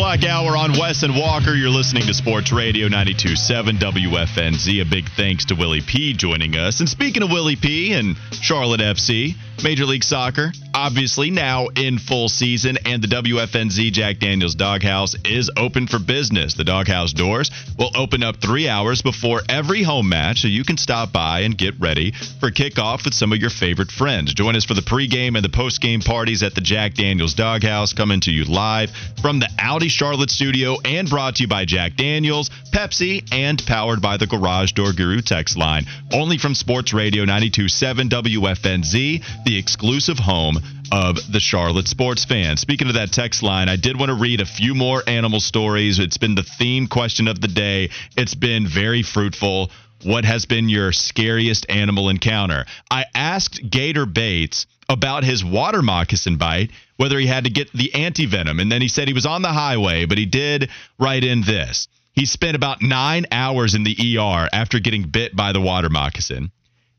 o'clock 0.00 0.24
hour 0.24 0.56
on 0.56 0.72
Wes 0.78 1.02
and 1.02 1.14
Walker. 1.14 1.54
You're 1.54 1.68
listening 1.68 2.06
to 2.06 2.14
Sports 2.14 2.52
Radio 2.52 2.88
92.7 2.88 3.78
WFNZ. 3.78 4.80
A 4.80 4.84
big 4.86 5.10
thanks 5.10 5.44
to 5.46 5.54
Willie 5.54 5.82
P 5.82 6.14
joining 6.14 6.56
us. 6.56 6.80
And 6.80 6.88
speaking 6.88 7.22
of 7.22 7.30
Willie 7.30 7.56
P 7.56 7.92
and 7.92 8.16
Charlotte 8.32 8.80
FC, 8.80 9.34
Major 9.62 9.84
League 9.84 10.02
Soccer, 10.02 10.52
obviously 10.72 11.30
now 11.30 11.66
in 11.66 11.98
full 11.98 12.30
season, 12.30 12.78
and 12.86 13.02
the 13.02 13.08
WFNZ 13.08 13.92
Jack 13.92 14.18
Daniels 14.18 14.54
Doghouse 14.54 15.14
is 15.26 15.50
open 15.54 15.86
for 15.86 15.98
business. 15.98 16.54
The 16.54 16.64
doghouse 16.64 17.12
doors 17.12 17.50
will 17.78 17.90
open 17.94 18.22
up 18.22 18.36
three 18.36 18.68
hours 18.68 19.02
before 19.02 19.42
every 19.50 19.82
home 19.82 20.08
match, 20.08 20.40
so 20.40 20.48
you 20.48 20.64
can 20.64 20.78
stop 20.78 21.12
by 21.12 21.40
and 21.40 21.58
get 21.58 21.78
ready 21.78 22.12
for 22.40 22.50
kickoff 22.50 23.04
with 23.04 23.12
some 23.12 23.34
of 23.34 23.38
your 23.38 23.50
favorite 23.50 23.90
friends. 23.90 24.32
Join 24.32 24.56
us 24.56 24.64
for 24.64 24.72
the 24.72 24.80
pregame 24.80 25.36
and 25.36 25.44
the 25.44 25.50
postgame 25.50 26.02
parties 26.02 26.42
at 26.42 26.54
the 26.54 26.62
Jack 26.62 26.94
Daniels 26.94 27.34
Doghouse, 27.34 27.92
coming 27.92 28.20
to 28.20 28.30
you 28.30 28.44
live 28.44 28.90
from 29.20 29.40
the 29.40 29.48
Audi 29.58 29.89
Charlotte 29.90 30.30
studio 30.30 30.76
and 30.84 31.08
brought 31.08 31.36
to 31.36 31.42
you 31.42 31.48
by 31.48 31.64
Jack 31.64 31.96
Daniels, 31.96 32.48
Pepsi, 32.72 33.28
and 33.32 33.62
powered 33.66 34.00
by 34.00 34.16
the 34.16 34.26
Garage 34.26 34.72
Door 34.72 34.94
Guru 34.94 35.20
text 35.20 35.56
line. 35.56 35.84
Only 36.12 36.38
from 36.38 36.54
Sports 36.54 36.94
Radio 36.94 37.24
92.7 37.24 38.08
WFNZ, 38.08 39.44
the 39.44 39.58
exclusive 39.58 40.18
home 40.18 40.58
of 40.92 41.16
the 41.30 41.40
Charlotte 41.40 41.88
sports 41.88 42.24
fan. 42.24 42.56
Speaking 42.56 42.88
of 42.88 42.94
that 42.94 43.12
text 43.12 43.42
line, 43.42 43.68
I 43.68 43.76
did 43.76 43.98
want 43.98 44.10
to 44.10 44.14
read 44.16 44.40
a 44.40 44.46
few 44.46 44.74
more 44.74 45.02
animal 45.06 45.40
stories. 45.40 45.98
It's 45.98 46.18
been 46.18 46.34
the 46.34 46.42
theme 46.42 46.86
question 46.86 47.28
of 47.28 47.40
the 47.40 47.48
day. 47.48 47.90
It's 48.16 48.34
been 48.34 48.66
very 48.66 49.02
fruitful. 49.02 49.70
What 50.02 50.24
has 50.24 50.46
been 50.46 50.68
your 50.68 50.92
scariest 50.92 51.66
animal 51.68 52.08
encounter? 52.08 52.64
I 52.90 53.04
asked 53.14 53.60
Gator 53.68 54.06
Bates 54.06 54.66
about 54.88 55.22
his 55.22 55.44
water 55.44 55.82
moccasin 55.82 56.36
bite, 56.36 56.70
whether 57.00 57.18
he 57.18 57.26
had 57.26 57.44
to 57.44 57.50
get 57.50 57.72
the 57.72 57.94
anti 57.94 58.26
venom, 58.26 58.60
and 58.60 58.70
then 58.70 58.82
he 58.82 58.88
said 58.88 59.08
he 59.08 59.14
was 59.14 59.24
on 59.24 59.40
the 59.40 59.48
highway, 59.48 60.04
but 60.04 60.18
he 60.18 60.26
did 60.26 60.68
write 60.98 61.24
in 61.24 61.40
this. 61.40 61.88
He 62.12 62.26
spent 62.26 62.54
about 62.54 62.82
nine 62.82 63.24
hours 63.32 63.74
in 63.74 63.84
the 63.84 64.18
ER 64.18 64.50
after 64.52 64.80
getting 64.80 65.04
bit 65.04 65.34
by 65.34 65.52
the 65.52 65.62
water 65.62 65.88
moccasin, 65.88 66.50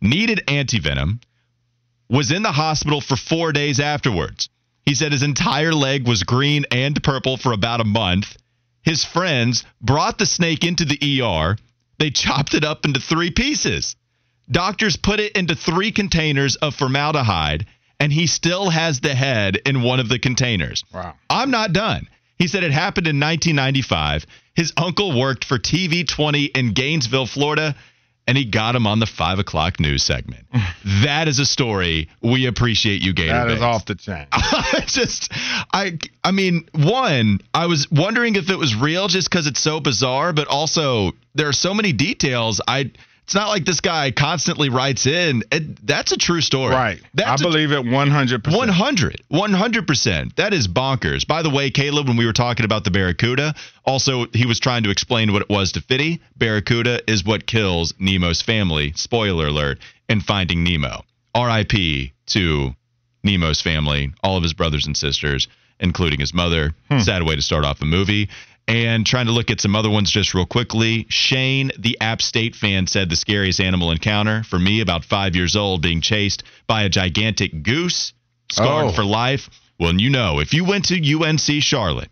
needed 0.01 0.41
anti 0.47 0.79
venom, 0.79 1.19
was 2.09 2.31
in 2.31 2.41
the 2.41 2.51
hospital 2.51 2.99
for 2.99 3.15
four 3.15 3.51
days 3.51 3.79
afterwards. 3.79 4.49
He 4.87 4.95
said 4.95 5.11
his 5.11 5.21
entire 5.21 5.71
leg 5.71 6.07
was 6.07 6.23
green 6.23 6.65
and 6.71 7.03
purple 7.03 7.37
for 7.37 7.51
about 7.51 7.79
a 7.79 7.83
month. 7.85 8.35
His 8.81 9.05
friends 9.05 9.65
brought 9.79 10.17
the 10.17 10.25
snake 10.25 10.63
into 10.63 10.83
the 10.83 11.21
ER. 11.21 11.57
They 11.99 12.09
chopped 12.09 12.55
it 12.55 12.63
up 12.63 12.85
into 12.85 12.99
three 12.99 13.29
pieces. 13.29 13.95
Doctors 14.49 14.97
put 14.97 15.19
it 15.19 15.33
into 15.33 15.53
three 15.53 15.91
containers 15.91 16.55
of 16.55 16.73
formaldehyde, 16.73 17.67
and 18.01 18.11
he 18.11 18.25
still 18.25 18.71
has 18.71 18.99
the 18.99 19.13
head 19.13 19.57
in 19.63 19.83
one 19.83 19.99
of 19.99 20.09
the 20.09 20.17
containers. 20.17 20.83
Wow. 20.91 21.13
I'm 21.29 21.51
not 21.51 21.71
done. 21.71 22.07
He 22.39 22.47
said 22.47 22.63
it 22.63 22.71
happened 22.71 23.05
in 23.05 23.19
1995. 23.19 24.25
His 24.55 24.73
uncle 24.75 25.17
worked 25.17 25.45
for 25.45 25.59
TV 25.59 26.07
20 26.07 26.45
in 26.45 26.73
Gainesville, 26.73 27.27
Florida, 27.27 27.75
and 28.25 28.35
he 28.35 28.45
got 28.45 28.75
him 28.75 28.87
on 28.87 28.97
the 28.97 29.05
five 29.05 29.37
o'clock 29.37 29.79
news 29.79 30.03
segment. 30.03 30.47
that 31.03 31.27
is 31.27 31.37
a 31.37 31.45
story 31.45 32.09
we 32.23 32.47
appreciate 32.47 33.03
you, 33.03 33.13
Gator. 33.13 33.33
That 33.33 33.47
is 33.49 33.53
Bates. 33.59 33.63
off 33.63 33.85
the 33.85 33.95
chain. 33.95 34.25
I 34.31 34.83
just, 34.87 35.31
I, 35.71 35.99
I 36.23 36.31
mean, 36.31 36.67
one, 36.73 37.39
I 37.53 37.67
was 37.67 37.87
wondering 37.91 38.35
if 38.35 38.49
it 38.49 38.57
was 38.57 38.75
real 38.75 39.09
just 39.09 39.29
because 39.29 39.45
it's 39.45 39.59
so 39.59 39.79
bizarre, 39.79 40.33
but 40.33 40.47
also 40.47 41.11
there 41.35 41.47
are 41.47 41.53
so 41.53 41.75
many 41.75 41.93
details. 41.93 42.61
I, 42.67 42.91
it's 43.31 43.35
not 43.37 43.47
like 43.47 43.63
this 43.63 43.79
guy 43.79 44.11
constantly 44.11 44.67
writes 44.67 45.05
in. 45.07 45.43
It, 45.53 45.87
that's 45.87 46.11
a 46.11 46.17
true 46.17 46.41
story, 46.41 46.73
Right. 46.73 47.01
That's 47.13 47.41
I 47.41 47.45
a- 47.45 47.47
believe 47.47 47.71
it 47.71 47.85
100%. 47.85 48.53
100 48.53 49.21
100% 49.31 50.35
that 50.35 50.53
is 50.53 50.67
bonkers. 50.67 51.25
By 51.25 51.41
the 51.41 51.49
way 51.49 51.69
caleb 51.71 52.09
when 52.09 52.17
we 52.17 52.25
were 52.25 52.33
talking 52.33 52.65
about 52.65 52.83
the 52.83 52.91
barracuda 52.91 53.55
also 53.85 54.25
he 54.33 54.45
was 54.45 54.59
trying 54.59 54.83
to 54.83 54.89
explain 54.89 55.31
what 55.31 55.43
it 55.43 55.49
was 55.49 55.71
to 55.71 55.81
fitty 55.81 56.19
barracuda 56.35 57.09
is 57.09 57.23
what 57.23 57.45
kills 57.45 57.93
nemo's 57.99 58.41
family 58.41 58.91
spoiler 58.97 59.47
alert 59.47 59.79
in 60.09 60.19
finding 60.19 60.65
nemo. 60.65 61.05
Rip 61.33 61.71
to 62.25 62.75
nemo's 63.23 63.61
family 63.61 64.11
all 64.21 64.35
of 64.35 64.43
his 64.43 64.51
brothers 64.53 64.85
and 64.87 64.97
sisters 64.97 65.47
including 65.79 66.19
his 66.19 66.33
mother. 66.33 66.73
Hmm. 66.89 66.99
Sad 66.99 67.23
way 67.23 67.35
to 67.37 67.41
start 67.41 67.63
off 67.63 67.81
a 67.81 67.85
movie 67.85 68.27
and 68.67 69.05
trying 69.05 69.25
to 69.25 69.31
look 69.31 69.51
at 69.51 69.59
some 69.59 69.75
other 69.75 69.89
ones 69.89 70.09
just 70.09 70.33
real 70.33 70.45
quickly. 70.45 71.05
Shane, 71.09 71.71
the 71.77 71.97
App 71.99 72.21
State 72.21 72.55
fan, 72.55 72.87
said 72.87 73.09
the 73.09 73.15
scariest 73.15 73.59
animal 73.59 73.91
encounter 73.91 74.43
for 74.43 74.59
me, 74.59 74.81
about 74.81 75.03
five 75.03 75.35
years 75.35 75.55
old, 75.55 75.81
being 75.81 76.01
chased 76.01 76.43
by 76.67 76.83
a 76.83 76.89
gigantic 76.89 77.63
goose, 77.63 78.13
scarred 78.51 78.87
Oh. 78.87 78.91
for 78.91 79.03
life. 79.03 79.49
Well, 79.79 79.93
you 79.95 80.09
know, 80.09 80.39
if 80.39 80.53
you 80.53 80.63
went 80.63 80.85
to 80.85 80.95
UNC 81.01 81.61
Charlotte, 81.63 82.09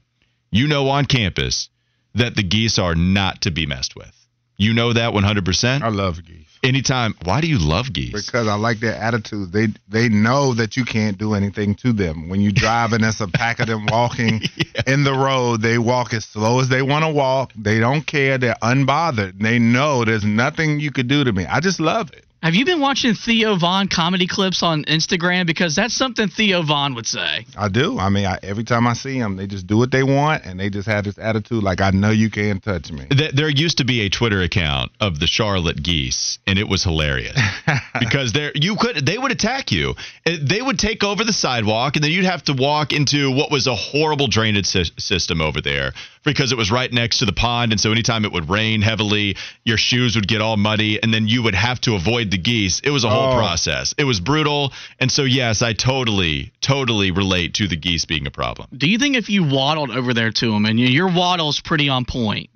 you 0.52 0.68
know 0.68 0.90
on 0.90 1.06
campus 1.06 1.70
that 2.16 2.36
the 2.36 2.44
geese 2.44 2.80
are 2.80 2.96
not 2.96 3.42
to 3.44 3.52
be 3.52 3.66
messed 3.68 3.96
with. 3.96 4.12
You 4.58 4.74
know 4.74 4.92
that 4.94 5.14
100%. 5.14 5.84
I 5.84 5.90
love 5.90 6.26
geese 6.26 6.49
Anytime. 6.62 7.16
Why 7.24 7.40
do 7.40 7.48
you 7.48 7.58
love 7.58 7.94
geese? 7.94 8.26
because 8.26 8.48
I 8.48 8.56
like 8.56 8.80
their 8.80 8.96
attitude. 8.96 9.52
They 9.52 9.68
they 9.88 10.10
know 10.10 10.54
that 10.56 10.76
you 10.76 10.84
can't 10.84 11.18
do 11.18 11.34
anything 11.34 11.76
to 11.76 11.94
them. 11.94 12.28
When 12.28 12.42
you 12.42 12.52
drive 12.52 12.92
and 12.92 13.04
there's 13.04 13.22
a 13.22 13.28
pack 13.28 13.60
of 13.60 13.68
them 13.68 13.86
walking 13.88 14.42
in 14.88 15.04
the 15.04 15.14
road, 15.14 15.62
they 15.62 15.78
walk 15.78 16.14
as 16.14 16.26
slow 16.26 16.60
as 16.60 16.68
they 16.68 16.82
want 16.82 17.06
to 17.06 17.12
walk. 17.12 17.54
They 17.56 17.80
don't 17.80 18.06
care. 18.06 18.38
They're 18.38 18.58
unbothered. 18.62 19.40
They 19.40 19.58
know 19.58 20.04
there's 20.04 20.26
nothing 20.26 20.80
you 20.80 20.92
could 20.92 21.08
do 21.08 21.24
to 21.24 21.32
me. 21.32 21.46
I 21.46 21.60
just 21.62 21.80
love 21.80 22.12
it. 22.12 22.26
Have 22.42 22.56
you 22.56 22.64
been 22.64 22.80
watching 22.80 23.16
Theo 23.16 23.58
Von 23.58 23.90
comedy 23.90 24.26
clips 24.26 24.64
on 24.64 24.86
Instagram? 24.86 25.46
Because 25.46 25.76
that's 25.76 25.94
something 25.94 26.30
Theo 26.30 26.62
Von 26.64 26.96
would 26.96 27.06
say. 27.06 27.46
I 27.58 27.68
do. 27.68 28.00
I 28.00 28.08
mean, 28.08 28.26
I, 28.26 28.40
every 28.42 28.64
time 28.64 28.88
I 28.88 28.94
see 28.94 29.20
them, 29.20 29.36
they 29.36 29.46
just 29.46 29.68
do 29.68 29.78
what 29.78 29.92
they 29.92 30.04
want, 30.04 30.46
and 30.46 30.58
they 30.58 30.70
just 30.70 30.88
have 30.88 31.04
this 31.04 31.18
attitude 31.18 31.64
like 31.64 31.82
I 31.82 31.92
know 31.92 32.12
you 32.12 32.30
can't 32.30 32.64
touch 32.64 32.92
me. 32.94 33.06
Th- 33.08 33.34
there 33.34 33.50
used 33.50 33.80
to 33.80 33.84
be 33.84 34.02
a 34.02 34.10
Twitter 34.10 34.42
account 34.42 34.92
of 35.02 35.20
the 35.20 35.28
Charlotte 35.28 35.84
Geese, 35.84 36.40
and 36.48 36.58
it 36.58 36.70
was 36.70 36.82
hilarious 36.82 37.38
because 38.00 38.32
there 38.32 38.54
you 38.56 38.78
could 38.78 39.06
they 39.06 39.18
would 39.18 39.32
attack 39.34 39.72
you. 39.74 39.96
Uh, 40.26 40.38
They 40.42 40.62
would 40.62 40.80
take 40.80 41.04
over 41.04 41.26
the 41.26 41.34
sidewalk, 41.34 41.98
and 41.98 42.04
then 42.06 42.12
you'd 42.12 42.24
have 42.24 42.44
to 42.46 42.54
walk 42.54 42.94
into 42.94 43.32
what 43.32 43.52
was 43.52 43.68
a 43.68 43.76
horrible 43.76 44.28
drainage 44.28 44.66
sy- 44.68 44.84
system 44.98 45.42
over 45.42 45.60
there 45.60 45.92
because 46.24 46.52
it 46.52 46.58
was 46.58 46.72
right 46.72 46.92
next 46.92 47.20
to 47.20 47.26
the 47.26 47.34
pond, 47.34 47.72
and 47.72 47.80
so 47.80 47.92
anytime 47.92 48.26
it 48.26 48.32
would 48.32 48.50
rain 48.50 48.82
heavily, 48.82 49.36
your 49.64 49.78
shoes 49.78 50.16
would 50.16 50.28
get 50.28 50.42
all 50.42 50.58
muddy, 50.58 51.02
and 51.02 51.14
then 51.14 51.28
you 51.28 51.44
would 51.44 51.56
have 51.56 51.80
to 51.82 51.96
avoid 51.96 52.30
the 52.32 52.38
geese. 52.38 52.80
It 52.84 52.90
was 52.90 53.04
a 53.04 53.10
whole 53.10 53.34
Oh. 53.34 53.38
process. 53.38 53.94
It 53.98 54.04
was 54.04 54.20
brutal, 54.20 54.74
and 55.00 55.12
so 55.12 55.24
yes, 55.24 55.62
I 55.62 55.74
totally, 55.74 56.52
totally 56.62 57.12
relate 57.12 57.54
to 57.56 57.68
the 57.68 57.76
geese 57.76 58.06
being 58.06 58.28
a 58.28 58.32
problem. 58.32 58.68
Do 58.76 58.88
you 58.90 58.98
think 58.98 59.16
if 59.16 59.30
you 59.30 59.44
waddled 59.44 59.92
over 59.92 60.14
there 60.14 60.32
to 60.32 60.52
them 60.52 60.66
and 60.66 60.80
you- 60.80 60.88
your 60.88 61.08
waddle's 61.08 61.60
pretty 61.62 61.90
on 61.90 62.06
point, 62.06 62.50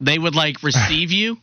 they 0.00 0.18
would 0.18 0.34
like 0.34 0.62
receive 0.62 1.10
you? 1.12 1.38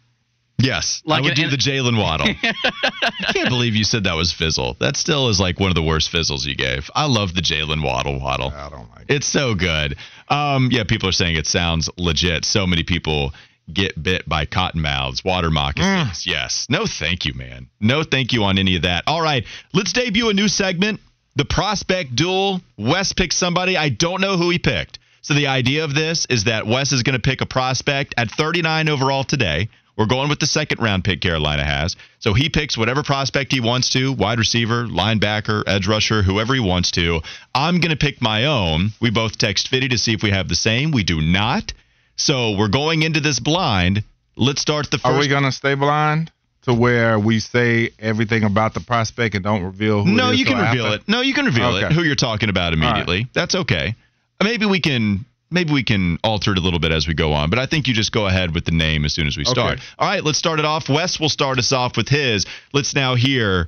Yes, 0.60 1.02
Like 1.06 1.20
I 1.20 1.22
would 1.24 1.38
an- 1.38 1.50
do 1.50 1.50
the 1.50 1.58
Jalen 1.58 1.98
Waddle. 2.00 2.28
I 2.44 3.34
can't 3.34 3.50
believe 3.50 3.76
you 3.76 3.84
said 3.84 4.04
that 4.06 4.16
was 4.16 4.32
fizzle. 4.32 4.76
That 4.80 4.96
still 4.96 5.30
is 5.30 5.40
like 5.40 5.60
one 5.60 5.70
of 5.70 5.76
the 5.76 5.84
worst 5.84 6.10
fizzles 6.10 6.46
you 6.46 6.56
gave. 6.56 6.90
I 6.96 7.06
love 7.08 7.34
the 7.34 7.42
Jalen 7.42 7.84
Waddle 7.84 8.20
Waddle. 8.20 8.50
I 8.56 8.70
don't 8.70 8.90
like 8.92 9.10
it. 9.10 9.16
It's 9.16 9.28
so 9.28 9.56
good. 9.56 9.98
Um, 10.30 10.70
yeah, 10.72 10.84
people 10.84 11.10
are 11.10 11.14
saying 11.14 11.36
it 11.36 11.48
sounds 11.48 11.90
legit. 11.98 12.46
So 12.46 12.66
many 12.68 12.84
people 12.84 13.34
get 13.72 14.02
bit 14.02 14.28
by 14.28 14.46
cottonmouths, 14.46 15.24
water 15.26 15.50
moccasins. 15.50 16.26
Yes. 16.28 16.68
No, 16.70 16.86
thank 16.86 17.26
you, 17.26 17.34
man. 17.34 17.68
No, 17.82 18.04
thank 18.04 18.32
you 18.32 18.44
on 18.44 18.58
any 18.58 18.76
of 18.76 18.84
that. 18.84 19.04
All 19.08 19.22
right, 19.22 19.46
let's 19.74 19.92
debut 19.94 20.30
a 20.30 20.34
new 20.34 20.48
segment. 20.48 21.00
The 21.36 21.46
prospect 21.46 22.16
duel. 22.16 22.62
Wes 22.78 23.12
picked 23.14 23.34
somebody. 23.34 23.76
I 23.76 23.90
don't 23.90 24.22
know 24.22 24.38
who 24.38 24.50
he 24.50 24.60
picked. 24.60 25.00
So 25.22 25.34
the 25.34 25.48
idea 25.48 25.84
of 25.86 25.96
this 25.96 26.26
is 26.30 26.44
that 26.44 26.68
Wes 26.68 26.92
is 26.92 27.02
going 27.04 27.16
to 27.16 27.22
pick 27.22 27.42
a 27.42 27.46
prospect 27.46 28.14
at 28.18 28.30
39 28.30 28.90
overall 28.90 29.24
today. 29.24 29.70
We're 29.96 30.08
going 30.08 30.30
with 30.30 30.40
the 30.40 30.48
second 30.48 30.82
round 30.82 31.04
pick 31.04 31.22
Carolina 31.22 31.64
has. 31.64 31.96
So 32.20 32.34
he 32.34 32.50
picks 32.50 32.78
whatever 32.78 33.04
prospect 33.04 33.52
he 33.52 33.60
wants 33.60 33.90
to 33.90 34.12
wide 34.12 34.40
receiver, 34.40 34.86
linebacker, 34.86 35.64
edge 35.68 35.88
rusher, 35.88 36.24
whoever 36.24 36.54
he 36.54 36.60
wants 36.60 36.92
to. 36.92 37.22
I'm 37.54 37.80
going 37.80 37.92
to 37.92 37.98
pick 37.98 38.22
my 38.22 38.46
own. 38.46 38.90
We 39.00 39.12
both 39.12 39.38
text 39.38 39.68
Fitty 39.68 39.90
to 39.90 39.98
see 39.98 40.14
if 40.14 40.24
we 40.24 40.32
have 40.32 40.48
the 40.48 40.56
same. 40.56 40.92
We 40.92 41.04
do 41.04 41.22
not. 41.22 41.74
So 42.16 42.56
we're 42.58 42.70
going 42.70 43.04
into 43.04 43.20
this 43.20 43.40
blind. 43.40 44.04
Let's 44.36 44.62
start 44.62 44.90
the 44.92 44.98
first. 44.98 45.06
Are 45.06 45.20
we 45.20 45.28
gonna 45.28 45.52
stay 45.52 45.76
blind 45.76 46.32
to 46.64 46.74
where 46.74 47.20
we 47.20 47.40
say 47.40 47.92
everything 48.00 48.44
about 48.44 48.74
the 48.74 48.80
prospect 48.80 49.36
and 49.36 49.44
don't 49.44 49.64
reveal 49.64 50.04
who? 50.04 50.12
no, 50.12 50.32
you 50.32 50.46
can 50.46 50.58
reveal 50.58 50.86
after? 50.88 51.02
it. 51.02 51.08
No, 51.08 51.22
you 51.22 51.34
can 51.34 51.46
reveal 51.46 51.76
it. 51.78 51.92
Who 51.92 52.04
you're 52.04 52.16
talking 52.16 52.50
about 52.50 52.74
immediately. 52.74 53.28
That's 53.34 53.56
okay. 53.56 53.96
Maybe 54.42 54.66
we 54.66 54.80
can. 54.80 55.26
Maybe 55.54 55.72
we 55.72 55.84
can 55.84 56.18
alter 56.24 56.52
it 56.54 56.58
a 56.58 56.62
little 56.62 56.80
bit 56.80 56.92
as 56.92 57.08
we 57.08 57.14
go 57.14 57.32
on, 57.32 57.52
but 57.52 57.60
I 57.60 57.68
think 57.68 57.88
you 57.88 57.94
just 57.94 58.12
go 58.12 58.26
ahead 58.26 58.56
with 58.56 58.66
the 58.66 58.72
name 58.72 59.06
as 59.06 59.14
soon 59.14 59.28
as 59.28 59.38
we 59.38 59.46
start. 59.46 59.74
Okay. 59.74 59.82
All 60.00 60.08
right, 60.08 60.24
let's 60.24 60.40
start 60.40 60.58
it 60.58 60.66
off. 60.66 60.90
Wes 60.90 61.20
will 61.20 61.30
start 61.30 61.60
us 61.60 61.72
off 61.72 61.96
with 61.96 62.10
his. 62.10 62.48
Let's 62.74 62.96
now 62.96 63.14
hear 63.14 63.68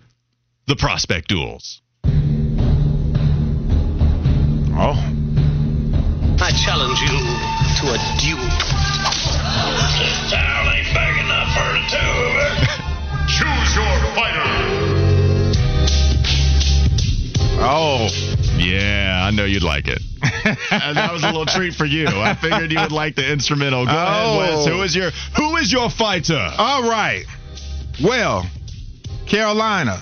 the 0.65 0.75
prospect 0.75 1.27
duels. 1.27 1.83
Oh, 4.77 4.97
I 6.41 6.51
challenge 6.65 6.99
you 7.01 7.15
to 7.77 7.93
a 7.93 7.97
duel. 8.19 8.49
This 10.01 10.31
Town 10.31 10.65
ain't 10.73 10.89
big 10.89 11.15
enough 11.23 11.53
for 11.53 11.69
the 11.69 11.85
two 11.87 12.09
of 12.25 12.33
us. 12.41 12.57
Choose 13.37 13.75
your 13.75 13.95
fighter. 14.15 14.41
oh, 17.61 18.09
Yeah, 18.57 19.21
I 19.23 19.29
know 19.31 19.45
you'd 19.45 19.61
like 19.63 19.87
it. 19.87 20.01
and 20.71 20.97
that 20.97 21.11
was 21.11 21.23
a 21.23 21.27
little 21.27 21.45
treat 21.45 21.73
for 21.73 21.85
you. 21.85 22.07
I 22.07 22.35
figured 22.35 22.71
you 22.71 22.79
would 22.79 22.91
like 22.91 23.15
the 23.15 23.29
instrumental. 23.31 23.85
Go 23.85 23.91
Oh. 23.91 24.39
ahead, 24.41 24.55
Wes. 24.57 24.65
Who 24.67 24.81
is 24.83 24.95
your 24.95 25.11
Who 25.37 25.57
is 25.57 25.71
your 25.71 25.89
fighter? 25.89 26.51
All 26.57 26.83
right. 26.89 27.25
Well, 28.03 28.45
Carolina, 29.25 30.01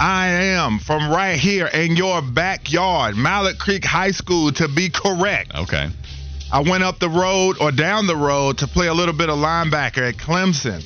I 0.00 0.28
am 0.28 0.78
from 0.78 1.10
right 1.10 1.38
here 1.38 1.66
in 1.66 1.96
your 1.96 2.22
backyard, 2.22 3.16
Mallard 3.16 3.58
Creek 3.58 3.84
High 3.84 4.12
School 4.12 4.52
to 4.52 4.68
be 4.68 4.90
correct. 4.90 5.54
Okay. 5.54 5.88
I 6.50 6.60
went 6.60 6.82
up 6.82 6.98
the 6.98 7.10
road 7.10 7.58
or 7.60 7.70
down 7.70 8.06
the 8.06 8.16
road 8.16 8.58
to 8.58 8.66
play 8.66 8.86
a 8.86 8.94
little 8.94 9.14
bit 9.14 9.28
of 9.28 9.38
linebacker 9.38 10.08
at 10.08 10.16
Clemson. 10.16 10.82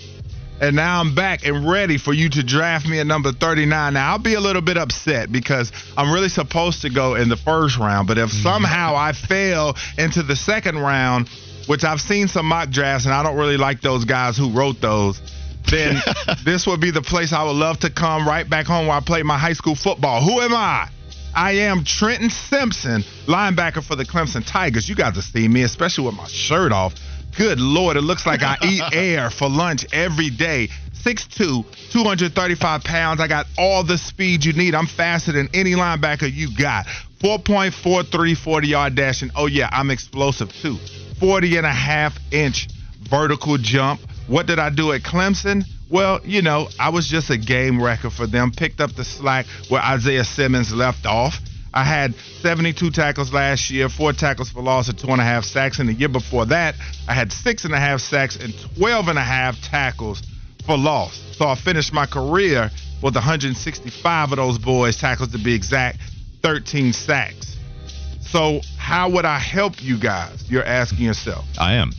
And 0.61 0.77
now 0.77 1.01
I'm 1.01 1.15
back 1.15 1.45
and 1.45 1.69
ready 1.69 1.99
for 1.99 2.13
you 2.13 2.29
to 2.31 2.43
draft 2.43 2.87
me 2.87 3.01
at 3.01 3.07
number 3.07 3.33
39. 3.33 3.95
Now, 3.95 4.13
I'll 4.13 4.19
be 4.19 4.35
a 4.35 4.41
little 4.41 4.63
bit 4.63 4.77
upset 4.77 5.33
because 5.33 5.73
I'm 5.97 6.13
really 6.13 6.29
supposed 6.29 6.83
to 6.83 6.91
go 6.91 7.17
in 7.17 7.29
the 7.29 7.37
first 7.37 7.79
round. 7.79 8.07
But 8.07 8.19
if 8.19 8.31
mm-hmm. 8.31 8.43
somehow 8.43 8.95
I 8.95 9.13
fail 9.13 9.77
into 9.99 10.23
the 10.23 10.37
second 10.37 10.79
round, 10.79 11.29
which 11.67 11.85
I've 11.85 12.01
seen 12.01 12.29
some 12.29 12.47
mock 12.47 12.71
drafts 12.71 13.07
and 13.07 13.15
I 13.15 13.23
don't 13.23 13.37
really 13.37 13.57
like 13.57 13.81
those 13.81 14.05
guys 14.05 14.37
who 14.37 14.53
wrote 14.53 14.81
those, 14.81 15.21
then 15.69 16.01
this 16.45 16.67
would 16.67 16.81
be 16.81 16.91
the 16.91 17.03
place 17.03 17.33
I 17.33 17.43
would 17.45 17.57
love 17.57 17.81
to 17.81 17.91
come 17.91 18.27
right 18.27 18.49
back 18.49 18.67
home 18.67 18.87
where 18.87 18.97
I 18.97 19.01
played 19.01 19.25
my 19.25 19.39
high 19.39 19.55
school 19.55 19.75
football. 19.75 20.23
Who 20.23 20.41
am 20.41 20.55
I? 20.55 20.89
I 21.35 21.53
am 21.53 21.85
Trenton 21.85 22.29
Simpson, 22.31 23.03
linebacker 23.27 23.83
for 23.83 23.97
the 23.97 24.05
Clemson 24.05 24.47
Tigers. 24.47 24.89
You 24.89 24.95
got 24.95 25.15
to 25.15 25.23
see 25.23 25.49
me, 25.49 25.63
especially 25.63 26.05
with 26.05 26.15
my 26.15 26.27
shirt 26.29 26.73
off. 26.73 26.95
Good 27.37 27.61
Lord, 27.61 27.97
it 27.97 28.03
looks 28.03 28.27
like 28.27 28.43
I 28.43 28.57
eat 28.63 28.83
air 28.93 29.31
for 29.31 29.49
lunch 29.49 29.87
every 29.93 30.31
day. 30.31 30.69
6'2, 31.05 31.91
235 31.91 32.85
pounds. 32.85 33.21
I 33.21 33.27
got 33.27 33.47
all 33.59 33.83
the 33.83 33.99
speed 33.99 34.45
you 34.45 34.53
need. 34.53 34.75
I'm 34.75 34.87
faster 34.87 35.33
than 35.33 35.49
any 35.53 35.73
linebacker 35.73 36.33
you 36.33 36.57
got. 36.57 36.87
4.43 37.19 38.37
40 38.37 38.69
yard 38.69 38.95
dash. 38.95 39.23
And 39.23 39.33
oh, 39.35 39.47
yeah, 39.47 39.69
I'm 39.73 39.91
explosive 39.91 40.53
too. 40.53 40.77
40 41.19 41.57
and 41.57 41.67
a 41.67 41.73
half 41.73 42.19
inch 42.31 42.69
vertical 43.01 43.59
jump. 43.59 44.01
What 44.29 44.47
did 44.47 44.59
I 44.59 44.71
do 44.71 44.93
at 44.93 45.03
Clemson? 45.03 45.65
Well, 45.91 46.21
you 46.25 46.41
know, 46.41 46.69
I 46.81 46.89
was 46.89 47.07
just 47.07 47.31
a 47.31 47.37
game 47.37 47.83
wrecker 47.83 48.11
for 48.11 48.27
them. 48.27 48.51
Picked 48.51 48.81
up 48.81 48.93
the 48.93 49.05
slack 49.05 49.47
where 49.69 49.83
Isaiah 49.83 50.25
Simmons 50.25 50.73
left 50.73 51.05
off. 51.05 51.39
I 51.75 51.85
had 51.85 52.15
72 52.41 52.91
tackles 52.91 53.33
last 53.33 53.71
year, 53.71 53.89
four 53.89 54.13
tackles 54.13 54.51
for 54.51 54.63
loss, 54.63 54.89
and 54.89 54.99
two 54.99 55.09
and 55.09 55.21
a 55.21 55.25
half 55.25 55.45
sacks. 55.45 55.79
And 55.79 55.89
the 55.89 55.95
year 55.95 56.09
before 56.09 56.47
that, 56.47 56.75
I 57.09 57.15
had 57.15 57.33
six 57.33 57.65
and 57.65 57.73
a 57.73 57.81
half 57.81 58.01
sacks 58.01 58.37
and 58.37 58.55
12 58.77 59.09
and 59.09 59.19
a 59.19 59.23
half 59.23 59.61
tackles 59.63 60.23
for 60.67 60.77
loss. 60.77 61.19
So 61.37 61.47
I 61.47 61.55
finished 61.55 61.93
my 61.93 62.07
career 62.07 62.71
with 63.03 63.15
165 63.15 64.33
of 64.33 64.37
those 64.37 64.59
boys, 64.59 64.97
tackles 64.97 65.33
to 65.33 65.39
be 65.39 65.55
exact, 65.55 65.99
13 66.43 66.93
sacks. 66.93 67.57
So 68.21 68.61
how 68.79 69.11
would 69.11 69.25
I 69.25 69.39
help 69.39 69.83
you 69.83 69.99
guys? 69.99 70.45
You're 70.51 70.65
asking 70.65 71.05
yourself. 71.05 71.45
I 71.59 71.75
am. 71.75 71.93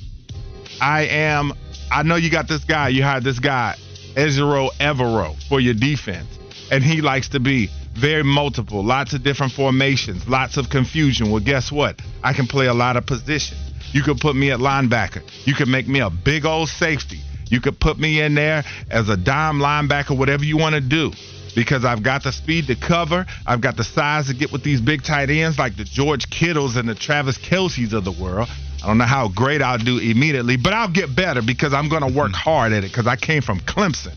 I 0.80 1.06
am. 1.06 1.54
I 1.92 2.04
know 2.04 2.16
you 2.16 2.32
got 2.32 2.48
this 2.48 2.64
guy. 2.64 2.90
You 2.90 3.04
hired 3.04 3.24
this 3.24 3.40
guy, 3.40 3.76
Ejiro 4.16 4.70
Evero, 4.80 5.36
for 5.48 5.60
your 5.60 5.74
defense, 5.74 6.28
and 6.72 6.84
he 6.84 7.02
likes 7.02 7.30
to 7.30 7.40
be 7.40 7.70
very 7.96 8.24
multiple, 8.24 8.84
lots 8.84 9.14
of 9.14 9.24
different 9.24 9.54
formations, 9.54 10.28
lots 10.28 10.58
of 10.58 10.70
confusion. 10.70 11.32
Well, 11.32 11.42
guess 11.42 11.72
what? 11.72 12.02
I 12.24 12.34
can 12.34 12.48
play 12.48 12.68
a 12.68 12.74
lot 12.74 12.98
of 12.98 13.06
positions. 13.06 13.60
You 13.92 14.02
could 14.02 14.20
put 14.20 14.36
me 14.36 14.52
at 14.52 14.60
linebacker. 14.60 15.22
You 15.46 15.54
could 15.54 15.68
make 15.68 15.88
me 15.88 16.00
a 16.00 16.10
big 16.10 16.46
old 16.46 16.70
safety. 16.70 17.20
You 17.50 17.62
could 17.62 17.80
put 17.80 18.00
me 18.00 18.20
in 18.20 18.34
there 18.34 18.64
as 18.90 19.10
a 19.10 19.18
dime 19.18 19.60
linebacker, 19.60 20.18
whatever 20.18 20.44
you 20.44 20.58
want 20.58 20.74
to 20.74 20.82
do. 20.82 21.12
Because 21.56 21.86
I've 21.86 22.02
got 22.02 22.24
the 22.24 22.32
speed 22.32 22.66
to 22.68 22.76
cover. 22.76 23.28
I've 23.46 23.62
got 23.62 23.78
the 23.78 23.84
size 23.84 24.26
to 24.26 24.34
get 24.34 24.52
with 24.52 24.64
these 24.64 24.82
big 24.82 25.04
tight 25.04 25.30
ends 25.30 25.60
like 25.60 25.78
the 25.78 25.84
George 25.84 26.28
Kittles 26.32 26.76
and 26.78 26.90
the 26.90 26.96
Travis 26.96 27.38
Kelces 27.38 27.94
of 27.94 28.04
the 28.04 28.12
world. 28.12 28.50
I 28.84 28.88
don't 28.88 28.98
know 28.98 29.06
how 29.06 29.28
great 29.28 29.62
I'll 29.62 29.78
do 29.78 30.00
immediately, 30.00 30.58
but 30.58 30.74
I'll 30.74 30.92
get 30.92 31.16
better 31.16 31.44
because 31.44 31.74
I'm 31.74 31.90
going 31.90 32.02
to 32.02 32.18
work 32.18 32.32
hard 32.32 32.74
at 32.74 32.84
it 32.84 32.92
because 32.92 33.06
I 33.06 33.16
came 33.16 33.44
from 33.44 33.60
Clemson. 33.60 34.16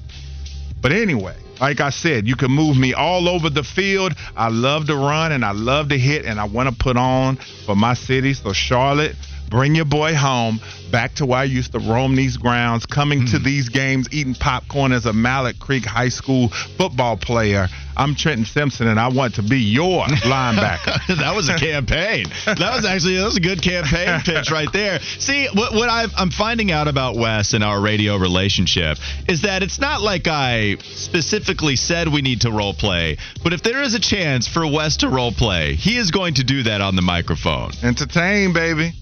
But 0.81 0.93
anyway, 0.93 1.37
like 1.61 1.81
I 1.81 1.91
said, 1.91 2.27
you 2.27 2.37
can 2.37 2.51
move 2.51 2.77
me 2.77 2.95
all 2.95 3.29
over 3.29 3.51
the 3.51 3.63
field. 3.63 4.15
I 4.37 4.49
love 4.49 4.87
to 4.87 4.97
run 4.97 5.33
and 5.33 5.45
I 5.45 5.53
love 5.53 5.89
to 5.91 5.99
hit 5.99 6.25
and 6.25 6.41
I 6.41 6.45
want 6.45 6.69
to 6.69 6.75
put 6.75 6.97
on 6.97 7.37
for 7.65 7.75
my 7.77 7.95
city. 7.95 8.35
So, 8.35 8.53
Charlotte, 8.53 9.17
bring 9.49 9.75
your 9.75 9.85
boy 9.85 10.15
home 10.15 10.61
back 10.91 11.15
to 11.17 11.27
where 11.27 11.41
I 11.41 11.45
used 11.45 11.73
to 11.73 11.79
roam 11.79 12.17
these 12.17 12.37
grounds, 12.37 12.87
coming 12.87 13.27
to 13.27 13.39
hmm. 13.39 13.45
these 13.45 13.69
games, 13.69 14.09
eating 14.13 14.35
popcorn 14.35 14.93
as 14.93 15.07
a 15.07 15.13
Mallard 15.13 15.59
Creek 15.59 15.85
High 15.85 16.09
School 16.09 16.49
football 16.49 17.17
player. 17.17 17.69
I'm 17.97 18.15
Trenton 18.15 18.45
Simpson 18.45 18.89
and 18.89 19.01
I 19.01 19.09
want 19.09 19.37
to 19.37 19.43
be 19.43 19.59
your 19.59 20.05
linebacker. 20.07 21.17
that 21.19 21.35
was 21.35 21.49
a 21.49 21.57
campaign. 21.57 22.27
That 22.45 22.59
was 22.59 22.85
actually 22.85 23.17
that 23.17 23.25
was 23.25 23.39
a 23.39 23.41
good 23.41 23.63
campaign 23.63 24.21
pitch 24.25 24.51
right 24.51 24.71
there. 24.73 25.01
See, 25.01 25.49
what, 25.55 25.73
what 25.73 25.89
i 25.89 26.07
am 26.19 26.31
finding 26.31 26.71
out 26.71 26.89
about 26.89 27.17
Wes 27.17 27.55
and 27.55 27.65
our 27.65 27.81
radio 27.81 28.17
relationship 28.17 28.99
is 29.29 29.43
that 29.43 29.63
it's 29.63 29.81
not 29.81 30.03
like 30.03 30.29
I 30.29 30.77
specifically 30.81 31.77
said 31.77 32.09
we 32.09 32.21
need 32.21 32.43
to 32.43 32.51
role 32.51 32.75
play, 32.75 33.17
but 33.43 33.53
if 33.53 33.63
there 33.63 33.83
is 33.83 33.95
a 33.95 34.01
chance 34.01 34.47
for 34.47 34.67
Wes 34.67 34.99
to 34.99 35.09
role 35.09 35.33
play, 35.33 35.75
he 35.75 35.97
is 35.97 36.11
going 36.11 36.35
to 36.35 36.45
do 36.45 36.65
that 36.65 36.81
on 36.81 36.97
the 36.97 37.03
microphone. 37.03 37.73
Entertain, 37.83 38.53
baby. 38.53 38.93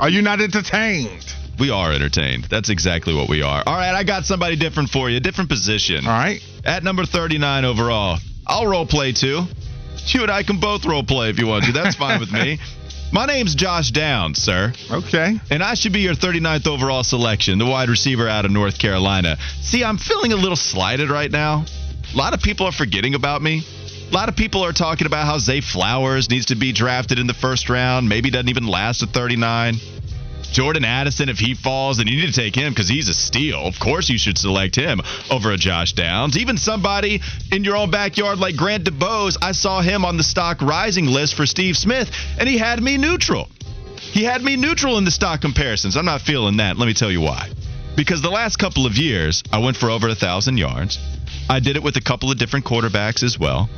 Are 0.00 0.08
you 0.08 0.22
not 0.22 0.40
entertained? 0.40 1.34
We 1.58 1.70
are 1.70 1.92
entertained. 1.92 2.44
That's 2.44 2.70
exactly 2.70 3.14
what 3.14 3.28
we 3.28 3.42
are. 3.42 3.62
All 3.66 3.76
right, 3.76 3.94
I 3.94 4.04
got 4.04 4.24
somebody 4.24 4.56
different 4.56 4.90
for 4.90 5.10
you, 5.10 5.20
different 5.20 5.50
position. 5.50 6.06
All 6.06 6.12
right. 6.12 6.40
At 6.64 6.82
number 6.82 7.04
39 7.04 7.64
overall, 7.64 8.18
I'll 8.46 8.66
role 8.66 8.86
play 8.86 9.12
too. 9.12 9.44
You 10.06 10.22
and 10.22 10.30
I 10.30 10.42
can 10.42 10.58
both 10.58 10.84
role 10.84 11.04
play 11.04 11.30
if 11.30 11.38
you 11.38 11.46
want 11.46 11.64
to. 11.64 11.72
That's 11.72 11.94
fine 11.94 12.18
with 12.18 12.32
me. 12.32 12.58
My 13.12 13.26
name's 13.26 13.54
Josh 13.54 13.90
Downs, 13.90 14.38
sir. 14.40 14.72
Okay. 14.90 15.38
And 15.50 15.62
I 15.62 15.74
should 15.74 15.92
be 15.92 16.00
your 16.00 16.14
39th 16.14 16.66
overall 16.66 17.04
selection, 17.04 17.58
the 17.58 17.66
wide 17.66 17.90
receiver 17.90 18.26
out 18.26 18.46
of 18.46 18.50
North 18.50 18.78
Carolina. 18.78 19.36
See, 19.60 19.84
I'm 19.84 19.98
feeling 19.98 20.32
a 20.32 20.36
little 20.36 20.56
slighted 20.56 21.10
right 21.10 21.30
now. 21.30 21.66
A 22.12 22.16
lot 22.16 22.32
of 22.32 22.40
people 22.40 22.66
are 22.66 22.72
forgetting 22.72 23.14
about 23.14 23.42
me. 23.42 23.64
A 24.12 24.14
lot 24.14 24.28
of 24.28 24.36
people 24.36 24.62
are 24.62 24.74
talking 24.74 25.06
about 25.06 25.24
how 25.24 25.38
Zay 25.38 25.62
Flowers 25.62 26.28
needs 26.28 26.46
to 26.46 26.54
be 26.54 26.72
drafted 26.72 27.18
in 27.18 27.26
the 27.26 27.32
first 27.32 27.70
round, 27.70 28.10
maybe 28.10 28.30
doesn't 28.30 28.50
even 28.50 28.66
last 28.66 29.02
at 29.02 29.08
39. 29.08 29.76
Jordan 30.52 30.84
Addison, 30.84 31.30
if 31.30 31.38
he 31.38 31.54
falls, 31.54 31.96
then 31.96 32.08
you 32.08 32.16
need 32.16 32.26
to 32.26 32.38
take 32.38 32.54
him 32.54 32.74
because 32.74 32.90
he's 32.90 33.08
a 33.08 33.14
steal. 33.14 33.66
Of 33.66 33.80
course, 33.80 34.10
you 34.10 34.18
should 34.18 34.36
select 34.36 34.76
him 34.76 35.00
over 35.30 35.50
a 35.50 35.56
Josh 35.56 35.94
Downs. 35.94 36.36
Even 36.36 36.58
somebody 36.58 37.22
in 37.50 37.64
your 37.64 37.74
own 37.74 37.90
backyard 37.90 38.38
like 38.38 38.54
Grant 38.54 38.84
DuBose, 38.84 39.38
I 39.40 39.52
saw 39.52 39.80
him 39.80 40.04
on 40.04 40.18
the 40.18 40.24
stock 40.24 40.60
rising 40.60 41.06
list 41.06 41.34
for 41.34 41.46
Steve 41.46 41.78
Smith, 41.78 42.10
and 42.38 42.46
he 42.46 42.58
had 42.58 42.82
me 42.82 42.98
neutral. 42.98 43.48
He 43.96 44.24
had 44.24 44.42
me 44.42 44.56
neutral 44.56 44.98
in 44.98 45.06
the 45.06 45.10
stock 45.10 45.40
comparisons. 45.40 45.96
I'm 45.96 46.04
not 46.04 46.20
feeling 46.20 46.58
that. 46.58 46.76
Let 46.76 46.84
me 46.84 46.92
tell 46.92 47.10
you 47.10 47.22
why. 47.22 47.48
Because 47.96 48.20
the 48.20 48.30
last 48.30 48.56
couple 48.56 48.84
of 48.84 48.98
years, 48.98 49.42
I 49.50 49.60
went 49.60 49.78
for 49.78 49.88
over 49.88 50.06
a 50.10 50.14
thousand 50.14 50.58
yards. 50.58 50.98
I 51.48 51.60
did 51.60 51.76
it 51.76 51.82
with 51.82 51.96
a 51.96 52.02
couple 52.02 52.30
of 52.30 52.36
different 52.36 52.66
quarterbacks 52.66 53.22
as 53.22 53.38
well. 53.38 53.70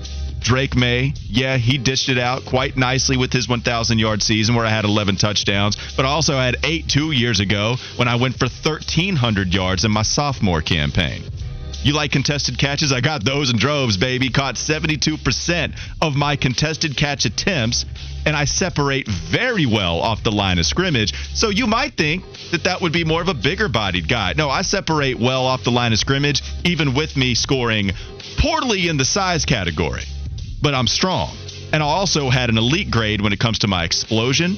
Drake 0.44 0.76
Maye, 0.76 1.14
yeah, 1.26 1.56
he 1.56 1.78
dished 1.78 2.10
it 2.10 2.18
out 2.18 2.44
quite 2.44 2.76
nicely 2.76 3.16
with 3.16 3.32
his 3.32 3.48
1,000 3.48 3.98
yard 3.98 4.22
season 4.22 4.54
where 4.54 4.66
I 4.66 4.68
had 4.68 4.84
11 4.84 5.16
touchdowns, 5.16 5.76
but 5.96 6.04
I 6.04 6.10
also 6.10 6.34
had 6.34 6.58
eight 6.64 6.86
two 6.86 7.12
years 7.12 7.40
ago 7.40 7.76
when 7.96 8.08
I 8.08 8.16
went 8.16 8.38
for 8.38 8.44
1,300 8.44 9.54
yards 9.54 9.86
in 9.86 9.90
my 9.90 10.02
sophomore 10.02 10.60
campaign. 10.60 11.22
You 11.82 11.94
like 11.94 12.12
contested 12.12 12.58
catches? 12.58 12.92
I 12.92 13.00
got 13.00 13.24
those 13.24 13.50
in 13.50 13.56
droves, 13.56 13.96
baby. 13.96 14.28
Caught 14.28 14.56
72% 14.56 15.78
of 16.00 16.14
my 16.14 16.36
contested 16.36 16.96
catch 16.96 17.24
attempts, 17.24 17.86
and 18.26 18.36
I 18.36 18.44
separate 18.44 19.08
very 19.08 19.64
well 19.64 20.00
off 20.00 20.22
the 20.22 20.32
line 20.32 20.58
of 20.58 20.66
scrimmage. 20.66 21.14
So 21.34 21.48
you 21.48 21.66
might 21.66 21.94
think 21.94 22.24
that 22.52 22.64
that 22.64 22.82
would 22.82 22.92
be 22.92 23.04
more 23.04 23.22
of 23.22 23.28
a 23.28 23.34
bigger 23.34 23.68
bodied 23.68 24.08
guy. 24.08 24.34
No, 24.36 24.50
I 24.50 24.62
separate 24.62 25.18
well 25.18 25.46
off 25.46 25.64
the 25.64 25.70
line 25.70 25.92
of 25.92 25.98
scrimmage, 25.98 26.42
even 26.64 26.94
with 26.94 27.16
me 27.16 27.34
scoring 27.34 27.92
poorly 28.38 28.88
in 28.88 28.98
the 28.98 29.04
size 29.04 29.44
category. 29.44 30.04
But 30.64 30.74
I'm 30.74 30.86
strong. 30.86 31.36
And 31.74 31.82
I 31.82 31.86
also 31.86 32.30
had 32.30 32.48
an 32.48 32.56
elite 32.56 32.90
grade 32.90 33.20
when 33.20 33.34
it 33.34 33.38
comes 33.38 33.58
to 33.58 33.68
my 33.68 33.84
explosion, 33.84 34.56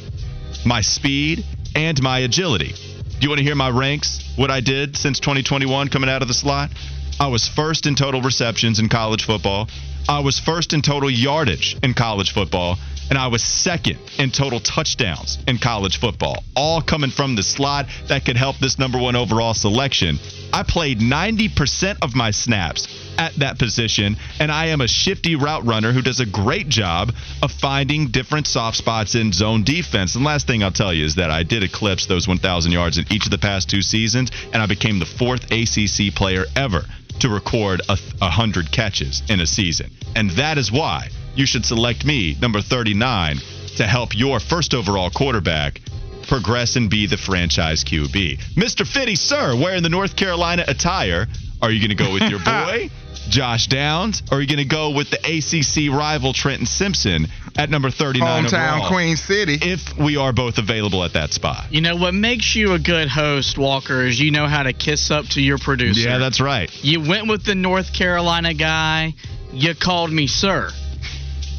my 0.64 0.80
speed, 0.80 1.44
and 1.74 2.00
my 2.00 2.20
agility. 2.20 2.74
Do 2.74 3.18
you 3.22 3.28
want 3.28 3.40
to 3.40 3.44
hear 3.44 3.56
my 3.56 3.70
ranks? 3.70 4.32
What 4.36 4.52
I 4.52 4.60
did 4.60 4.96
since 4.96 5.18
2021 5.18 5.88
coming 5.88 6.08
out 6.08 6.22
of 6.22 6.28
the 6.28 6.34
slot? 6.34 6.70
I 7.18 7.26
was 7.26 7.48
first 7.48 7.86
in 7.86 7.96
total 7.96 8.22
receptions 8.22 8.78
in 8.78 8.88
college 8.88 9.24
football. 9.24 9.68
I 10.08 10.20
was 10.20 10.38
first 10.38 10.72
in 10.72 10.80
total 10.80 11.10
yardage 11.10 11.76
in 11.82 11.92
college 11.92 12.32
football. 12.32 12.78
And 13.08 13.18
I 13.18 13.28
was 13.28 13.42
second 13.42 13.98
in 14.18 14.30
total 14.30 14.60
touchdowns 14.60 15.38
in 15.46 15.58
college 15.58 15.98
football. 15.98 16.42
All 16.54 16.82
coming 16.82 17.10
from 17.10 17.36
the 17.36 17.42
slot 17.42 17.86
that 18.08 18.24
could 18.24 18.36
help 18.36 18.58
this 18.58 18.78
number 18.78 18.98
one 18.98 19.16
overall 19.16 19.54
selection. 19.54 20.18
I 20.52 20.62
played 20.62 21.00
90% 21.00 21.98
of 22.02 22.14
my 22.14 22.30
snaps 22.30 22.88
at 23.18 23.34
that 23.36 23.58
position, 23.58 24.16
and 24.40 24.50
I 24.50 24.66
am 24.66 24.80
a 24.80 24.88
shifty 24.88 25.36
route 25.36 25.64
runner 25.66 25.92
who 25.92 26.02
does 26.02 26.20
a 26.20 26.26
great 26.26 26.68
job 26.68 27.12
of 27.42 27.50
finding 27.52 28.08
different 28.08 28.46
soft 28.46 28.76
spots 28.76 29.14
in 29.14 29.32
zone 29.32 29.64
defense. 29.64 30.14
And 30.14 30.24
last 30.24 30.46
thing 30.46 30.62
I'll 30.62 30.72
tell 30.72 30.92
you 30.92 31.04
is 31.04 31.14
that 31.16 31.30
I 31.30 31.42
did 31.42 31.62
eclipse 31.62 32.06
those 32.06 32.28
1,000 32.28 32.72
yards 32.72 32.98
in 32.98 33.04
each 33.10 33.24
of 33.24 33.30
the 33.30 33.38
past 33.38 33.70
two 33.70 33.82
seasons, 33.82 34.30
and 34.52 34.62
I 34.62 34.66
became 34.66 34.98
the 34.98 35.06
fourth 35.06 35.50
ACC 35.52 36.14
player 36.14 36.44
ever 36.54 36.84
to 37.20 37.28
record 37.28 37.80
a, 37.88 37.98
a 38.20 38.30
hundred 38.30 38.70
catches 38.70 39.22
in 39.28 39.40
a 39.40 39.46
season. 39.46 39.90
And 40.14 40.30
that 40.32 40.58
is 40.58 40.70
why 40.70 41.08
you 41.36 41.46
should 41.46 41.64
select 41.64 42.04
me, 42.04 42.36
number 42.40 42.60
39, 42.60 43.36
to 43.76 43.86
help 43.86 44.16
your 44.16 44.40
first 44.40 44.74
overall 44.74 45.10
quarterback 45.10 45.80
progress 46.26 46.76
and 46.76 46.90
be 46.90 47.06
the 47.06 47.16
franchise 47.16 47.84
QB. 47.84 48.38
Mr. 48.54 48.86
Fitty, 48.86 49.14
sir, 49.14 49.54
wearing 49.54 49.82
the 49.82 49.88
North 49.88 50.16
Carolina 50.16 50.64
attire, 50.66 51.26
are 51.62 51.70
you 51.70 51.78
going 51.78 51.96
to 51.96 52.02
go 52.04 52.12
with 52.12 52.24
your 52.24 52.38
boy? 52.44 52.90
Josh 53.28 53.66
Downs, 53.66 54.22
or 54.30 54.38
are 54.38 54.40
you 54.40 54.46
going 54.46 54.58
to 54.58 54.64
go 54.64 54.90
with 54.90 55.10
the 55.10 55.18
ACC 55.18 55.92
rival 55.92 56.32
Trenton 56.32 56.66
Simpson 56.66 57.26
at 57.56 57.70
number 57.70 57.90
39 57.90 58.44
Hometown 58.44 58.76
overall? 58.76 58.88
Queen 58.88 59.16
City. 59.16 59.58
If 59.60 59.98
we 59.98 60.16
are 60.16 60.32
both 60.32 60.58
available 60.58 61.02
at 61.02 61.14
that 61.14 61.32
spot. 61.32 61.72
You 61.72 61.80
know 61.80 61.96
what 61.96 62.14
makes 62.14 62.54
you 62.54 62.72
a 62.74 62.78
good 62.78 63.08
host, 63.08 63.58
Walker, 63.58 64.02
is 64.02 64.20
you 64.20 64.30
know 64.30 64.46
how 64.46 64.62
to 64.62 64.72
kiss 64.72 65.10
up 65.10 65.26
to 65.30 65.40
your 65.40 65.58
producer. 65.58 66.08
Yeah, 66.08 66.18
that's 66.18 66.40
right. 66.40 66.70
You 66.84 67.00
went 67.00 67.28
with 67.28 67.44
the 67.44 67.56
North 67.56 67.92
Carolina 67.92 68.54
guy. 68.54 69.14
You 69.52 69.74
called 69.74 70.12
me 70.12 70.28
sir. 70.28 70.70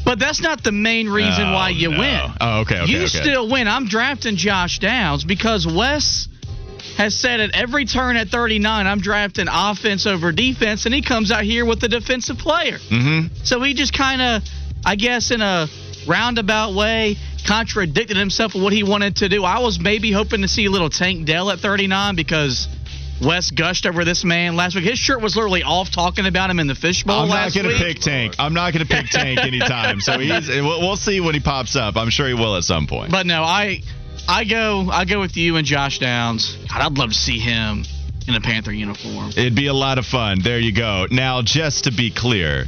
But 0.08 0.18
that's 0.18 0.40
not 0.40 0.64
the 0.64 0.72
main 0.72 1.06
reason 1.06 1.48
Oh, 1.48 1.52
why 1.52 1.68
you 1.68 1.90
no. 1.90 1.98
win. 1.98 2.20
Oh, 2.40 2.60
okay, 2.60 2.80
okay, 2.80 2.90
You 2.90 2.98
okay. 3.00 3.08
still 3.08 3.50
win. 3.50 3.68
I'm 3.68 3.88
drafting 3.88 4.36
Josh 4.36 4.78
Downs 4.78 5.22
because 5.22 5.66
Wes 5.66 6.28
has 6.96 7.14
said 7.14 7.40
at 7.40 7.54
every 7.54 7.84
turn 7.84 8.16
at 8.16 8.28
39, 8.28 8.86
I'm 8.86 9.00
drafting 9.00 9.48
offense 9.52 10.06
over 10.06 10.32
defense, 10.32 10.86
and 10.86 10.94
he 10.94 11.02
comes 11.02 11.30
out 11.30 11.42
here 11.42 11.66
with 11.66 11.80
the 11.80 11.88
defensive 11.88 12.38
player. 12.38 12.78
Mm-hmm. 12.78 13.34
So 13.44 13.60
he 13.62 13.74
just 13.74 13.92
kind 13.92 14.22
of, 14.22 14.42
I 14.82 14.96
guess, 14.96 15.30
in 15.30 15.42
a 15.42 15.66
roundabout 16.06 16.72
way, 16.74 17.16
contradicted 17.46 18.16
himself 18.16 18.54
with 18.54 18.62
what 18.62 18.72
he 18.72 18.84
wanted 18.84 19.16
to 19.16 19.28
do. 19.28 19.44
I 19.44 19.58
was 19.58 19.78
maybe 19.78 20.10
hoping 20.10 20.40
to 20.40 20.48
see 20.48 20.64
a 20.64 20.70
little 20.70 20.88
Tank 20.88 21.26
Dell 21.26 21.50
at 21.50 21.58
39 21.58 22.16
because 22.16 22.66
Wes 23.20 23.50
gushed 23.50 23.86
over 23.86 24.04
this 24.04 24.24
man 24.24 24.56
last 24.56 24.76
week. 24.76 24.84
His 24.84 24.98
shirt 24.98 25.20
was 25.20 25.34
literally 25.34 25.62
off 25.62 25.90
talking 25.90 26.26
about 26.26 26.50
him 26.50 26.60
in 26.60 26.66
the 26.66 26.74
fishbowl 26.74 27.26
last 27.26 27.56
week. 27.56 27.64
I'm 27.64 27.70
not 27.70 27.76
going 27.76 27.78
to 27.78 27.84
pick 27.84 28.02
Tank. 28.02 28.34
I'm 28.38 28.54
not 28.54 28.72
going 28.72 28.86
to 28.86 28.94
pick 28.94 29.10
Tank 29.10 29.40
anytime. 29.40 30.00
So 30.00 30.18
he's. 30.18 30.48
We'll, 30.48 30.80
we'll 30.80 30.96
see 30.96 31.20
when 31.20 31.34
he 31.34 31.40
pops 31.40 31.76
up. 31.76 31.96
I'm 31.96 32.10
sure 32.10 32.28
he 32.28 32.34
will 32.34 32.56
at 32.56 32.64
some 32.64 32.86
point. 32.86 33.10
But 33.10 33.26
no, 33.26 33.42
I 33.42 33.82
I 34.28 34.44
go 34.44 34.88
I 34.90 35.04
go 35.04 35.20
with 35.20 35.36
you 35.36 35.56
and 35.56 35.66
Josh 35.66 35.98
Downs. 35.98 36.56
God, 36.68 36.80
I'd 36.80 36.98
love 36.98 37.10
to 37.10 37.14
see 37.14 37.38
him 37.38 37.84
in 38.26 38.34
a 38.34 38.40
Panther 38.40 38.72
uniform. 38.72 39.30
It'd 39.30 39.56
be 39.56 39.66
a 39.66 39.74
lot 39.74 39.98
of 39.98 40.06
fun. 40.06 40.40
There 40.42 40.58
you 40.58 40.72
go. 40.72 41.06
Now, 41.10 41.42
just 41.42 41.84
to 41.84 41.92
be 41.92 42.10
clear, 42.10 42.66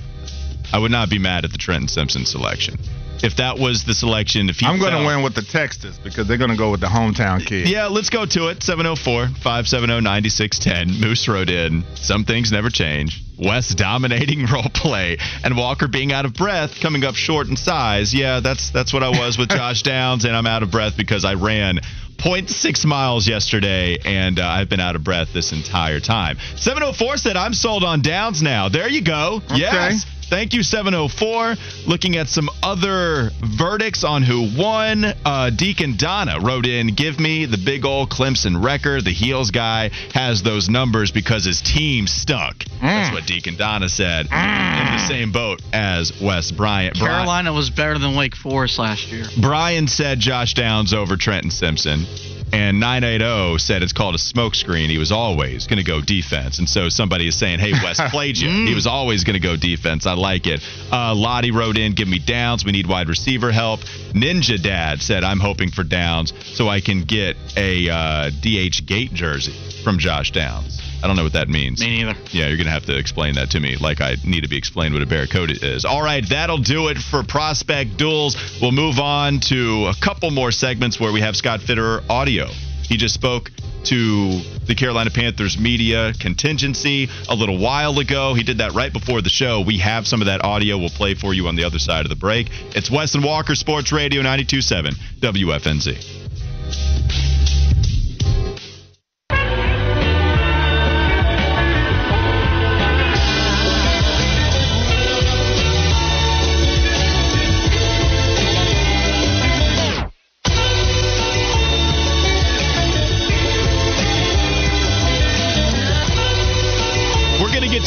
I 0.73 0.79
would 0.79 0.91
not 0.91 1.11
be 1.11 1.19
mad 1.19 1.45
at 1.45 1.53
the 1.53 1.59
Trenton 1.59 1.89
Simpson 1.89 2.25
selection. 2.25 2.77
If 3.23 3.37
that 3.37 3.59
was 3.59 3.85
the 3.85 3.95
selection, 3.95 4.49
if 4.49 4.63
I'm 4.63 4.79
going 4.79 4.93
to 4.93 5.07
win 5.07 5.23
with 5.23 5.35
the 5.35 5.43
Texas 5.43 5.99
because 5.99 6.27
they're 6.27 6.39
going 6.39 6.51
to 6.51 6.57
go 6.57 6.71
with 6.71 6.81
the 6.81 6.87
hometown 6.87 7.45
kid. 7.45 7.69
Yeah, 7.69 7.87
let's 7.87 8.11
go 8.11 8.25
to 8.27 8.49
it. 8.49 8.63
704 8.63 9.29
570 9.43 10.01
9610. 10.01 11.01
Moose 11.01 11.29
wrote 11.29 11.51
in. 11.51 11.85
Some 11.97 12.25
things 12.25 12.53
never 12.53 12.71
change. 12.71 13.23
Wes 13.39 13.75
dominating 13.75 14.47
role 14.53 14.69
play 14.73 15.19
and 15.43 15.57
Walker 15.57 15.89
being 15.89 16.13
out 16.13 16.25
of 16.25 16.35
breath, 16.35 16.81
coming 16.81 17.05
up 17.05 17.15
short 17.15 17.49
in 17.49 17.57
size. 17.57 18.15
Yeah, 18.15 18.41
that's 18.41 18.71
that's 18.71 18.93
what 18.93 19.03
I 19.03 19.09
was 19.11 19.39
with 19.39 19.49
Josh 19.51 19.83
Downs, 19.83 20.25
and 20.25 20.37
I'm 20.37 20.47
out 20.47 20.63
of 20.63 20.71
breath 20.71 20.97
because 20.97 21.25
I 21.25 21.35
ran 21.35 21.81
0.6 22.21 22.85
miles 22.85 23.27
yesterday, 23.27 23.99
and 24.05 24.39
uh, 24.39 24.47
I've 24.47 24.69
been 24.69 24.81
out 24.81 24.95
of 24.95 25.03
breath 25.03 25.33
this 25.33 25.53
entire 25.53 26.01
time. 26.01 26.37
704 26.57 27.17
said, 27.17 27.37
I'm 27.37 27.55
sold 27.55 27.83
on 27.83 28.03
Downs 28.03 28.43
now. 28.43 28.69
There 28.69 28.89
you 28.89 29.03
go. 29.03 29.41
Yes. 29.55 30.05
Thank 30.31 30.55
you, 30.55 30.63
704. 30.63 31.57
Looking 31.87 32.17
at 32.17 32.29
some 32.29 32.49
other 32.63 33.31
verdicts 33.43 34.05
on 34.05 34.23
who 34.23 34.49
won. 34.57 35.05
Uh, 35.25 35.51
Deacon 35.51 35.97
Donna 35.97 36.39
wrote 36.41 36.67
in, 36.67 36.95
Give 36.95 37.19
me 37.19 37.47
the 37.47 37.59
big 37.59 37.85
old 37.85 38.11
Clemson 38.11 38.63
record. 38.63 39.05
The 39.05 39.13
heels 39.13 39.51
guy 39.51 39.91
has 40.15 40.43
those 40.43 40.69
numbers 40.71 41.11
because 41.11 41.45
his 41.45 41.61
team 41.61 42.07
stunk. 42.07 42.65
That's 42.81 43.13
what 43.13 43.27
Deacon 43.27 43.57
Donna 43.57 43.89
said. 43.89 44.27
In 44.27 44.31
the 44.31 45.05
same 45.09 45.33
boat 45.33 45.61
as 45.73 46.13
Wes 46.21 46.53
Bryant. 46.53 46.97
Carolina 46.97 47.53
was 47.53 47.69
better 47.69 47.99
than 47.99 48.15
Wake 48.15 48.37
Forest 48.37 48.79
last 48.79 49.09
year. 49.09 49.25
Brian 49.41 49.89
said 49.89 50.21
Josh 50.21 50.55
Downs 50.55 50.95
over 50.95 51.17
Trenton 51.17 51.51
Simpson. 51.51 52.07
And 52.53 52.81
980 52.81 53.59
said 53.59 53.83
it's 53.83 53.93
called 53.93 54.15
a 54.15 54.19
smokescreen. 54.19 54.89
He 54.89 54.99
was 54.99 55.13
always 55.13 55.67
going 55.67 55.79
to 55.79 55.85
go 55.85 56.01
defense. 56.01 56.59
And 56.59 56.69
so 56.69 56.89
somebody 56.89 57.29
is 57.29 57.39
saying, 57.39 57.61
hey, 57.61 57.73
Wes 57.73 58.01
played 58.11 58.37
you. 58.37 58.49
He 58.67 58.75
was 58.75 58.87
always 58.87 59.25
going 59.25 59.35
to 59.35 59.41
go 59.41 59.57
defense. 59.57 60.07
I 60.07 60.15
like 60.15 60.47
it. 60.47 60.61
Uh, 60.93 61.15
Lottie 61.15 61.53
wrote 61.53 61.77
in, 61.77 61.93
give 61.93 62.09
me 62.09 62.19
Downs. 62.19 62.65
We 62.65 62.73
need 62.73 62.87
wide 62.87 63.09
receiver 63.09 63.53
help. 63.53 63.81
Ninja 64.13 64.61
Dad 64.61 65.01
said, 65.03 65.25
I'm 65.25 65.41
hoping 65.41 65.71
for 65.71 65.85
Downs 65.85 66.33
so 66.57 66.69
I 66.69 66.81
can 66.81 67.03
get 67.03 67.37
a 67.57 67.89
uh, 67.89 68.31
DH 68.31 68.87
Gate 68.87 69.13
jersey 69.13 69.55
from 69.85 69.99
Josh 69.99 70.33
Downs. 70.33 70.80
I 71.03 71.07
don't 71.07 71.17
know 71.17 71.25
what 71.25 71.33
that 71.33 71.49
means. 71.49 71.81
Me 71.81 72.03
neither. 72.03 72.19
Yeah, 72.31 72.49
you're 72.49 72.57
going 72.57 72.67
to 72.67 72.73
have 72.73 72.87
to 72.87 72.97
explain 72.97 73.35
that 73.35 73.51
to 73.51 73.61
me 73.61 73.77
like 73.77 74.01
I 74.01 74.17
need 74.25 74.43
to 74.43 74.49
be 74.49 74.59
explained 74.59 74.95
what 74.95 75.03
a 75.03 75.07
Barracuda 75.07 75.55
is. 75.63 75.85
All 75.85 76.03
right, 76.03 76.27
that'll 76.29 76.59
do 76.59 76.89
it 76.89 76.99
for 76.99 77.23
Prospect 77.23 77.97
Duels. 77.97 78.37
We'll 78.61 78.73
move 78.73 78.99
on 78.99 79.41
to 79.49 79.87
a 79.87 79.95
couple 80.01 80.31
more 80.31 80.53
segments 80.53 81.01
where 81.01 81.13
we 81.13 81.21
have 81.21 81.37
Scott 81.37 81.61
Fitterer 81.61 82.03
audio. 82.09 82.47
He 82.83 82.97
just 82.97 83.15
spoke 83.15 83.51
to 83.85 84.41
the 84.67 84.75
Carolina 84.75 85.11
Panthers 85.11 85.59
media 85.59 86.13
contingency 86.21 87.09
a 87.29 87.35
little 87.35 87.59
while 87.59 87.99
ago. 87.99 88.35
He 88.35 88.43
did 88.43 88.59
that 88.59 88.73
right 88.73 88.93
before 88.93 89.23
the 89.23 89.31
show. 89.31 89.63
We 89.63 89.79
have 89.79 90.07
some 90.07 90.21
of 90.21 90.27
that 90.27 90.45
audio 90.45 90.77
we'll 90.77 90.91
play 90.91 91.15
for 91.15 91.33
you 91.33 91.47
on 91.49 91.57
the 91.57 91.65
other 91.65 91.79
side 91.79 92.05
of 92.05 92.11
the 92.11 92.17
break. 92.17 92.49
It's 92.77 92.91
Wes 92.91 93.15
and 93.15 93.25
Walker 93.25 93.55
Sports 93.55 93.93
Radio 93.93 94.21
927 94.23 94.95
WFNZ. 95.21 96.20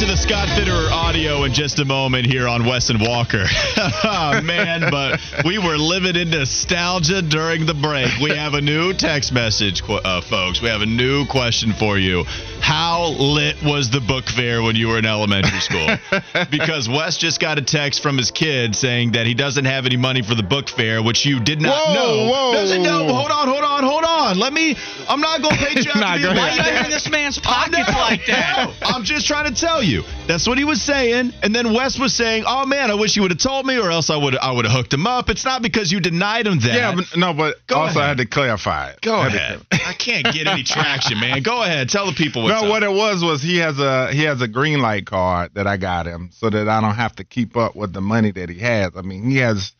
To 0.03 0.09
the 0.09 0.17
Scott 0.17 0.49
Fitterer 0.49 0.91
audio 0.91 1.45
in 1.45 1.53
just 1.53 1.79
a 1.79 1.85
moment 1.85 2.25
here 2.25 2.45
on 2.45 2.65
Wes 2.65 2.89
and 2.89 2.99
Walker. 2.99 3.45
oh, 4.03 4.41
man, 4.43 4.91
but 4.91 5.21
we 5.45 5.57
were 5.57 5.77
living 5.77 6.17
in 6.17 6.29
nostalgia 6.29 7.21
during 7.21 7.65
the 7.65 7.73
break. 7.73 8.09
We 8.21 8.31
have 8.31 8.53
a 8.53 8.59
new 8.59 8.91
text 8.91 9.31
message, 9.31 9.81
uh, 9.87 10.19
folks. 10.19 10.61
We 10.61 10.67
have 10.67 10.81
a 10.81 10.85
new 10.85 11.25
question 11.27 11.71
for 11.71 11.97
you. 11.97 12.25
How 12.59 13.11
lit 13.17 13.63
was 13.63 13.91
the 13.91 14.01
book 14.01 14.25
fair 14.25 14.61
when 14.61 14.75
you 14.75 14.89
were 14.89 14.97
in 14.97 15.05
elementary 15.05 15.59
school? 15.61 15.87
because 16.51 16.89
Wes 16.89 17.15
just 17.17 17.39
got 17.39 17.57
a 17.57 17.61
text 17.61 18.01
from 18.03 18.17
his 18.17 18.29
kid 18.31 18.75
saying 18.75 19.13
that 19.13 19.25
he 19.25 19.33
doesn't 19.33 19.65
have 19.65 19.85
any 19.85 19.95
money 19.97 20.21
for 20.21 20.35
the 20.35 20.43
book 20.43 20.67
fair, 20.67 21.01
which 21.01 21.25
you 21.25 21.39
did 21.39 21.61
not 21.61 21.87
Whoa, 21.87 21.93
know. 21.93 22.29
whoa. 22.29 22.53
Doesn't 22.53 22.83
know. 22.83 23.07
Hold 23.07 23.31
on, 23.31 23.47
hold 23.47 23.63
on, 23.63 23.83
hold 23.83 24.03
on. 24.03 24.37
Let 24.37 24.51
me. 24.51 24.75
I'm 25.07 25.21
not 25.21 25.41
going 25.41 25.55
to 25.55 25.65
paint 25.65 25.85
you 25.85 25.91
out 25.91 25.99
Nah, 25.99 26.13
to 26.13 26.17
be 26.17 26.23
go 26.23 26.29
a 26.29 26.31
ahead. 26.33 26.57
Why 26.59 26.63
liar. 26.65 26.79
you 26.79 26.85
in 26.85 26.91
this 26.91 27.09
man's 27.09 27.39
pockets 27.43 27.89
like 27.89 28.25
that? 28.27 28.67
No, 28.81 28.87
I'm 28.87 29.03
just 29.03 29.27
trying 29.27 29.53
to 29.53 29.59
tell 29.59 29.83
you. 29.83 29.92
That's 30.27 30.47
what 30.47 30.57
he 30.57 30.63
was 30.63 30.81
saying. 30.81 31.33
And 31.43 31.53
then 31.53 31.73
Wes 31.73 31.99
was 31.99 32.13
saying, 32.15 32.45
"Oh 32.47 32.65
man, 32.65 32.89
I 32.89 32.95
wish 32.95 33.15
you 33.15 33.21
would 33.21 33.31
have 33.31 33.39
told 33.39 33.65
me, 33.65 33.77
or 33.77 33.91
else 33.91 34.09
I 34.09 34.17
would 34.17 34.35
I 34.37 34.51
would 34.51 34.65
have 34.65 34.73
hooked 34.73 34.93
him 34.93 35.05
up." 35.05 35.29
It's 35.29 35.45
not 35.45 35.61
because 35.61 35.91
you 35.91 35.99
denied 35.99 36.47
him 36.47 36.59
that. 36.59 36.73
Yeah, 36.73 36.95
but, 36.95 37.17
no, 37.17 37.33
but 37.33 37.65
Go 37.67 37.75
also 37.75 37.99
I 37.99 38.03
ahead. 38.05 38.19
had 38.19 38.29
to 38.29 38.33
clarify 38.33 38.89
it. 38.89 39.01
Go 39.01 39.15
I 39.15 39.27
ahead. 39.27 39.61
I 39.71 39.93
can't 39.93 40.25
get 40.33 40.47
any 40.47 40.63
traction, 40.63 41.19
man. 41.19 41.41
Go 41.43 41.61
ahead. 41.61 41.89
Tell 41.89 42.05
the 42.05 42.13
people 42.13 42.43
what's 42.43 42.59
no, 42.61 42.67
up. 42.67 42.71
what 42.71 42.83
it 42.83 42.91
was 42.91 43.23
was 43.23 43.41
he 43.41 43.57
has 43.57 43.79
a 43.79 44.11
he 44.11 44.23
has 44.23 44.41
a 44.41 44.47
green 44.47 44.79
light 44.79 45.05
card 45.05 45.51
that 45.53 45.67
I 45.67 45.77
got 45.77 46.05
him 46.07 46.29
so 46.31 46.49
that 46.49 46.67
I 46.67 46.81
don't 46.81 46.95
have 46.95 47.15
to 47.17 47.23
keep 47.23 47.55
up 47.55 47.75
with 47.75 47.93
the 47.93 48.01
money 48.01 48.31
that 48.31 48.49
he 48.49 48.59
has. 48.59 48.91
I 48.95 49.01
mean, 49.01 49.29
he 49.29 49.37
has 49.37 49.73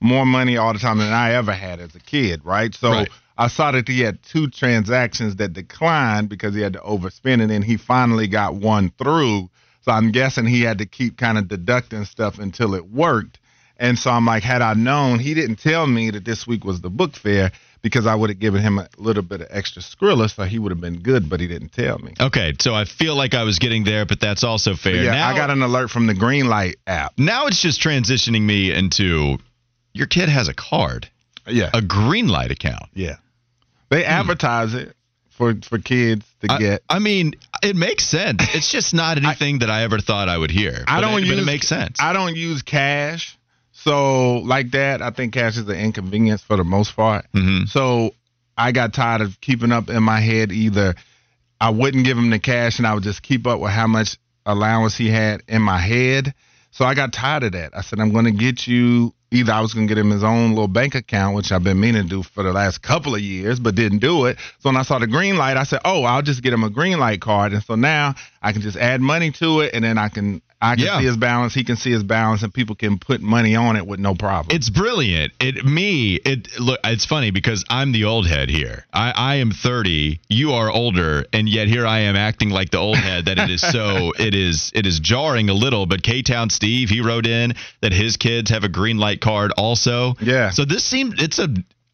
more 0.00 0.24
money 0.24 0.56
all 0.56 0.72
the 0.72 0.78
time 0.78 0.98
than 0.98 1.12
I 1.12 1.32
ever 1.34 1.52
had 1.52 1.80
as 1.80 1.94
a 1.94 2.00
kid, 2.00 2.44
right? 2.44 2.72
So 2.74 2.90
Right. 2.90 3.08
I 3.40 3.46
saw 3.46 3.70
that 3.70 3.86
he 3.86 4.00
had 4.00 4.22
two 4.22 4.48
transactions 4.50 5.36
that 5.36 5.52
declined 5.52 6.28
because 6.28 6.54
he 6.56 6.60
had 6.60 6.72
to 6.72 6.80
overspend 6.80 7.40
and 7.40 7.50
then 7.50 7.62
he 7.62 7.76
finally 7.76 8.26
got 8.26 8.54
one 8.56 8.90
through. 8.98 9.48
So 9.82 9.92
I'm 9.92 10.10
guessing 10.10 10.44
he 10.44 10.62
had 10.62 10.78
to 10.78 10.86
keep 10.86 11.16
kind 11.16 11.38
of 11.38 11.46
deducting 11.48 12.04
stuff 12.04 12.38
until 12.40 12.74
it 12.74 12.90
worked. 12.90 13.38
And 13.76 13.96
so 13.96 14.10
I'm 14.10 14.26
like, 14.26 14.42
had 14.42 14.60
I 14.60 14.74
known, 14.74 15.20
he 15.20 15.34
didn't 15.34 15.56
tell 15.60 15.86
me 15.86 16.10
that 16.10 16.24
this 16.24 16.48
week 16.48 16.64
was 16.64 16.80
the 16.80 16.90
book 16.90 17.14
fair 17.14 17.52
because 17.80 18.08
I 18.08 18.14
would 18.16 18.28
have 18.28 18.40
given 18.40 18.60
him 18.60 18.78
a 18.80 18.88
little 18.98 19.22
bit 19.22 19.40
of 19.40 19.46
extra 19.50 19.82
Skrilla, 19.82 20.28
so 20.28 20.42
he 20.42 20.58
would 20.58 20.72
have 20.72 20.80
been 20.80 20.98
good, 20.98 21.30
but 21.30 21.38
he 21.38 21.46
didn't 21.46 21.68
tell 21.72 21.96
me. 22.00 22.12
Okay, 22.20 22.54
so 22.60 22.74
I 22.74 22.84
feel 22.84 23.14
like 23.14 23.34
I 23.34 23.44
was 23.44 23.60
getting 23.60 23.84
there, 23.84 24.04
but 24.04 24.18
that's 24.18 24.42
also 24.42 24.74
fair. 24.74 25.04
Yeah, 25.04 25.12
now, 25.12 25.28
I 25.28 25.36
got 25.36 25.50
an 25.50 25.62
alert 25.62 25.90
from 25.90 26.08
the 26.08 26.14
green 26.14 26.48
light 26.48 26.76
app. 26.88 27.12
now 27.16 27.46
it's 27.46 27.62
just 27.62 27.80
transitioning 27.80 28.42
me 28.42 28.72
into 28.72 29.38
your 29.94 30.08
kid 30.08 30.28
has 30.28 30.48
a 30.48 30.54
card, 30.54 31.08
Yeah, 31.46 31.70
a 31.72 31.80
green 31.80 32.26
light 32.26 32.50
account. 32.50 32.82
yeah. 32.94 33.18
They 33.90 34.04
advertise 34.04 34.74
it 34.74 34.94
for 35.30 35.54
for 35.62 35.78
kids 35.78 36.24
to 36.40 36.52
I, 36.52 36.58
get. 36.58 36.82
I 36.88 36.98
mean, 36.98 37.34
it 37.62 37.76
makes 37.76 38.04
sense. 38.04 38.42
It's 38.54 38.70
just 38.70 38.92
not 38.94 39.18
anything 39.22 39.60
that 39.60 39.70
I 39.70 39.82
ever 39.82 39.98
thought 39.98 40.28
I 40.28 40.36
would 40.36 40.50
hear. 40.50 40.84
I 40.86 41.00
don't 41.00 41.22
it, 41.22 41.26
use. 41.26 41.38
it 41.38 41.44
makes 41.44 41.68
sense. 41.68 41.98
I 42.00 42.12
don't 42.12 42.36
use 42.36 42.62
cash, 42.62 43.38
so 43.72 44.38
like 44.38 44.72
that, 44.72 45.00
I 45.00 45.10
think 45.10 45.32
cash 45.32 45.56
is 45.56 45.68
an 45.68 45.76
inconvenience 45.76 46.42
for 46.42 46.56
the 46.56 46.64
most 46.64 46.94
part. 46.94 47.26
Mhm. 47.34 47.68
So 47.68 48.14
I 48.56 48.72
got 48.72 48.92
tired 48.92 49.20
of 49.20 49.40
keeping 49.40 49.72
up 49.72 49.88
in 49.88 50.02
my 50.02 50.20
head. 50.20 50.52
Either 50.52 50.94
I 51.60 51.70
wouldn't 51.70 52.04
give 52.04 52.18
him 52.18 52.30
the 52.30 52.38
cash, 52.38 52.78
and 52.78 52.86
I 52.86 52.94
would 52.94 53.04
just 53.04 53.22
keep 53.22 53.46
up 53.46 53.60
with 53.60 53.70
how 53.70 53.86
much 53.86 54.16
allowance 54.44 54.96
he 54.96 55.08
had 55.10 55.42
in 55.48 55.62
my 55.62 55.78
head. 55.78 56.34
So 56.70 56.84
I 56.84 56.94
got 56.94 57.12
tired 57.12 57.44
of 57.44 57.52
that. 57.52 57.76
I 57.76 57.82
said, 57.82 57.98
I'm 58.00 58.12
going 58.12 58.26
to 58.26 58.30
get 58.30 58.66
you 58.66 59.12
either 59.30 59.52
I 59.52 59.60
was 59.60 59.74
going 59.74 59.86
to 59.86 59.94
get 59.94 60.00
him 60.00 60.10
his 60.10 60.24
own 60.24 60.50
little 60.50 60.68
bank 60.68 60.94
account, 60.94 61.36
which 61.36 61.52
I've 61.52 61.64
been 61.64 61.80
meaning 61.80 62.02
to 62.02 62.08
do 62.08 62.22
for 62.22 62.42
the 62.42 62.52
last 62.52 62.82
couple 62.82 63.14
of 63.14 63.20
years, 63.20 63.60
but 63.60 63.74
didn't 63.74 63.98
do 63.98 64.26
it. 64.26 64.38
So 64.58 64.68
when 64.68 64.76
I 64.76 64.82
saw 64.82 64.98
the 64.98 65.06
green 65.06 65.36
light, 65.36 65.56
I 65.56 65.64
said, 65.64 65.80
"Oh, 65.84 66.04
I'll 66.04 66.22
just 66.22 66.42
get 66.42 66.52
him 66.52 66.64
a 66.64 66.70
green 66.70 66.98
light 66.98 67.20
card." 67.20 67.52
And 67.52 67.62
so 67.62 67.74
now 67.74 68.14
I 68.42 68.52
can 68.52 68.62
just 68.62 68.76
add 68.76 69.00
money 69.00 69.30
to 69.32 69.60
it, 69.60 69.74
and 69.74 69.84
then 69.84 69.98
I 69.98 70.08
can 70.08 70.42
I 70.60 70.74
can 70.74 70.84
Yeah. 70.86 70.98
see 70.98 71.06
his 71.06 71.16
balance, 71.16 71.54
he 71.54 71.62
can 71.62 71.76
see 71.76 71.92
his 71.92 72.02
balance, 72.02 72.42
and 72.42 72.52
people 72.52 72.74
can 72.74 72.98
put 72.98 73.20
money 73.20 73.54
on 73.54 73.76
it 73.76 73.86
with 73.86 74.00
no 74.00 74.14
problem. 74.14 74.54
It's 74.56 74.70
brilliant. 74.70 75.32
It 75.38 75.64
me. 75.64 76.14
It 76.16 76.58
look. 76.58 76.80
It's 76.84 77.04
funny 77.06 77.30
because 77.30 77.64
I'm 77.70 77.92
the 77.92 78.04
old 78.04 78.26
head 78.26 78.50
here. 78.50 78.84
I, 78.92 79.12
I 79.14 79.34
am 79.36 79.52
30. 79.52 80.20
You 80.28 80.52
are 80.54 80.70
older, 80.70 81.26
and 81.32 81.48
yet 81.48 81.68
here 81.68 81.86
I 81.86 82.00
am 82.00 82.16
acting 82.16 82.50
like 82.50 82.70
the 82.70 82.78
old 82.78 82.96
head. 82.98 83.26
That 83.26 83.38
it 83.38 83.50
is 83.50 83.60
so. 83.60 84.12
it 84.18 84.34
is. 84.34 84.72
It 84.74 84.86
is 84.86 84.98
jarring 84.98 85.48
a 85.48 85.54
little. 85.54 85.86
But 85.86 86.02
K 86.02 86.22
Town 86.22 86.50
Steve, 86.50 86.88
he 86.88 87.00
wrote 87.02 87.26
in 87.26 87.54
that 87.80 87.92
his 87.92 88.16
kids 88.16 88.50
have 88.50 88.64
a 88.64 88.68
green 88.68 88.98
light 88.98 89.20
card 89.20 89.52
also. 89.56 90.16
Yeah. 90.20 90.50
So 90.50 90.64
this 90.64 90.84
seemed. 90.84 91.20
It's 91.22 91.38
a 91.38 91.48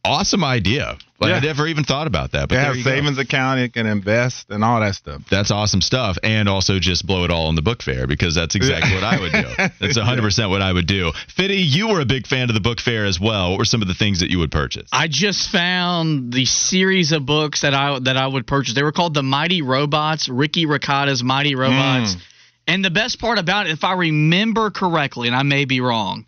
awesome 0.04 0.44
idea. 0.44 0.96
Like 1.20 1.42
I 1.42 1.46
never 1.46 1.66
even 1.66 1.84
thought 1.84 2.06
about 2.06 2.32
that. 2.32 2.48
But 2.48 2.56
they 2.56 2.60
have 2.60 2.76
you 2.76 2.84
go. 2.84 2.90
savings 2.90 3.18
account, 3.18 3.60
it 3.60 3.72
can 3.72 3.86
invest 3.86 4.50
and 4.50 4.62
all 4.62 4.80
that 4.80 4.94
stuff. 4.94 5.22
That's 5.30 5.50
awesome 5.50 5.80
stuff. 5.80 6.18
And 6.22 6.48
also 6.48 6.78
just 6.78 7.06
blow 7.06 7.24
it 7.24 7.30
all 7.30 7.48
in 7.48 7.54
the 7.54 7.62
book 7.62 7.82
fair 7.82 8.06
because 8.06 8.34
that's 8.34 8.54
exactly 8.54 8.94
what 8.94 9.04
I 9.04 9.20
would 9.20 9.32
do. 9.32 9.44
That's 9.80 9.98
100% 9.98 10.50
what 10.50 10.60
I 10.60 10.72
would 10.72 10.86
do. 10.86 11.12
Fitty, 11.28 11.56
you 11.56 11.88
were 11.88 12.00
a 12.00 12.04
big 12.04 12.26
fan 12.26 12.50
of 12.50 12.54
the 12.54 12.60
book 12.60 12.80
fair 12.80 13.06
as 13.06 13.18
well. 13.18 13.50
What 13.50 13.58
were 13.58 13.64
some 13.64 13.80
of 13.80 13.88
the 13.88 13.94
things 13.94 14.20
that 14.20 14.30
you 14.30 14.38
would 14.40 14.50
purchase? 14.50 14.88
I 14.92 15.08
just 15.08 15.48
found 15.50 16.32
the 16.32 16.44
series 16.44 17.12
of 17.12 17.24
books 17.24 17.62
that 17.62 17.74
I 17.74 17.98
that 18.00 18.16
I 18.16 18.26
would 18.26 18.46
purchase. 18.46 18.74
They 18.74 18.82
were 18.82 18.92
called 18.92 19.14
the 19.14 19.22
Mighty 19.22 19.62
Robots, 19.62 20.28
Ricky 20.28 20.66
Ricotta's 20.66 21.22
Mighty 21.22 21.54
Robots. 21.54 22.16
Mm. 22.16 22.22
And 22.66 22.84
the 22.84 22.90
best 22.90 23.20
part 23.20 23.38
about 23.38 23.66
it, 23.66 23.72
if 23.72 23.84
I 23.84 23.92
remember 23.92 24.70
correctly, 24.70 25.28
and 25.28 25.36
I 25.36 25.42
may 25.42 25.64
be 25.64 25.80
wrong, 25.80 26.26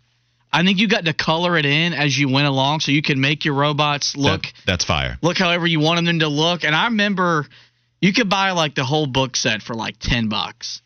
I 0.51 0.63
think 0.63 0.79
you 0.79 0.87
got 0.87 1.05
to 1.05 1.13
color 1.13 1.57
it 1.57 1.65
in 1.65 1.93
as 1.93 2.17
you 2.17 2.29
went 2.29 2.47
along, 2.47 2.79
so 2.79 2.91
you 2.91 3.01
can 3.01 3.19
make 3.19 3.45
your 3.45 3.53
robots 3.53 4.15
look 4.15 4.43
That- 4.43 4.53
that's 4.65 4.85
fire. 4.85 5.17
look 5.21 5.37
however 5.37 5.67
you 5.67 5.79
want 5.79 6.03
them 6.05 6.19
to 6.19 6.27
look. 6.27 6.63
And 6.63 6.75
I 6.75 6.85
remember 6.85 7.45
you 8.01 8.13
could 8.13 8.29
buy 8.29 8.51
like 8.51 8.75
the 8.75 8.85
whole 8.85 9.07
book 9.07 9.35
set 9.35 9.61
for 9.61 9.73
like 9.73 9.97
ten 9.99 10.29
bucks. 10.29 10.81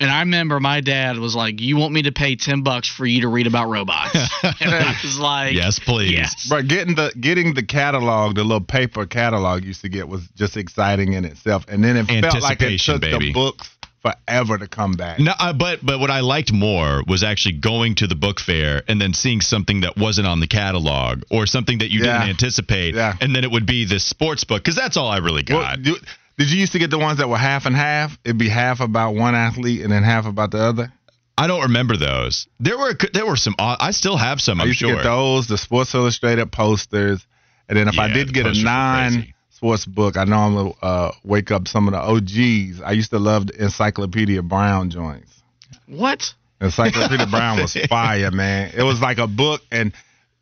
And 0.00 0.10
I 0.10 0.20
remember 0.20 0.58
my 0.58 0.80
dad 0.80 1.16
was 1.18 1.36
like, 1.36 1.60
"You 1.60 1.76
want 1.76 1.92
me 1.92 2.02
to 2.02 2.12
pay 2.12 2.34
ten 2.34 2.62
bucks 2.62 2.88
for 2.88 3.06
you 3.06 3.20
to 3.20 3.28
read 3.28 3.46
about 3.46 3.68
robots?" 3.68 4.14
and 4.42 4.74
I 4.74 4.96
was 5.00 5.16
like, 5.16 5.54
Yes, 5.54 5.78
please. 5.78 6.10
Yes. 6.10 6.46
But 6.50 6.66
getting 6.66 6.96
the 6.96 7.12
getting 7.20 7.54
the 7.54 7.62
catalog, 7.62 8.34
the 8.34 8.42
little 8.42 8.60
paper 8.64 9.06
catalog 9.06 9.62
used 9.64 9.82
to 9.82 9.88
get 9.88 10.08
was 10.08 10.26
just 10.36 10.56
exciting 10.56 11.12
in 11.12 11.24
itself. 11.24 11.66
And 11.68 11.84
then 11.84 11.96
it 11.96 12.06
felt 12.06 12.42
like 12.42 12.60
it 12.62 12.64
Anticipation, 12.64 12.94
took 12.94 13.00
baby. 13.02 13.26
the 13.28 13.32
books 13.32 13.68
forever 14.02 14.58
to 14.58 14.66
come 14.66 14.92
back. 14.92 15.18
No, 15.20 15.32
uh, 15.38 15.52
but 15.52 15.84
but 15.84 16.00
what 16.00 16.10
I 16.10 16.20
liked 16.20 16.52
more 16.52 17.02
was 17.06 17.22
actually 17.22 17.54
going 17.58 17.94
to 17.96 18.06
the 18.06 18.14
book 18.16 18.40
fair 18.40 18.82
and 18.88 19.00
then 19.00 19.14
seeing 19.14 19.40
something 19.40 19.82
that 19.82 19.96
wasn't 19.96 20.26
on 20.26 20.40
the 20.40 20.48
catalog 20.48 21.22
or 21.30 21.46
something 21.46 21.78
that 21.78 21.90
you 21.92 22.00
Yeah. 22.04 22.18
didn't 22.18 22.30
anticipate, 22.30 22.94
Yeah. 22.94 23.14
and 23.20 23.34
then 23.34 23.44
it 23.44 23.50
would 23.50 23.66
be 23.66 23.84
this 23.84 24.04
sports 24.04 24.44
book 24.44 24.62
because 24.62 24.74
that's 24.76 24.96
all 24.96 25.08
I 25.08 25.18
really 25.18 25.44
Well, 25.48 25.60
got. 25.60 25.82
do- 25.82 25.98
did 26.38 26.50
you 26.50 26.58
used 26.58 26.72
to 26.72 26.78
get 26.78 26.90
the 26.90 26.98
ones 26.98 27.18
that 27.18 27.28
were 27.28 27.38
half 27.38 27.66
and 27.66 27.76
half? 27.76 28.18
It'd 28.24 28.38
be 28.38 28.48
half 28.48 28.80
about 28.80 29.14
one 29.14 29.34
athlete 29.34 29.82
and 29.82 29.92
then 29.92 30.02
half 30.02 30.26
about 30.26 30.50
the 30.50 30.58
other. 30.58 30.92
I 31.38 31.46
don't 31.46 31.62
remember 31.62 31.96
those. 31.96 32.46
There 32.60 32.76
were 32.78 32.96
there 33.12 33.26
were 33.26 33.36
some. 33.36 33.54
I 33.58 33.90
still 33.92 34.16
have 34.16 34.40
some. 34.40 34.60
I 34.60 34.64
I'm 34.64 34.68
used 34.68 34.80
sure. 34.80 34.90
to 34.90 34.96
get 34.96 35.04
those, 35.04 35.46
the 35.46 35.58
Sports 35.58 35.94
Illustrated 35.94 36.50
posters, 36.52 37.24
and 37.68 37.78
then 37.78 37.88
if 37.88 37.98
I 37.98 38.08
did 38.08 38.28
the 38.28 38.32
get 38.32 38.46
a 38.46 38.54
nine. 38.62 39.31
Sports 39.62 39.86
book, 39.86 40.16
I 40.16 40.24
know 40.24 40.38
I'm 40.38 40.54
gonna 40.54 40.70
uh, 40.82 41.12
wake 41.22 41.52
up 41.52 41.68
some 41.68 41.86
of 41.86 41.92
the 41.92 42.00
OGs. 42.00 42.82
I 42.82 42.90
used 42.90 43.10
to 43.10 43.20
love 43.20 43.46
the 43.46 43.62
Encyclopedia 43.62 44.42
Brown 44.42 44.90
joints. 44.90 45.40
"What?" 45.86 46.34
Encyclopedia 46.60 47.26
Brown 47.30 47.60
was 47.60 47.76
fire, 47.88 48.32
man. 48.32 48.72
It 48.76 48.82
was 48.82 49.00
like 49.00 49.18
a 49.18 49.28
book, 49.28 49.60
and 49.70 49.92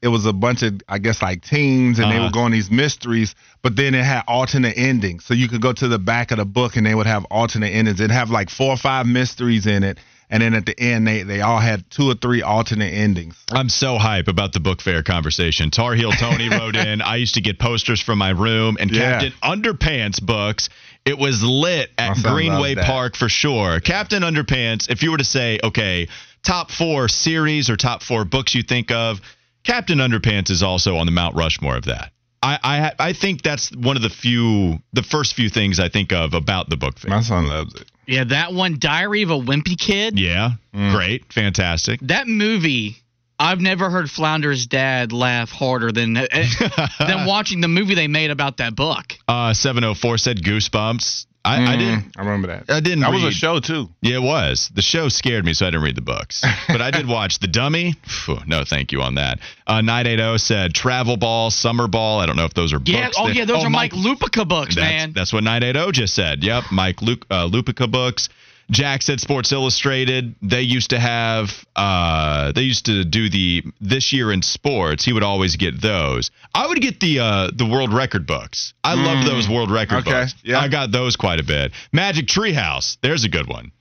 it 0.00 0.08
was 0.08 0.24
a 0.24 0.32
bunch 0.32 0.62
of, 0.62 0.80
I 0.88 0.96
guess, 0.98 1.20
like 1.20 1.42
teens, 1.42 1.98
and 1.98 2.10
they 2.10 2.14
Uh-huh. 2.16 2.24
would 2.24 2.32
go 2.32 2.40
on 2.40 2.50
these 2.52 2.70
mysteries. 2.70 3.34
But 3.60 3.76
then 3.76 3.94
it 3.94 4.04
had 4.04 4.22
alternate 4.26 4.78
endings, 4.78 5.26
so 5.26 5.34
you 5.34 5.48
could 5.48 5.60
go 5.60 5.74
to 5.74 5.86
the 5.88 5.98
back 5.98 6.30
of 6.30 6.38
the 6.38 6.46
book, 6.46 6.76
and 6.76 6.86
they 6.86 6.94
would 6.94 7.06
have 7.06 7.26
alternate 7.26 7.68
endings. 7.74 8.00
It'd 8.00 8.10
have 8.10 8.30
like 8.30 8.48
four 8.48 8.70
or 8.72 8.78
five 8.78 9.04
mysteries 9.04 9.66
in 9.66 9.84
it, 9.84 9.98
and 10.30 10.42
then 10.42 10.54
at 10.54 10.64
the 10.64 10.78
end, 10.78 11.06
they 11.06 11.24
they 11.24 11.40
all 11.40 11.58
had 11.58 11.84
two 11.90 12.08
or 12.10 12.14
three 12.14 12.40
alternate 12.42 12.92
endings. 12.92 13.36
I'm 13.50 13.68
so 13.68 13.98
hype 13.98 14.28
about 14.28 14.52
the 14.52 14.60
book 14.60 14.80
fair 14.80 15.02
conversation. 15.02 15.70
Tar 15.70 15.94
Heel 15.94 16.12
Tony 16.12 16.48
wrote 16.50 16.76
in. 16.76 17.02
I 17.02 17.16
used 17.16 17.34
to 17.34 17.40
get 17.40 17.58
posters 17.58 18.00
from 18.00 18.18
my 18.18 18.30
room 18.30 18.76
and 18.80 18.90
Yeah. 18.90 19.20
Captain 19.20 19.32
Underpants 19.42 20.22
books. 20.24 20.68
It 21.04 21.18
was 21.18 21.42
lit 21.42 21.90
at 21.98 22.16
Greenway. 22.22 22.76
Park 22.76 23.16
for 23.16 23.28
sure. 23.28 23.80
Captain 23.80 24.22
Underpants. 24.22 24.88
If 24.88 25.02
you 25.02 25.10
were 25.10 25.18
to 25.18 25.24
say, 25.24 25.58
okay, 25.64 26.08
top 26.44 26.70
four 26.70 27.08
series 27.08 27.68
or 27.68 27.76
top 27.76 28.02
four 28.02 28.24
books 28.24 28.54
you 28.54 28.62
think 28.62 28.90
of, 28.90 29.20
Captain 29.64 29.98
Underpants 29.98 30.50
is 30.50 30.62
also 30.62 30.96
on 30.96 31.06
the 31.06 31.12
Mount 31.12 31.34
Rushmore 31.36 31.76
of 31.76 31.86
that. 31.86 32.12
I 32.42 32.58
I, 32.62 33.08
I 33.08 33.12
think 33.12 33.42
that's 33.42 33.70
one 33.74 33.96
of 33.96 34.02
the 34.02 34.10
few, 34.10 34.78
the 34.92 35.02
first 35.02 35.34
few 35.34 35.50
things 35.50 35.80
I 35.80 35.88
think 35.88 36.12
of 36.12 36.34
about 36.34 36.70
the 36.70 36.76
book 36.76 36.98
fair. 36.98 37.10
My 37.10 37.20
son 37.22 37.46
loves 37.48 37.74
it. 37.74 37.89
Yeah, 38.10 38.24
that 38.24 38.52
one, 38.52 38.76
Diary 38.78 39.22
of 39.22 39.30
a 39.30 39.38
Wimpy 39.38 39.78
Kid. 39.78 40.18
Yeah, 40.18 40.50
Mm. 40.74 40.92
great, 40.92 41.32
fantastic. 41.32 42.00
That 42.02 42.26
movie, 42.28 42.96
I've 43.38 43.60
never 43.60 43.88
heard 43.90 44.10
Flounder's 44.10 44.66
dad 44.66 45.12
laugh 45.12 45.50
harder 45.50 45.92
than 45.92 46.12
than 46.98 47.26
watching 47.26 47.60
the 47.60 47.68
movie 47.68 47.94
they 47.94 48.08
made 48.08 48.30
about 48.30 48.58
that 48.58 48.74
book. 48.76 49.16
Uh, 49.26 49.54
704 49.54 50.18
said 50.18 50.42
Goosebumps. 50.42 51.26
I, 51.42 51.56
I 51.56 51.76
Mm, 51.76 51.78
didn't. 51.78 52.16
I 52.18 52.20
remember 52.20 52.48
that. 52.48 52.64
I 52.70 52.80
didn't 52.80 53.00
That 53.00 53.12
was 53.12 53.24
a 53.24 53.30
show 53.30 53.60
too. 53.60 53.88
Yeah, 54.02 54.16
it 54.16 54.22
was. 54.22 54.70
The 54.74 54.82
show 54.82 55.08
scared 55.08 55.44
me, 55.44 55.54
so 55.54 55.66
I 55.66 55.70
didn't 55.70 55.84
read 55.84 55.94
the 55.96 56.02
books. 56.02 56.44
But 56.68 56.82
I 56.82 56.90
did 56.90 57.08
watch 57.08 57.38
The 57.38 57.46
Dummy. 57.48 57.94
Phew, 58.06 58.38
no, 58.46 58.62
thank 58.64 58.92
you 58.92 59.00
on 59.00 59.14
that. 59.14 59.38
Uh, 59.66 59.80
980 59.80 60.36
said 60.38 60.74
Travel 60.74 61.16
Ball, 61.16 61.50
Summer 61.50 61.88
Ball. 61.88 62.20
I 62.20 62.26
don't 62.26 62.36
know 62.36 62.44
if 62.44 62.52
those 62.54 62.72
are 62.74 62.80
Yeah. 62.84 63.06
books. 63.06 63.16
Oh 63.18 63.26
that- 63.28 63.36
yeah, 63.36 63.44
those 63.46 63.64
are 63.64 63.70
Mike 63.70 63.92
Lupica 63.92 64.46
books, 64.46 64.74
That's, 64.74 64.84
man. 64.86 65.12
that's 65.14 65.32
what 65.32 65.42
980 65.42 65.92
just 65.92 66.14
said. 66.14 66.44
Yep, 66.44 66.64
Mike 66.72 67.00
Luke, 67.00 67.24
uh, 67.30 67.48
Lupica 67.48 67.90
books. 67.90 68.28
Jack 68.70 69.02
said 69.02 69.20
Sports 69.20 69.50
Illustrated. 69.52 70.34
They 70.42 70.62
used 70.62 70.90
to 70.90 70.98
have. 71.00 71.50
Uh, 71.74 72.52
they 72.52 72.62
used 72.62 72.86
to 72.86 73.04
do 73.04 73.28
the 73.28 73.64
this 73.80 74.12
year 74.12 74.30
in 74.32 74.42
sports. 74.42 75.04
He 75.04 75.12
would 75.12 75.22
always 75.24 75.56
get 75.56 75.80
those. 75.80 76.30
I 76.54 76.66
would 76.68 76.80
get 76.80 77.00
the 77.00 77.18
uh, 77.20 77.50
the 77.54 77.66
world 77.66 77.92
record 77.92 78.26
books. 78.26 78.72
I 78.84 78.94
love 78.94 79.24
those 79.24 79.48
world 79.48 79.70
record 79.70 79.96
Mm. 79.96 80.00
Okay, 80.00 80.10
books. 80.22 80.34
yeah. 80.44 80.60
I 80.60 80.68
got 80.68 80.92
those 80.92 81.16
quite 81.16 81.40
a 81.40 81.44
bit. 81.44 81.72
Magic 81.92 82.26
Treehouse. 82.26 82.96
There's 83.02 83.24
a 83.24 83.28
good 83.28 83.48
one. 83.48 83.72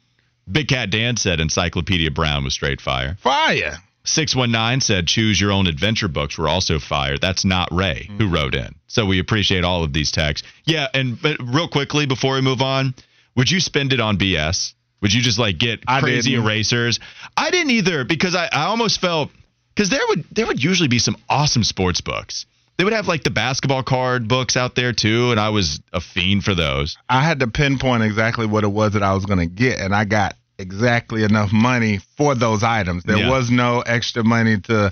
Big 0.52 0.68
Cat 0.68 0.90
Dan 0.90 1.16
said 1.18 1.40
Encyclopedia 1.40 2.10
Brown 2.10 2.44
was 2.44 2.54
straight 2.56 2.82
fire. 2.82 3.16
Fire. 3.22 3.78
619 4.06 4.82
said 4.82 5.06
choose 5.08 5.40
your 5.40 5.52
own 5.52 5.68
adventure 5.68 6.08
books 6.08 6.38
were 6.38 6.48
also 6.48 6.80
fire. 6.80 7.18
That's 7.20 7.46
not 7.46 7.68
Ray 7.72 8.10
who 8.18 8.28
wrote 8.28 8.56
in. 8.56 8.74
So 8.88 9.06
we 9.06 9.20
appreciate 9.20 9.64
all 9.64 9.84
of 9.84 9.94
these 9.94 10.12
texts. 10.12 10.48
Yeah, 10.66 10.88
and 10.96 11.22
but 11.22 11.38
real 11.44 11.68
quickly 11.68 12.08
before 12.08 12.34
we 12.36 12.42
move 12.42 12.62
on, 12.62 12.96
would 13.36 13.52
you 13.52 13.60
spend 13.60 13.94
it 13.94 14.00
on 14.00 14.18
BS? 14.18 14.74
Would 15.02 15.14
you 15.14 15.22
just 15.22 15.40
like 15.40 15.58
get 15.58 15.86
crazy 15.86 16.36
erasers? 16.36 17.00
I 17.38 17.52
didn't 17.52 17.72
either 17.72 18.04
because 18.04 18.36
I, 18.36 18.46
I 18.52 18.66
almost 18.66 19.00
felt 19.00 19.32
because 19.74 19.90
there 19.90 20.02
would 20.10 20.26
there 20.32 20.46
would 20.48 20.62
usually 20.64 20.90
be 20.90 21.00
some 21.00 21.16
awesome 21.30 21.64
sports 21.64 22.02
books. 22.02 22.46
They 22.78 22.84
would 22.86 22.94
have 22.94 23.08
like 23.08 23.24
the 23.24 23.30
basketball 23.30 23.84
card 23.84 24.28
books 24.28 24.56
out 24.56 24.76
there 24.76 24.94
too, 24.94 25.32
and 25.32 25.40
I 25.40 25.50
was 25.50 25.82
a 25.92 26.00
fiend 26.00 26.44
for 26.46 26.56
those. 26.56 26.98
I 27.10 27.22
had 27.24 27.40
to 27.40 27.48
pinpoint 27.48 28.04
exactly 28.04 28.46
what 28.46 28.64
it 28.64 28.70
was 28.70 28.94
that 28.94 29.04
I 29.04 29.14
was 29.14 29.26
going 29.26 29.40
to 29.40 29.46
get, 29.48 29.80
and 29.80 29.94
I 29.94 30.06
got 30.06 30.36
exactly 30.58 31.24
enough 31.24 31.52
money 31.52 32.00
for 32.18 32.36
those 32.36 32.64
items. 32.64 33.04
There 33.04 33.18
Yeah. 33.18 33.30
was 33.30 33.50
no 33.50 33.82
extra 33.82 34.24
money 34.24 34.60
to 34.62 34.92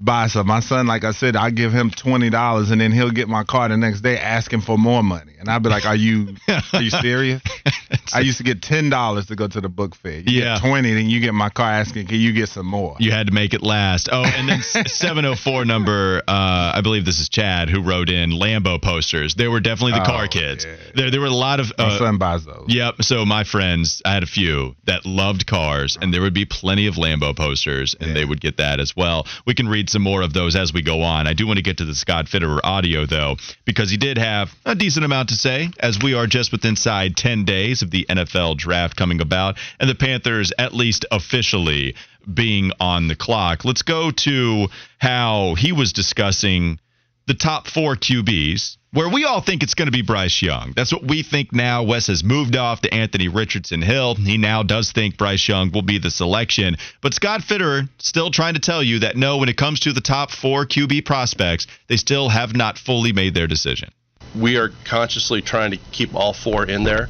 buy 0.00 0.26
some. 0.28 0.46
My 0.46 0.60
son, 0.60 0.86
like 0.86 1.04
I 1.04 1.12
said, 1.12 1.36
I 1.36 1.50
give 1.50 1.72
him 1.72 1.90
twenty 1.90 2.30
dollars, 2.30 2.70
and 2.70 2.80
then 2.80 2.92
he'll 2.92 3.10
get 3.10 3.28
my 3.28 3.44
car 3.44 3.68
the 3.68 3.76
next 3.76 4.00
day 4.02 4.18
asking 4.18 4.60
for 4.62 4.76
more 4.78 5.02
money, 5.02 5.32
and 5.38 5.48
I'd 5.48 5.62
be 5.62 5.68
like, 5.68 5.84
"Are 5.86 5.96
you 5.96 6.36
are 6.72 6.82
you 6.82 6.90
serious?" 6.90 7.42
I 8.14 8.20
used 8.20 8.38
to 8.38 8.44
get 8.44 8.62
ten 8.62 8.90
dollars 8.90 9.26
to 9.26 9.36
go 9.36 9.48
to 9.48 9.60
the 9.60 9.68
book 9.68 9.94
fair. 9.96 10.20
You 10.20 10.24
Yeah. 10.42 10.54
get 10.54 10.60
twenty, 10.60 10.94
then 10.94 11.08
you 11.08 11.20
get 11.20 11.34
my 11.34 11.48
car 11.50 11.70
asking, 11.70 12.06
"Can 12.06 12.20
you 12.20 12.32
get 12.32 12.48
some 12.48 12.66
more?" 12.66 12.96
You 12.98 13.10
had 13.10 13.26
to 13.28 13.32
make 13.32 13.54
it 13.54 13.62
last. 13.62 14.08
Oh, 14.12 14.22
and 14.24 14.48
then 14.48 14.62
704 14.86 15.64
number, 15.64 16.22
uh, 16.28 16.72
I 16.74 16.80
believe 16.82 17.04
this 17.04 17.20
is 17.20 17.28
Chad 17.28 17.68
who 17.70 17.82
wrote 17.82 18.08
in 18.08 18.30
Lambo 18.30 18.80
posters. 18.80 19.34
They 19.34 19.48
were 19.48 19.60
definitely 19.60 19.92
the 19.92 20.02
Oh, 20.02 20.06
car 20.06 20.28
kids. 20.28 20.64
yeah. 20.64 20.76
There, 20.94 21.10
there 21.10 21.20
were 21.20 21.26
a 21.26 21.30
lot 21.30 21.60
of. 21.60 21.72
My 21.78 21.84
Uh, 21.86 21.98
son 21.98 22.18
buys 22.18 22.44
those. 22.44 22.66
Yep. 22.68 23.02
So 23.02 23.24
my 23.24 23.44
friends, 23.44 24.02
I 24.04 24.14
had 24.14 24.22
a 24.22 24.26
few 24.26 24.76
that 24.84 25.04
loved 25.06 25.46
cars, 25.46 25.96
and 26.00 26.12
there 26.12 26.20
would 26.22 26.34
be 26.34 26.44
plenty 26.44 26.86
of 26.86 26.94
Lambo 26.96 27.34
posters, 27.36 27.94
and 28.00 28.14
they 28.14 28.24
would 28.24 28.40
get 28.40 28.58
that 28.58 28.80
as 28.80 28.94
well. 28.96 29.26
We 29.46 29.54
can 29.54 29.68
read 29.68 29.85
some 29.90 30.02
more 30.02 30.22
of 30.22 30.32
those 30.32 30.54
as 30.54 30.72
we 30.72 30.82
go 30.82 31.02
on. 31.02 31.26
I 31.26 31.32
do 31.32 31.46
want 31.46 31.56
to 31.56 31.62
get 31.62 31.78
to 31.78 31.84
the 31.84 31.94
Scott 31.94 32.26
Fitterer 32.26 32.60
audio 32.62 33.06
though, 33.06 33.36
because 33.64 33.90
he 33.90 33.96
did 33.96 34.18
have 34.18 34.54
a 34.64 34.74
decent 34.74 35.04
amount 35.04 35.30
to 35.30 35.34
say, 35.34 35.70
as 35.80 35.98
we 36.02 36.14
are 36.14 36.26
just 36.26 36.52
within 36.52 36.76
inside 36.76 37.16
10 37.16 37.46
days 37.46 37.80
of 37.80 37.90
the 37.90 38.04
NFL 38.06 38.58
draft 38.58 38.96
coming 38.96 39.22
about, 39.22 39.56
and 39.80 39.88
the 39.88 39.94
Panthers 39.94 40.52
at 40.58 40.74
least 40.74 41.06
officially 41.10 41.94
being 42.32 42.70
on 42.78 43.08
the 43.08 43.16
clock. 43.16 43.64
Let's 43.64 43.80
go 43.80 44.10
to 44.10 44.68
how 44.98 45.54
he 45.54 45.72
was 45.72 45.94
discussing 45.94 46.78
the 47.26 47.32
top 47.32 47.66
four 47.66 47.96
QBs 47.96 48.76
where 48.92 49.08
we 49.08 49.24
all 49.24 49.40
think 49.40 49.62
it's 49.62 49.74
going 49.74 49.86
to 49.86 49.92
be 49.92 50.02
Bryce 50.02 50.40
Young. 50.40 50.72
That's 50.74 50.92
what 50.92 51.06
we 51.06 51.22
think 51.22 51.52
now. 51.52 51.82
Wes 51.82 52.06
has 52.06 52.24
moved 52.24 52.56
off 52.56 52.80
to 52.82 52.94
Anthony 52.94 53.28
Richardson 53.28 53.82
Hill. 53.82 54.14
He 54.14 54.38
now 54.38 54.62
does 54.62 54.92
think 54.92 55.18
Bryce 55.18 55.46
Young 55.48 55.70
will 55.72 55.82
be 55.82 55.98
the 55.98 56.10
selection. 56.10 56.76
But 57.02 57.14
Scott 57.14 57.42
Fitterer 57.42 57.88
still 57.98 58.30
trying 58.30 58.54
to 58.54 58.60
tell 58.60 58.82
you 58.82 59.00
that 59.00 59.16
no, 59.16 59.38
when 59.38 59.48
it 59.48 59.56
comes 59.56 59.80
to 59.80 59.92
the 59.92 60.00
top 60.00 60.30
four 60.30 60.66
QB 60.66 61.04
prospects, 61.04 61.66
they 61.88 61.96
still 61.96 62.28
have 62.28 62.54
not 62.54 62.78
fully 62.78 63.12
made 63.12 63.34
their 63.34 63.46
decision. 63.46 63.90
We 64.34 64.56
are 64.56 64.70
consciously 64.84 65.42
trying 65.42 65.70
to 65.72 65.78
keep 65.92 66.14
all 66.14 66.32
four 66.32 66.64
in 66.64 66.84
there 66.84 67.08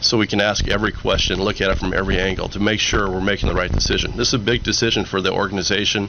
so 0.00 0.16
we 0.18 0.26
can 0.26 0.40
ask 0.40 0.68
every 0.68 0.92
question, 0.92 1.40
look 1.42 1.60
at 1.60 1.70
it 1.70 1.78
from 1.78 1.92
every 1.92 2.18
angle 2.18 2.48
to 2.50 2.60
make 2.60 2.80
sure 2.80 3.10
we're 3.10 3.20
making 3.20 3.48
the 3.48 3.54
right 3.54 3.70
decision. 3.70 4.16
This 4.16 4.28
is 4.28 4.34
a 4.34 4.38
big 4.38 4.62
decision 4.62 5.04
for 5.04 5.20
the 5.20 5.32
organization. 5.32 6.08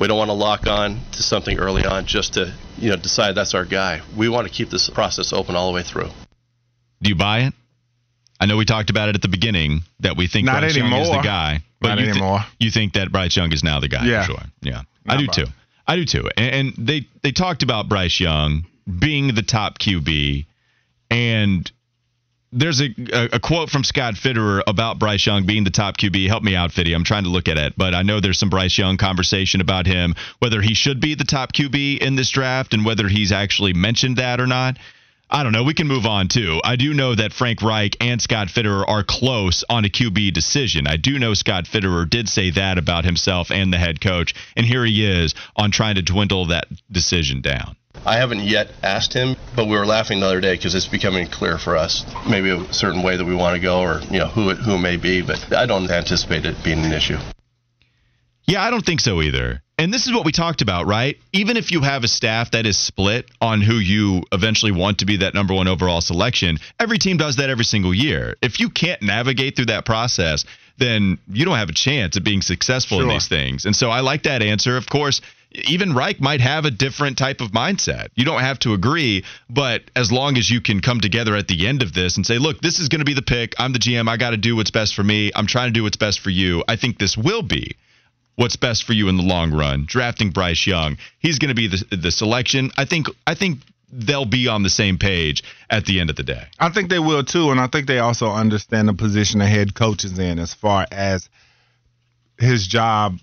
We 0.00 0.06
don't 0.08 0.18
want 0.18 0.28
to 0.28 0.34
lock 0.34 0.66
on 0.66 1.00
to 1.12 1.22
something 1.22 1.58
early 1.58 1.84
on 1.84 2.06
just 2.06 2.34
to, 2.34 2.52
you 2.78 2.90
know, 2.90 2.96
decide 2.96 3.34
that's 3.34 3.54
our 3.54 3.64
guy. 3.64 4.00
We 4.16 4.28
want 4.28 4.46
to 4.46 4.52
keep 4.52 4.70
this 4.70 4.88
process 4.90 5.32
open 5.32 5.54
all 5.56 5.68
the 5.70 5.74
way 5.74 5.82
through. 5.82 6.08
Do 7.02 7.08
you 7.10 7.14
buy 7.16 7.40
it? 7.40 7.54
I 8.40 8.46
know 8.46 8.56
we 8.56 8.64
talked 8.64 8.90
about 8.90 9.08
it 9.08 9.14
at 9.14 9.22
the 9.22 9.28
beginning 9.28 9.80
that 10.00 10.16
we 10.16 10.26
think 10.26 10.46
Not 10.46 10.60
Bryce 10.60 10.76
Young 10.76 10.92
is 10.92 11.08
the 11.10 11.20
guy. 11.22 11.60
But 11.80 11.88
Not 11.88 11.98
you 12.00 12.04
thi- 12.06 12.10
anymore. 12.12 12.40
you 12.58 12.70
think 12.70 12.94
that 12.94 13.12
Bryce 13.12 13.36
Young 13.36 13.52
is 13.52 13.62
now 13.62 13.80
the 13.80 13.88
guy 13.88 14.04
Yeah. 14.06 14.22
for 14.24 14.32
sure. 14.32 14.42
Yeah. 14.62 14.82
I 15.06 15.16
do 15.18 15.26
Bryce. 15.26 15.36
too. 15.36 15.46
I 15.86 15.96
do 15.96 16.04
too. 16.04 16.28
And, 16.36 16.54
and 16.76 16.86
they 16.88 17.06
they 17.22 17.32
talked 17.32 17.62
about 17.62 17.88
Bryce 17.88 18.18
Young 18.18 18.66
being 18.98 19.34
the 19.34 19.42
top 19.42 19.78
QB 19.78 20.46
and 21.10 21.70
there's 22.56 22.80
a, 22.80 22.88
a, 23.32 23.38
quote 23.38 23.68
from 23.68 23.84
Scott 23.84 24.14
Fitterer 24.14 24.62
about 24.66 24.98
Bryce 24.98 25.26
Young 25.26 25.44
being 25.44 25.64
the 25.64 25.70
top 25.70 25.98
QB. 25.98 26.26
Help 26.26 26.42
me 26.42 26.56
out, 26.56 26.72
Fitty. 26.72 26.94
I'm 26.94 27.04
trying 27.04 27.24
to 27.24 27.28
look 27.28 27.48
at 27.48 27.58
it, 27.58 27.74
but 27.76 27.94
I 27.94 28.02
know 28.02 28.18
there's 28.18 28.38
some 28.38 28.50
Bryce 28.50 28.78
Young 28.78 28.96
conversation 28.96 29.60
about 29.60 29.86
him, 29.86 30.14
whether 30.38 30.62
he 30.62 30.74
should 30.74 30.98
be 30.98 31.14
the 31.14 31.24
top 31.24 31.52
QB 31.52 31.98
in 31.98 32.16
this 32.16 32.30
draft 32.30 32.72
and 32.72 32.84
whether 32.84 33.08
he's 33.08 33.30
actually 33.30 33.74
mentioned 33.74 34.16
that 34.16 34.40
or 34.40 34.46
not. 34.46 34.78
I 35.28 35.42
don't 35.42 35.52
know. 35.52 35.64
We 35.64 35.74
can 35.74 35.88
move 35.88 36.06
on 36.06 36.28
too. 36.28 36.60
I 36.64 36.76
do 36.76 36.94
know 36.94 37.14
that 37.14 37.32
Frank 37.32 37.60
Reich 37.60 37.96
and 38.00 38.22
Scott 38.22 38.48
Fitterer 38.48 38.88
are 38.88 39.02
close 39.02 39.64
on 39.68 39.84
a 39.84 39.88
QB 39.88 40.32
decision. 40.32 40.86
I 40.86 40.96
do 40.96 41.18
know 41.18 41.34
Scott 41.34 41.64
Fitterer 41.64 42.08
did 42.08 42.28
say 42.28 42.50
that 42.52 42.78
about 42.78 43.04
himself 43.04 43.50
and 43.50 43.72
the 43.72 43.78
head 43.78 44.00
coach, 44.00 44.34
and 44.56 44.64
here 44.64 44.84
he 44.84 45.04
is 45.04 45.34
on 45.56 45.72
trying 45.72 45.96
to 45.96 46.02
dwindle 46.02 46.46
that 46.46 46.68
decision 46.90 47.40
down. 47.40 47.76
I 48.04 48.16
haven't 48.16 48.40
yet 48.40 48.70
asked 48.82 49.12
him, 49.12 49.36
but 49.54 49.66
we 49.66 49.76
were 49.76 49.86
laughing 49.86 50.20
the 50.20 50.26
other 50.26 50.40
day 50.40 50.54
because 50.54 50.74
it's 50.74 50.88
becoming 50.88 51.26
clear 51.26 51.58
for 51.58 51.76
us 51.76 52.04
maybe 52.28 52.50
a 52.50 52.72
certain 52.72 53.02
way 53.02 53.16
that 53.16 53.24
we 53.24 53.34
want 53.34 53.54
to 53.56 53.60
go 53.60 53.80
or, 53.80 54.00
you 54.10 54.18
know, 54.18 54.28
who 54.28 54.50
it, 54.50 54.58
who 54.58 54.74
it 54.74 54.80
may 54.80 54.96
be, 54.96 55.22
but 55.22 55.52
I 55.52 55.66
don't 55.66 55.90
anticipate 55.90 56.44
it 56.44 56.56
being 56.62 56.84
an 56.84 56.92
issue. 56.92 57.18
Yeah, 58.46 58.62
I 58.62 58.70
don't 58.70 58.84
think 58.84 59.00
so 59.00 59.22
either. 59.22 59.62
And 59.78 59.92
this 59.92 60.06
is 60.06 60.14
what 60.14 60.24
we 60.24 60.32
talked 60.32 60.62
about, 60.62 60.86
right? 60.86 61.18
Even 61.32 61.56
if 61.56 61.70
you 61.70 61.82
have 61.82 62.04
a 62.04 62.08
staff 62.08 62.52
that 62.52 62.64
is 62.64 62.78
split 62.78 63.28
on 63.40 63.60
who 63.60 63.74
you 63.74 64.22
eventually 64.32 64.72
want 64.72 65.00
to 65.00 65.06
be 65.06 65.18
that 65.18 65.34
number 65.34 65.52
one 65.52 65.68
overall 65.68 66.00
selection, 66.00 66.58
every 66.80 66.96
team 66.96 67.16
does 67.16 67.36
that 67.36 67.50
every 67.50 67.64
single 67.64 67.92
year. 67.92 68.36
If 68.40 68.58
you 68.60 68.70
can't 68.70 69.02
navigate 69.02 69.56
through 69.56 69.66
that 69.66 69.84
process, 69.84 70.44
then 70.78 71.18
you 71.28 71.44
don't 71.44 71.56
have 71.56 71.68
a 71.68 71.74
chance 71.74 72.16
at 72.16 72.24
being 72.24 72.40
successful 72.40 73.02
in 73.02 73.08
these 73.08 73.28
things. 73.28 73.64
And 73.64 73.74
so 73.74 73.90
I 73.90 74.00
like 74.00 74.22
that 74.22 74.42
answer. 74.42 74.76
Of 74.76 74.86
course, 74.86 75.20
even 75.50 75.94
Reich 75.94 76.20
might 76.20 76.40
have 76.40 76.64
a 76.64 76.70
different 76.70 77.18
type 77.18 77.40
of 77.40 77.52
mindset. 77.52 78.08
You 78.14 78.24
don't 78.24 78.40
have 78.40 78.58
to 78.60 78.74
agree, 78.74 79.24
but 79.48 79.82
as 79.94 80.12
long 80.12 80.36
as 80.36 80.50
you 80.50 80.60
can 80.60 80.80
come 80.80 81.00
together 81.00 81.34
at 81.34 81.48
the 81.48 81.66
end 81.66 81.82
of 81.82 81.92
this 81.92 82.16
and 82.16 82.26
say, 82.26 82.38
look, 82.38 82.60
this 82.60 82.78
is 82.78 82.88
going 82.88 83.00
to 83.00 83.04
be 83.04 83.14
the 83.14 83.22
pick. 83.22 83.54
I'm 83.58 83.72
the 83.72 83.78
GM. 83.78 84.08
I 84.08 84.16
got 84.16 84.30
to 84.30 84.36
do 84.36 84.56
what's 84.56 84.70
best 84.70 84.94
for 84.94 85.04
me. 85.04 85.30
I'm 85.34 85.46
trying 85.46 85.68
to 85.68 85.72
do 85.72 85.82
what's 85.82 85.96
best 85.96 86.20
for 86.20 86.30
you. 86.30 86.62
I 86.68 86.76
think 86.76 86.98
this 86.98 87.16
will 87.16 87.42
be 87.42 87.76
what's 88.34 88.56
best 88.56 88.84
for 88.84 88.92
you 88.92 89.08
in 89.08 89.16
the 89.16 89.22
long 89.22 89.52
run. 89.52 89.84
Drafting 89.86 90.30
Bryce 90.30 90.66
Young, 90.66 90.98
he's 91.18 91.38
going 91.38 91.48
to 91.48 91.54
be 91.54 91.68
the 91.68 91.96
the 91.96 92.10
selection. 92.10 92.70
I 92.76 92.84
think 92.84 93.06
I 93.26 93.34
think 93.34 93.60
they'll 93.90 94.26
be 94.26 94.48
on 94.48 94.62
the 94.62 94.70
same 94.70 94.98
page 94.98 95.42
at 95.70 95.86
the 95.86 96.00
end 96.00 96.10
of 96.10 96.16
the 96.16 96.22
day. 96.22 96.44
I 96.58 96.68
think 96.70 96.90
they 96.90 96.98
will 96.98 97.24
too, 97.24 97.50
and 97.50 97.60
I 97.60 97.66
think 97.66 97.86
they 97.86 97.98
also 97.98 98.30
understand 98.30 98.88
the 98.88 98.94
position 98.94 99.38
the 99.38 99.46
head 99.46 99.74
coach 99.74 100.04
is 100.04 100.18
in 100.18 100.38
as 100.38 100.54
far 100.54 100.86
as 100.90 101.28
his 102.38 102.66
job 102.66 103.18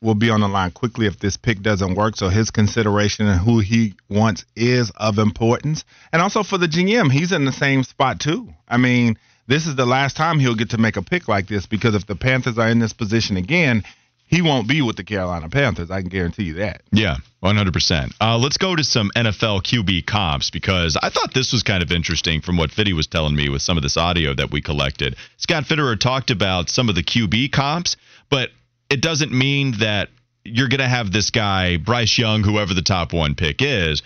will 0.00 0.14
be 0.14 0.30
on 0.30 0.40
the 0.40 0.48
line 0.48 0.70
quickly 0.70 1.06
if 1.06 1.18
this 1.18 1.36
pick 1.36 1.62
doesn't 1.62 1.94
work. 1.94 2.16
So 2.16 2.28
his 2.28 2.50
consideration 2.50 3.26
and 3.26 3.40
who 3.40 3.60
he 3.60 3.94
wants 4.08 4.44
is 4.54 4.90
of 4.96 5.18
importance. 5.18 5.84
And 6.12 6.22
also 6.22 6.42
for 6.42 6.58
the 6.58 6.68
GM, 6.68 7.10
he's 7.10 7.32
in 7.32 7.44
the 7.44 7.52
same 7.52 7.82
spot 7.82 8.20
too. 8.20 8.48
I 8.68 8.76
mean, 8.76 9.18
this 9.46 9.66
is 9.66 9.76
the 9.76 9.86
last 9.86 10.16
time 10.16 10.38
he'll 10.38 10.56
get 10.56 10.70
to 10.70 10.78
make 10.78 10.96
a 10.96 11.02
pick 11.02 11.28
like 11.28 11.46
this 11.46 11.66
because 11.66 11.94
if 11.94 12.06
the 12.06 12.16
Panthers 12.16 12.58
are 12.58 12.68
in 12.68 12.78
this 12.78 12.92
position 12.92 13.36
again, 13.36 13.84
he 14.28 14.42
won't 14.42 14.68
be 14.68 14.82
with 14.82 14.96
the 14.96 15.04
Carolina 15.04 15.48
Panthers. 15.48 15.90
I 15.90 16.00
can 16.00 16.08
guarantee 16.08 16.44
you 16.44 16.54
that. 16.54 16.82
Yeah, 16.90 17.18
100%. 17.44 18.12
Uh, 18.20 18.36
let's 18.38 18.56
go 18.56 18.74
to 18.74 18.82
some 18.82 19.10
NFL 19.14 19.62
QB 19.62 20.06
comps 20.06 20.50
because 20.50 20.98
I 21.00 21.10
thought 21.10 21.32
this 21.32 21.52
was 21.52 21.62
kind 21.62 21.82
of 21.82 21.92
interesting 21.92 22.40
from 22.40 22.56
what 22.56 22.72
Fitty 22.72 22.92
was 22.92 23.06
telling 23.06 23.36
me 23.36 23.48
with 23.48 23.62
some 23.62 23.76
of 23.76 23.84
this 23.84 23.96
audio 23.96 24.34
that 24.34 24.50
we 24.50 24.60
collected. 24.60 25.14
Scott 25.36 25.64
Fitterer 25.64 25.98
talked 25.98 26.32
about 26.32 26.68
some 26.68 26.88
of 26.88 26.96
the 26.96 27.04
QB 27.04 27.52
comps, 27.52 27.96
but 28.28 28.50
it 28.90 29.00
doesn't 29.00 29.32
mean 29.32 29.74
that 29.80 30.08
you're 30.44 30.68
going 30.68 30.80
to 30.80 30.88
have 30.88 31.12
this 31.12 31.30
guy, 31.30 31.76
Bryce 31.76 32.18
Young, 32.18 32.42
whoever 32.42 32.74
the 32.74 32.82
top 32.82 33.12
one 33.12 33.34
pick 33.34 33.56
is. 33.60 34.02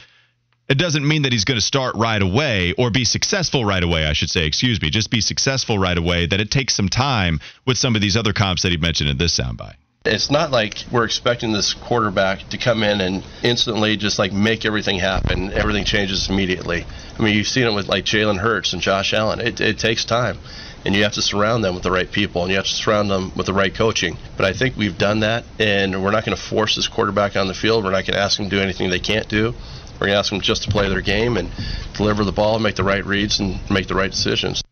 It 0.68 0.78
doesn't 0.78 1.06
mean 1.06 1.22
that 1.22 1.32
he's 1.32 1.44
going 1.44 1.58
to 1.58 1.64
start 1.64 1.96
right 1.96 2.22
away 2.22 2.74
or 2.78 2.90
be 2.90 3.04
successful 3.04 3.64
right 3.64 3.82
away, 3.82 4.06
I 4.06 4.12
should 4.12 4.30
say. 4.30 4.46
Excuse 4.46 4.80
me. 4.80 4.88
Just 4.88 5.10
be 5.10 5.20
successful 5.20 5.78
right 5.78 5.98
away. 5.98 6.26
That 6.26 6.40
it 6.40 6.50
takes 6.50 6.76
some 6.76 6.88
time 6.88 7.40
with 7.66 7.76
some 7.76 7.96
of 7.96 8.00
these 8.00 8.16
other 8.16 8.32
comps 8.32 8.62
that 8.62 8.70
he 8.70 8.78
mentioned 8.78 9.10
in 9.10 9.18
this 9.18 9.36
soundbite. 9.36 9.74
It's 10.06 10.30
not 10.30 10.50
like 10.50 10.76
we're 10.90 11.04
expecting 11.04 11.52
this 11.52 11.74
quarterback 11.74 12.48
to 12.50 12.56
come 12.56 12.82
in 12.82 13.02
and 13.02 13.22
instantly 13.42 13.98
just 13.98 14.18
like 14.18 14.32
make 14.32 14.64
everything 14.64 14.98
happen. 14.98 15.52
Everything 15.52 15.84
changes 15.84 16.30
immediately. 16.30 16.86
I 17.18 17.22
mean, 17.22 17.36
you've 17.36 17.48
seen 17.48 17.66
it 17.66 17.74
with 17.74 17.86
like 17.86 18.04
Jalen 18.04 18.38
Hurts 18.38 18.72
and 18.72 18.80
Josh 18.80 19.12
Allen. 19.12 19.40
It, 19.40 19.60
it 19.60 19.78
takes 19.78 20.06
time, 20.06 20.38
and 20.84 20.94
you 20.94 21.02
have 21.02 21.12
to 21.14 21.22
surround 21.22 21.62
them 21.62 21.74
with 21.74 21.82
the 21.82 21.90
right 21.90 22.10
people, 22.10 22.42
and 22.42 22.50
you 22.50 22.56
have 22.56 22.66
to 22.66 22.70
surround 22.70 23.10
them 23.10 23.32
with 23.36 23.46
the 23.46 23.52
right 23.52 23.74
coaching. 23.74 24.16
But 24.36 24.46
I 24.46 24.52
think 24.52 24.76
we've 24.76 24.96
done 24.96 25.20
that, 25.20 25.44
and 25.58 26.02
we're 26.02 26.10
not 26.10 26.24
going 26.24 26.36
to 26.36 26.42
force 26.42 26.76
this 26.76 26.88
quarterback 26.88 27.36
on 27.36 27.48
the 27.48 27.54
field. 27.54 27.84
We're 27.84 27.90
not 27.90 28.06
going 28.06 28.14
to 28.14 28.18
ask 28.18 28.38
him 28.38 28.48
to 28.48 28.56
do 28.56 28.62
anything 28.62 28.90
they 28.90 28.98
can't 28.98 29.28
do. 29.28 29.54
We're 29.94 30.06
going 30.06 30.12
to 30.12 30.18
ask 30.18 30.30
them 30.30 30.40
just 30.40 30.62
to 30.62 30.70
play 30.70 30.88
their 30.88 31.02
game 31.02 31.36
and 31.36 31.50
deliver 31.94 32.24
the 32.24 32.32
ball, 32.32 32.58
make 32.58 32.76
the 32.76 32.84
right 32.84 33.04
reads, 33.04 33.40
and 33.40 33.58
make 33.70 33.86
the 33.86 33.94
right 33.94 34.10
decisions. 34.10 34.62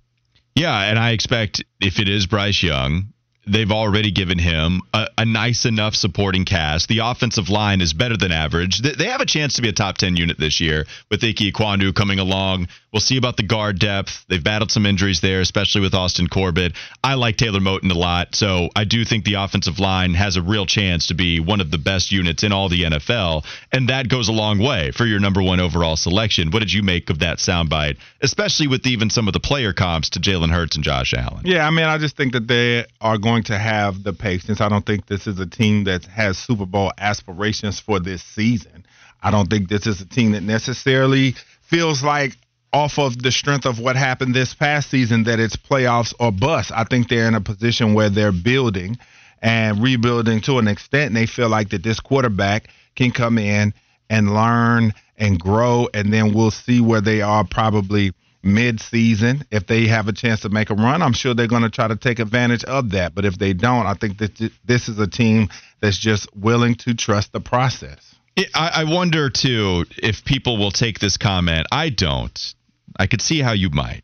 Yeah, 0.55 0.77
and 0.77 0.99
I 0.99 1.11
expect 1.11 1.63
if 1.81 2.01
it 2.01 2.09
is 2.09 2.27
Bryce 2.27 2.63
Young, 2.63 3.13
they've 3.49 3.71
already 3.71 4.11
given 4.11 4.39
him 4.39 4.83
a, 4.93 5.09
a 5.19 5.25
nice 5.25 5.65
enough 5.65 5.95
supporting 5.95 6.45
cast. 6.45 6.89
The 6.89 6.99
offensive 6.99 7.49
line 7.49 7.81
is 7.81 7.93
better 7.93 8.17
than 8.17 8.33
average. 8.33 8.81
They, 8.81 8.93
they 8.93 9.05
have 9.07 9.21
a 9.21 9.27
chance 9.27 9.55
to 9.55 9.63
be 9.63 9.69
a 9.69 9.73
top 9.73 9.99
10 9.99 10.17
unit 10.17 10.39
this 10.39 10.61
year 10.61 10.87
with 11.11 11.23
Ickey 11.25 11.53
Ekwonu 11.53 11.95
coming 11.95 12.19
along. 12.19 12.69
We'll 12.93 13.01
see 13.01 13.19
about 13.19 13.37
the 13.37 13.43
guard 13.43 13.79
depth. 13.79 14.25
They've 14.29 14.43
battled 14.43 14.71
some 14.71 14.87
injuries 14.87 15.21
there, 15.21 15.41
especially 15.41 15.83
with 15.83 15.95
Austin 15.95 16.27
Corbett. 16.27 16.73
I 17.05 17.15
like 17.15 17.37
Taylor 17.37 17.61
Moton 17.61 17.91
a 17.91 17.99
lot, 17.99 18.35
so 18.35 18.71
I 18.75 18.85
do 18.85 19.05
think 19.05 19.25
the 19.25 19.35
offensive 19.35 19.79
line 19.79 20.15
has 20.15 20.37
a 20.37 20.43
real 20.43 20.65
chance 20.65 21.09
to 21.09 21.15
be 21.15 21.39
one 21.39 21.61
of 21.61 21.71
the 21.71 21.77
best 21.77 22.13
units 22.13 22.45
in 22.45 22.53
all 22.53 22.71
the 22.71 22.85
NFL, 22.85 23.45
and 23.73 23.91
that 23.91 24.09
goes 24.09 24.29
a 24.29 24.33
long 24.33 24.59
way 24.59 24.91
for 24.93 25.05
your 25.05 25.21
number 25.21 25.43
one 25.43 25.61
overall 25.61 25.97
selection. 25.97 26.51
What 26.51 26.61
did 26.61 26.73
you 26.73 26.83
make 26.83 27.11
of 27.11 27.19
that 27.19 27.39
soundbite, 27.39 27.99
especially 28.23 28.69
with 28.69 28.87
even 28.87 29.11
some 29.11 29.29
of 29.29 29.35
the 29.35 29.41
player 29.41 29.75
comps 29.75 30.09
to 30.11 30.21
Jalen 30.21 30.51
Hurts 30.51 30.77
and 30.77 30.85
Josh 30.85 31.13
Allen? 31.13 31.43
Yeah, 31.45 31.67
I 31.67 31.71
mean, 31.71 31.85
I 31.85 31.99
just 31.99 32.17
think 32.17 32.33
that 32.33 32.49
they 32.49 32.87
are 33.03 33.19
going 33.19 33.43
to 33.45 33.59
have 33.59 34.03
the 34.03 34.15
patience. 34.15 34.63
I 34.63 34.71
don't 34.71 34.87
think 34.87 35.07
this 35.07 35.27
is 35.27 35.39
a 35.39 35.47
team 35.47 35.85
that 35.85 36.07
has 36.07 36.39
Super 36.39 36.65
Bowl 36.65 36.93
aspirations 36.97 37.81
for 37.81 38.01
this 38.01 38.23
season. 38.23 38.87
I 39.23 39.31
don't 39.31 39.51
think 39.51 39.69
this 39.69 39.87
is 39.87 40.01
a 40.01 40.07
team 40.07 40.33
that 40.33 40.43
necessarily 40.43 41.35
feels 41.63 42.03
like 42.03 42.37
off 42.73 42.99
of 42.99 43.23
the 43.23 43.33
strength 43.33 43.67
of 43.67 43.79
what 43.79 43.97
happened 43.97 44.35
this 44.35 44.55
past 44.55 44.91
season 44.91 45.25
that 45.25 45.41
it's 45.41 45.57
playoffs 45.57 46.15
or 46.21 46.31
bust. 46.31 46.71
I 46.75 46.85
think 46.85 47.09
they're 47.09 47.29
in 47.29 47.35
a 47.35 47.41
position 47.41 47.95
where 47.95 48.11
they're 48.11 48.33
building 48.33 48.99
and 49.41 49.83
rebuilding 49.83 50.41
to 50.43 50.59
an 50.59 50.69
extent 50.69 51.09
and 51.09 51.17
they 51.17 51.27
feel 51.27 51.49
like 51.49 51.71
that 51.71 51.83
this 51.83 52.01
quarterback 52.01 52.69
can 52.97 53.11
come 53.11 53.39
in 53.39 53.73
and 54.11 54.35
learn 54.35 54.93
and 55.17 55.39
grow 55.39 55.89
and 55.95 56.13
then 56.13 56.35
we'll 56.35 56.51
see 56.51 56.81
where 56.81 57.01
they 57.01 57.23
are 57.23 57.45
probably 57.45 58.13
mid-season 58.43 59.45
if 59.51 59.67
they 59.67 59.87
have 59.87 60.09
a 60.09 60.13
chance 60.13 60.41
to 60.41 60.49
make 60.49 60.71
a 60.71 60.75
run 60.75 61.03
i'm 61.03 61.13
sure 61.13 61.35
they're 61.35 61.49
going 61.49 61.63
to 61.63 61.71
try 61.71 61.89
to 61.89 61.97
take 61.97 62.21
advantage 62.21 62.65
of 62.65 62.91
that 62.93 63.15
but 63.15 63.25
if 63.25 63.37
they 63.37 63.53
don't 63.53 63.87
i 63.87 63.95
think 63.95 64.17
that 64.19 64.51
this 64.65 64.89
is 64.89 64.99
a 64.99 65.09
team 65.09 65.49
that's 65.81 65.99
just 65.99 66.29
willing 66.37 66.75
to 66.75 66.95
trust 66.95 67.33
the 67.33 67.41
process 67.41 68.15
I, 68.55 68.85
wonder 68.85 69.31
too 69.31 69.85
if 69.97 70.25
people 70.25 70.59
will 70.59 70.71
take 70.71 71.01
this 71.01 71.17
comment. 71.17 71.67
I 71.73 71.91
don't. 71.91 72.55
I 72.99 73.07
could 73.07 73.23
see 73.23 73.41
how 73.41 73.53
you 73.53 73.71
might, 73.71 74.03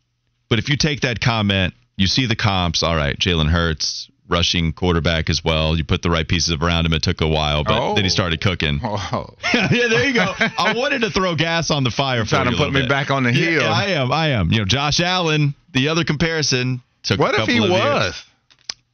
but 0.49 0.59
if 0.59 0.69
you 0.69 0.77
take 0.77 1.01
that 1.01 1.19
comment, 1.21 1.73
you 1.97 2.07
see 2.07 2.25
the 2.27 2.35
comps. 2.35 2.83
All 2.83 2.95
right, 2.95 3.17
Jalen 3.17 3.49
Hurts, 3.49 4.09
rushing 4.27 4.73
quarterback 4.73 5.29
as 5.29 5.43
well. 5.43 5.77
You 5.77 5.83
put 5.83 6.01
the 6.01 6.09
right 6.09 6.27
pieces 6.27 6.55
around 6.61 6.85
him. 6.85 6.93
It 6.93 7.03
took 7.03 7.21
a 7.21 7.27
while, 7.27 7.63
but 7.63 7.79
Oh. 7.79 7.95
then 7.95 8.03
he 8.03 8.09
oh. 8.09 8.13
started 8.13 8.41
cooking. 8.41 8.79
oh 8.83 9.27
yeah, 9.53 9.67
there 9.89 10.05
you 10.07 10.13
go. 10.13 10.33
I 10.39 10.73
wanted 10.75 11.01
to 11.01 11.09
throw 11.09 11.35
gas 11.35 11.71
on 11.71 11.83
the 11.83 11.91
fire. 11.91 12.23
For 12.23 12.29
trying 12.31 12.45
you 12.45 12.51
to 12.51 12.57
put 12.57 12.73
me 12.73 12.81
bit. 12.81 12.89
back 12.89 13.11
on 13.11 13.23
the 13.23 13.31
hill. 13.31 13.61
yeah, 13.61 13.71
I 13.71 13.85
am. 13.87 14.11
I 14.11 14.29
am. 14.29 14.51
You 14.51 14.59
know, 14.59 14.65
Josh 14.65 14.99
Allen. 14.99 15.55
The 15.73 15.89
other 15.89 16.03
comparison 16.05 16.81
took. 17.03 17.19
what 17.19 17.37
a 17.37 17.41
if 17.43 17.47
he 17.49 17.59
couple 17.59 17.75
of 17.75 17.83
years. 17.83 17.93
was 17.93 18.23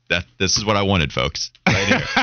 That 0.10 0.26
this 0.40 0.58
is 0.58 0.66
what 0.66 0.76
I 0.78 0.82
wanted, 0.82 1.14
folks. 1.14 1.52
Right 1.68 1.86
here. 1.88 2.02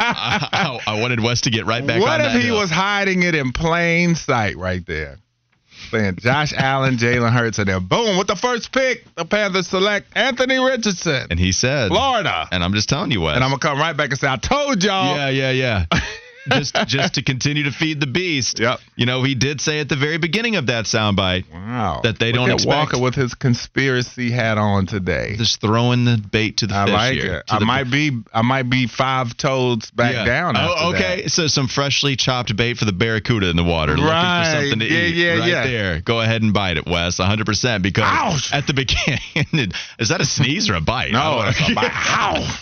I, 0.00 0.80
I 0.86 1.00
wanted 1.00 1.20
Wes 1.22 1.42
to 1.42 1.50
get 1.50 1.66
right 1.66 1.86
back 1.86 2.00
what 2.00 2.20
if 2.20 2.32
he 2.32 2.48
hill. 2.48 2.58
was 2.58 2.70
hiding 2.70 3.22
it 3.22 3.34
in 3.34 3.52
plain 3.52 4.14
sight 4.14 4.56
right 4.56 4.84
there 4.86 5.18
saying 5.90 6.16
Josh 6.20 6.52
Allen, 6.56 6.96
Jalen 6.96 7.32
Hurts, 7.32 7.58
and 7.58 7.68
then 7.68 7.86
boom, 7.86 8.18
with 8.18 8.26
the 8.26 8.36
first 8.36 8.72
pick, 8.72 9.04
the 9.14 9.24
Panthers 9.24 9.66
select 9.68 10.06
Anthony 10.16 10.58
Richardson, 10.58 11.26
And 11.30 11.38
he 11.38 11.52
said, 11.52 11.88
Florida. 11.88 12.46
and 12.52 12.62
I'm 12.62 12.74
just 12.74 12.88
telling 12.88 13.10
you 13.10 13.20
what. 13.20 13.34
And 13.34 13.44
I'm 13.44 13.50
gonna 13.50 13.60
come 13.60 13.78
right 13.78 13.96
back 13.96 14.10
and 14.10 14.18
say, 14.18 14.28
I 14.28 14.36
told 14.36 14.82
y'all. 14.82 15.16
Yeah, 15.16 15.28
yeah, 15.30 15.50
yeah. 15.50 15.86
just 16.50 16.74
just 16.86 17.14
to 17.14 17.22
continue 17.22 17.64
to 17.64 17.72
feed 17.72 18.00
the 18.00 18.06
beast. 18.06 18.58
Yep. 18.58 18.80
You 18.96 19.06
know, 19.06 19.22
he 19.22 19.34
did 19.34 19.60
say 19.60 19.80
at 19.80 19.88
the 19.88 19.96
very 19.96 20.18
beginning 20.18 20.56
of 20.56 20.66
that 20.66 20.84
soundbite, 20.86 21.44
Wow. 21.52 22.00
That 22.02 22.18
they 22.18 22.32
Look 22.32 22.34
don't 22.46 22.50
expect- 22.50 22.76
Walker 22.92 22.98
with 22.98 23.14
his 23.14 23.34
conspiracy 23.34 24.30
hat 24.30 24.58
on 24.58 24.86
today. 24.86 25.36
just 25.36 25.60
throwing 25.60 26.04
the 26.04 26.16
bait 26.18 26.58
to 26.58 26.66
the 26.66 26.74
I 26.74 26.84
fish 26.86 26.92
like 26.94 27.12
here. 27.14 27.34
it. 27.38 27.44
I 27.48 27.58
might 27.60 27.90
be 27.90 28.10
I 28.32 28.42
might 28.42 28.68
be 28.70 28.86
five 28.86 29.36
toads 29.36 29.90
back 29.90 30.14
Yeah. 30.14 30.24
down. 30.24 30.56
Oh, 30.56 30.92
okay. 30.94 31.22
that. 31.22 31.30
So 31.30 31.46
some 31.46 31.68
freshly 31.68 32.16
chopped 32.16 32.54
bait 32.56 32.78
for 32.78 32.84
the 32.84 32.92
barracuda 32.92 33.48
in 33.50 33.56
the 33.56 33.64
water, 33.64 33.92
looking 33.96 34.08
for 34.08 34.44
something 34.50 34.78
to 34.80 34.86
Yeah, 34.86 35.00
eat. 35.00 35.14
yeah, 35.14 35.38
right 35.38 35.48
yeah. 35.48 35.66
there. 35.66 36.00
Go 36.00 36.20
ahead 36.20 36.42
and 36.42 36.52
bite 36.52 36.76
it, 36.78 36.86
Wes. 36.86 37.18
100 37.18 37.46
percent 37.46 37.82
because 37.82 38.04
Ouch. 38.06 38.52
at 38.52 38.66
the 38.66 38.74
beginning, 38.82 39.72
is 39.98 40.08
that 40.08 40.20
a 40.20 40.24
sneeze 40.24 40.70
or 40.70 40.74
a 40.76 40.80
bite? 40.80 41.12
No, 41.12 41.42
it's 41.46 41.60
a 41.70 41.74
bite. 41.74 41.90
Ow. 41.94 42.58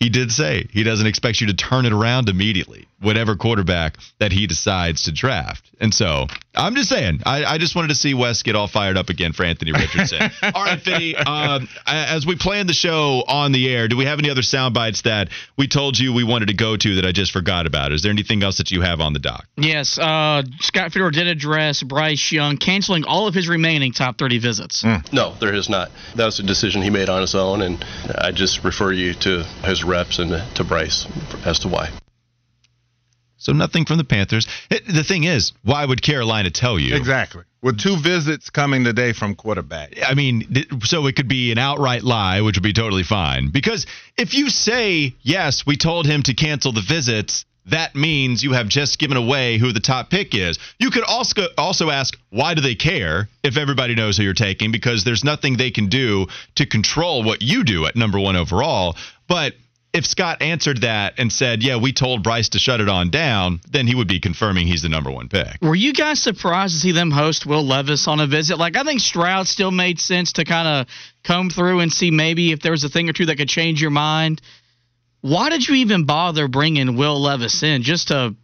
He 0.00 0.08
did 0.08 0.32
say 0.32 0.66
he 0.72 0.82
doesn't 0.82 1.06
expect 1.06 1.40
you 1.40 1.46
to 1.46 1.54
turn 1.54 1.86
it 1.86 1.92
around 1.92 2.28
immediately, 2.28 2.88
whatever 3.00 3.36
quarterback 3.36 3.96
that 4.18 4.32
he 4.32 4.46
decides 4.46 5.04
to 5.04 5.12
draft. 5.12 5.70
And 5.80 5.94
so 5.94 6.26
I'm 6.54 6.74
just 6.74 6.90
saying, 6.90 7.20
I, 7.24 7.44
I 7.44 7.58
just 7.58 7.74
wanted 7.74 7.88
to 7.88 7.94
see 7.94 8.12
Wes 8.12 8.42
get 8.42 8.54
all 8.54 8.68
fired 8.68 8.98
up 8.98 9.08
again 9.08 9.32
for 9.32 9.44
Anthony 9.44 9.72
Richardson. 9.72 10.30
all 10.42 10.64
right, 10.64 10.80
Fitty, 10.80 11.16
um, 11.16 11.68
as 11.86 12.26
we 12.26 12.36
plan 12.36 12.66
the 12.66 12.74
show 12.74 13.24
on 13.26 13.52
the 13.52 13.72
air, 13.72 13.88
do 13.88 13.96
we 13.96 14.04
have 14.04 14.18
any 14.18 14.30
other 14.30 14.42
sound 14.42 14.74
bites 14.74 15.02
that 15.02 15.30
we 15.56 15.68
told 15.68 15.98
you 15.98 16.12
we 16.12 16.24
wanted 16.24 16.48
to 16.48 16.54
go 16.54 16.76
to 16.76 16.96
that 16.96 17.06
I 17.06 17.12
just 17.12 17.32
forgot 17.32 17.66
about? 17.66 17.92
Is 17.92 18.02
there 18.02 18.12
anything 18.12 18.42
else 18.42 18.58
that 18.58 18.70
you 18.70 18.82
have 18.82 19.00
on 19.00 19.14
the 19.14 19.18
dock? 19.18 19.46
Yes, 19.56 19.98
uh, 19.98 20.42
Scott 20.60 20.92
Fitterer 20.92 21.12
did 21.12 21.26
address 21.26 21.82
Bryce 21.82 22.30
Young 22.30 22.58
canceling 22.58 23.04
all 23.04 23.26
of 23.26 23.34
his 23.34 23.48
remaining 23.48 23.92
top 23.92 24.18
30 24.18 24.38
visits. 24.38 24.84
No, 25.12 25.34
there 25.40 25.54
is 25.54 25.68
not. 25.68 25.90
That 26.16 26.26
was 26.26 26.38
a 26.38 26.42
decision 26.42 26.82
he 26.82 26.90
made 26.90 27.08
on 27.08 27.22
his 27.22 27.34
own, 27.34 27.62
and 27.62 27.82
I 28.14 28.32
just 28.32 28.64
refer 28.64 28.92
you 28.92 29.14
to 29.14 29.44
his 29.64 29.82
reps 29.82 30.18
and 30.18 30.30
to 30.56 30.64
Bryce 30.64 31.06
as 31.46 31.60
to 31.60 31.68
why. 31.68 31.90
So 33.40 33.52
nothing 33.52 33.86
from 33.86 33.96
the 33.96 34.04
Panthers. 34.04 34.46
It- 34.70 34.86
the 34.86 35.02
thing 35.02 35.24
is, 35.24 35.52
why 35.62 35.84
would 35.84 36.02
Carolina 36.02 36.50
tell 36.50 36.78
you? 36.78 36.94
Exactly. 36.94 37.42
With 37.62 37.78
two 37.78 37.96
visits 37.96 38.48
coming 38.50 38.84
today 38.84 39.12
from 39.12 39.34
quarterback. 39.34 39.94
I 40.06 40.14
mean, 40.14 40.46
th- 40.52 40.68
so 40.84 41.06
it 41.06 41.16
could 41.16 41.28
be 41.28 41.50
an 41.52 41.58
outright 41.58 42.02
lie, 42.04 42.40
which 42.42 42.56
would 42.56 42.62
be 42.62 42.72
totally 42.72 43.02
fine. 43.02 43.48
Because 43.48 43.86
if 44.16 44.34
you 44.34 44.48
say, 44.50 45.14
yes, 45.22 45.66
we 45.66 45.76
told 45.76 46.06
him 46.06 46.22
to 46.24 46.34
cancel 46.34 46.72
the 46.72 46.80
visits, 46.80 47.44
that 47.66 47.94
means 47.94 48.42
you 48.42 48.52
have 48.52 48.68
just 48.68 48.98
given 48.98 49.16
away 49.16 49.58
who 49.58 49.72
the 49.72 49.80
top 49.80 50.10
pick 50.10 50.34
is. 50.34 50.58
You 50.78 50.90
could 50.90 51.04
also 51.04 51.46
also 51.58 51.90
ask, 51.90 52.18
why 52.30 52.54
do 52.54 52.60
they 52.62 52.74
care 52.74 53.28
if 53.42 53.56
everybody 53.56 53.94
knows 53.94 54.16
who 54.16 54.22
you're 54.22 54.32
taking? 54.34 54.72
Because 54.72 55.04
there's 55.04 55.24
nothing 55.24 55.56
they 55.56 55.70
can 55.70 55.86
do 55.88 56.26
to 56.56 56.66
control 56.66 57.22
what 57.22 57.42
you 57.42 57.64
do 57.64 57.86
at 57.86 57.96
number 57.96 58.18
one 58.18 58.36
overall. 58.36 58.96
But 59.28 59.54
if 59.92 60.06
Scott 60.06 60.40
answered 60.40 60.82
that 60.82 61.14
and 61.18 61.32
said, 61.32 61.62
yeah, 61.62 61.76
we 61.76 61.92
told 61.92 62.22
Bryce 62.22 62.50
to 62.50 62.58
shut 62.58 62.80
it 62.80 62.88
on 62.88 63.10
down, 63.10 63.60
then 63.70 63.86
he 63.86 63.94
would 63.94 64.06
be 64.06 64.20
confirming 64.20 64.66
he's 64.66 64.82
the 64.82 64.88
number 64.88 65.10
one 65.10 65.28
pick. 65.28 65.56
Were 65.60 65.74
you 65.74 65.92
guys 65.92 66.22
surprised 66.22 66.74
to 66.74 66.80
see 66.80 66.92
them 66.92 67.10
host 67.10 67.44
Will 67.44 67.66
Levis 67.66 68.06
on 68.06 68.20
a 68.20 68.26
visit? 68.26 68.58
Like, 68.58 68.76
I 68.76 68.84
think 68.84 69.00
Stroud 69.00 69.48
still 69.48 69.72
made 69.72 69.98
sense 69.98 70.34
to 70.34 70.44
kind 70.44 70.68
of 70.68 70.86
comb 71.24 71.50
through 71.50 71.80
and 71.80 71.92
see 71.92 72.10
maybe 72.10 72.52
if 72.52 72.60
there 72.60 72.72
was 72.72 72.84
a 72.84 72.88
thing 72.88 73.08
or 73.08 73.12
two 73.12 73.26
that 73.26 73.36
could 73.36 73.48
change 73.48 73.82
your 73.82 73.90
mind. 73.90 74.40
Why 75.22 75.50
did 75.50 75.66
you 75.66 75.74
even 75.76 76.06
bother 76.06 76.46
bringing 76.48 76.96
Will 76.96 77.20
Levis 77.20 77.62
in 77.62 77.82
just 77.82 78.08
to 78.08 78.34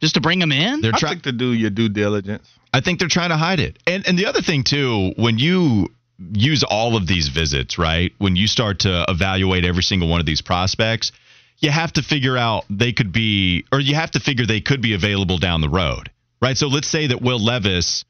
just 0.00 0.14
to 0.14 0.20
bring 0.20 0.40
him 0.40 0.52
in? 0.52 0.80
They're 0.80 0.92
trying. 0.92 1.20
to 1.20 1.32
do 1.32 1.52
your 1.52 1.70
due 1.70 1.88
diligence. 1.88 2.48
I 2.72 2.80
think 2.80 2.98
they're 2.98 3.08
trying 3.08 3.30
to 3.30 3.36
hide 3.36 3.60
it. 3.60 3.78
And 3.86 4.06
and 4.06 4.18
the 4.18 4.26
other 4.26 4.40
thing 4.40 4.62
too, 4.62 5.12
when 5.16 5.38
you 5.38 5.88
use 6.32 6.62
all 6.62 6.96
of 6.96 7.06
these 7.06 7.28
visits, 7.28 7.78
right? 7.78 8.12
When 8.18 8.36
you 8.36 8.46
start 8.46 8.80
to 8.80 9.04
evaluate 9.08 9.64
every 9.64 9.82
single 9.82 10.08
one 10.08 10.20
of 10.20 10.26
these 10.26 10.42
prospects, 10.42 11.12
you 11.58 11.70
have 11.70 11.92
to 11.94 12.02
figure 12.02 12.36
out 12.36 12.64
they 12.68 12.92
could 12.92 13.12
be 13.12 13.64
or 13.72 13.80
you 13.80 13.94
have 13.94 14.10
to 14.12 14.20
figure 14.20 14.46
they 14.46 14.60
could 14.60 14.82
be 14.82 14.94
available 14.94 15.38
down 15.38 15.60
the 15.60 15.68
road. 15.68 16.10
Right? 16.40 16.56
So 16.56 16.66
let's 16.66 16.88
say 16.88 17.06
that 17.08 17.22
Will 17.22 17.38
Levis 17.38 18.04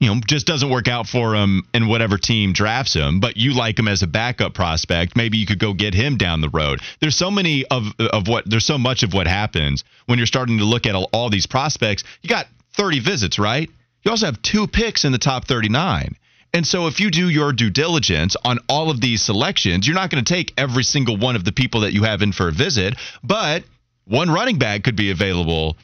you 0.00 0.14
know, 0.14 0.20
just 0.26 0.46
doesn't 0.46 0.70
work 0.70 0.86
out 0.86 1.08
for 1.08 1.34
him 1.34 1.64
in 1.74 1.88
whatever 1.88 2.18
team 2.18 2.52
drafts 2.52 2.94
him, 2.94 3.18
but 3.18 3.36
you 3.36 3.52
like 3.54 3.78
him 3.78 3.88
as 3.88 4.02
a 4.02 4.06
backup 4.06 4.54
prospect, 4.54 5.16
maybe 5.16 5.38
you 5.38 5.46
could 5.46 5.58
go 5.58 5.72
get 5.72 5.92
him 5.92 6.16
down 6.16 6.40
the 6.40 6.48
road. 6.48 6.80
There's 7.00 7.16
so 7.16 7.30
many 7.30 7.64
of 7.66 7.84
of 7.98 8.28
what 8.28 8.48
there's 8.48 8.64
so 8.64 8.78
much 8.78 9.02
of 9.02 9.12
what 9.12 9.26
happens 9.26 9.82
when 10.06 10.18
you're 10.18 10.26
starting 10.26 10.58
to 10.58 10.64
look 10.64 10.86
at 10.86 10.94
all, 10.94 11.08
all 11.12 11.30
these 11.30 11.46
prospects. 11.46 12.04
You 12.22 12.28
got 12.28 12.46
30 12.74 13.00
visits, 13.00 13.38
right? 13.38 13.68
You 14.04 14.10
also 14.12 14.26
have 14.26 14.40
two 14.40 14.68
picks 14.68 15.04
in 15.04 15.10
the 15.10 15.18
top 15.18 15.46
39. 15.46 16.14
And 16.54 16.66
so 16.66 16.86
if 16.86 16.98
you 16.98 17.10
do 17.10 17.28
your 17.28 17.52
due 17.52 17.70
diligence 17.70 18.36
on 18.44 18.58
all 18.68 18.90
of 18.90 19.00
these 19.00 19.22
selections, 19.22 19.86
you're 19.86 19.94
not 19.94 20.10
going 20.10 20.24
to 20.24 20.34
take 20.34 20.54
every 20.56 20.82
single 20.82 21.16
one 21.16 21.36
of 21.36 21.44
the 21.44 21.52
people 21.52 21.82
that 21.82 21.92
you 21.92 22.04
have 22.04 22.22
in 22.22 22.32
for 22.32 22.48
a 22.48 22.52
visit, 22.52 22.94
but 23.22 23.64
one 24.06 24.30
running 24.30 24.58
back 24.58 24.82
could 24.82 24.96
be 24.96 25.10
available 25.10 25.76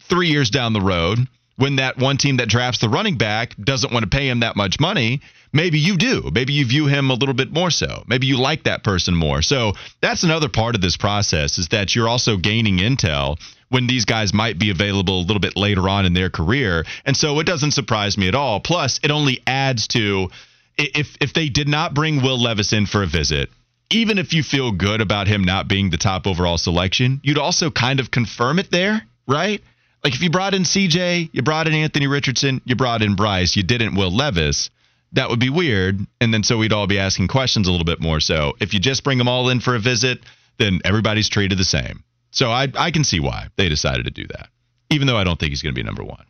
3 0.00 0.28
years 0.28 0.50
down 0.50 0.72
the 0.72 0.80
road 0.80 1.18
when 1.56 1.76
that 1.76 1.98
one 1.98 2.16
team 2.16 2.36
that 2.36 2.48
drafts 2.48 2.80
the 2.80 2.88
running 2.88 3.16
back 3.16 3.54
doesn't 3.56 3.92
want 3.92 4.02
to 4.02 4.08
pay 4.08 4.28
him 4.28 4.40
that 4.40 4.56
much 4.56 4.78
money, 4.80 5.20
maybe 5.52 5.78
you 5.78 5.96
do. 5.96 6.30
Maybe 6.32 6.52
you 6.52 6.66
view 6.66 6.86
him 6.86 7.10
a 7.10 7.14
little 7.14 7.34
bit 7.34 7.52
more 7.52 7.70
so. 7.70 8.02
Maybe 8.06 8.26
you 8.26 8.38
like 8.38 8.64
that 8.64 8.84
person 8.84 9.14
more. 9.14 9.42
So 9.42 9.72
that's 10.00 10.22
another 10.22 10.48
part 10.48 10.74
of 10.74 10.80
this 10.80 10.96
process 10.96 11.58
is 11.58 11.68
that 11.68 11.94
you're 11.94 12.08
also 12.08 12.36
gaining 12.36 12.78
intel 12.78 13.38
when 13.70 13.86
these 13.86 14.04
guys 14.04 14.34
might 14.34 14.58
be 14.58 14.70
available 14.70 15.20
a 15.20 15.24
little 15.24 15.40
bit 15.40 15.56
later 15.56 15.88
on 15.88 16.04
in 16.04 16.12
their 16.12 16.28
career. 16.28 16.84
And 17.06 17.16
so 17.16 17.40
it 17.40 17.44
doesn't 17.44 17.70
surprise 17.70 18.18
me 18.18 18.28
at 18.28 18.34
all. 18.34 18.60
Plus, 18.60 19.00
it 19.02 19.10
only 19.10 19.42
adds 19.46 19.88
to 19.88 20.28
if 20.76 21.16
if 21.20 21.32
they 21.32 21.48
did 21.48 21.68
not 21.68 21.94
bring 21.94 22.22
Will 22.22 22.38
Levis 22.38 22.72
in 22.72 22.86
for 22.86 23.02
a 23.02 23.06
visit, 23.06 23.48
even 23.90 24.18
if 24.18 24.32
you 24.32 24.42
feel 24.42 24.72
good 24.72 25.00
about 25.00 25.28
him 25.28 25.44
not 25.44 25.68
being 25.68 25.90
the 25.90 25.96
top 25.96 26.26
overall 26.26 26.58
selection, 26.58 27.20
you'd 27.22 27.38
also 27.38 27.70
kind 27.70 28.00
of 28.00 28.10
confirm 28.10 28.58
it 28.58 28.70
there, 28.70 29.02
right? 29.26 29.62
Like 30.02 30.14
if 30.14 30.22
you 30.22 30.30
brought 30.30 30.54
in 30.54 30.62
CJ, 30.62 31.30
you 31.32 31.42
brought 31.42 31.66
in 31.66 31.74
Anthony 31.74 32.06
Richardson, 32.06 32.60
you 32.64 32.74
brought 32.76 33.02
in 33.02 33.16
Bryce, 33.16 33.56
you 33.56 33.62
didn't 33.62 33.94
Will 33.96 34.14
Levis, 34.14 34.70
that 35.12 35.28
would 35.28 35.40
be 35.40 35.50
weird. 35.50 36.06
And 36.20 36.32
then 36.32 36.42
so 36.42 36.56
we'd 36.56 36.72
all 36.72 36.86
be 36.86 36.98
asking 36.98 37.28
questions 37.28 37.68
a 37.68 37.70
little 37.70 37.84
bit 37.84 38.00
more. 38.00 38.20
So 38.20 38.54
if 38.60 38.72
you 38.72 38.80
just 38.80 39.04
bring 39.04 39.18
them 39.18 39.28
all 39.28 39.50
in 39.50 39.60
for 39.60 39.74
a 39.74 39.80
visit, 39.80 40.20
then 40.58 40.80
everybody's 40.84 41.28
treated 41.28 41.58
the 41.58 41.64
same. 41.64 42.02
So 42.30 42.50
I 42.50 42.68
I 42.76 42.90
can 42.90 43.04
see 43.04 43.20
why 43.20 43.48
they 43.56 43.68
decided 43.68 44.04
to 44.04 44.10
do 44.10 44.26
that, 44.28 44.48
even 44.90 45.06
though 45.06 45.16
I 45.16 45.24
don't 45.24 45.38
think 45.38 45.50
he's 45.50 45.62
going 45.62 45.74
to 45.74 45.78
be 45.78 45.84
number 45.84 46.04
one. 46.04 46.24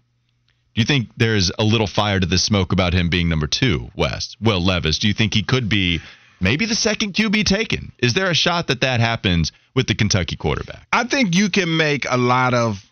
Do 0.74 0.80
you 0.80 0.84
think 0.84 1.08
there's 1.16 1.50
a 1.58 1.64
little 1.64 1.88
fire 1.88 2.20
to 2.20 2.26
the 2.26 2.38
smoke 2.38 2.72
about 2.72 2.94
him 2.94 3.10
being 3.10 3.28
number 3.28 3.48
two, 3.48 3.90
Wes? 3.96 4.36
Will 4.40 4.64
Levis, 4.64 4.98
do 4.98 5.08
you 5.08 5.14
think 5.14 5.34
he 5.34 5.42
could 5.42 5.68
be 5.68 6.00
maybe 6.40 6.64
the 6.64 6.76
second 6.76 7.14
QB 7.14 7.44
taken? 7.44 7.92
Is 7.98 8.14
there 8.14 8.30
a 8.30 8.34
shot 8.34 8.68
that 8.68 8.82
that 8.82 9.00
happens 9.00 9.50
with 9.74 9.88
the 9.88 9.96
Kentucky 9.96 10.36
quarterback? 10.36 10.86
I 10.92 11.04
think 11.04 11.34
you 11.34 11.50
can 11.50 11.76
make 11.76 12.06
a 12.08 12.16
lot 12.16 12.54
of 12.54 12.84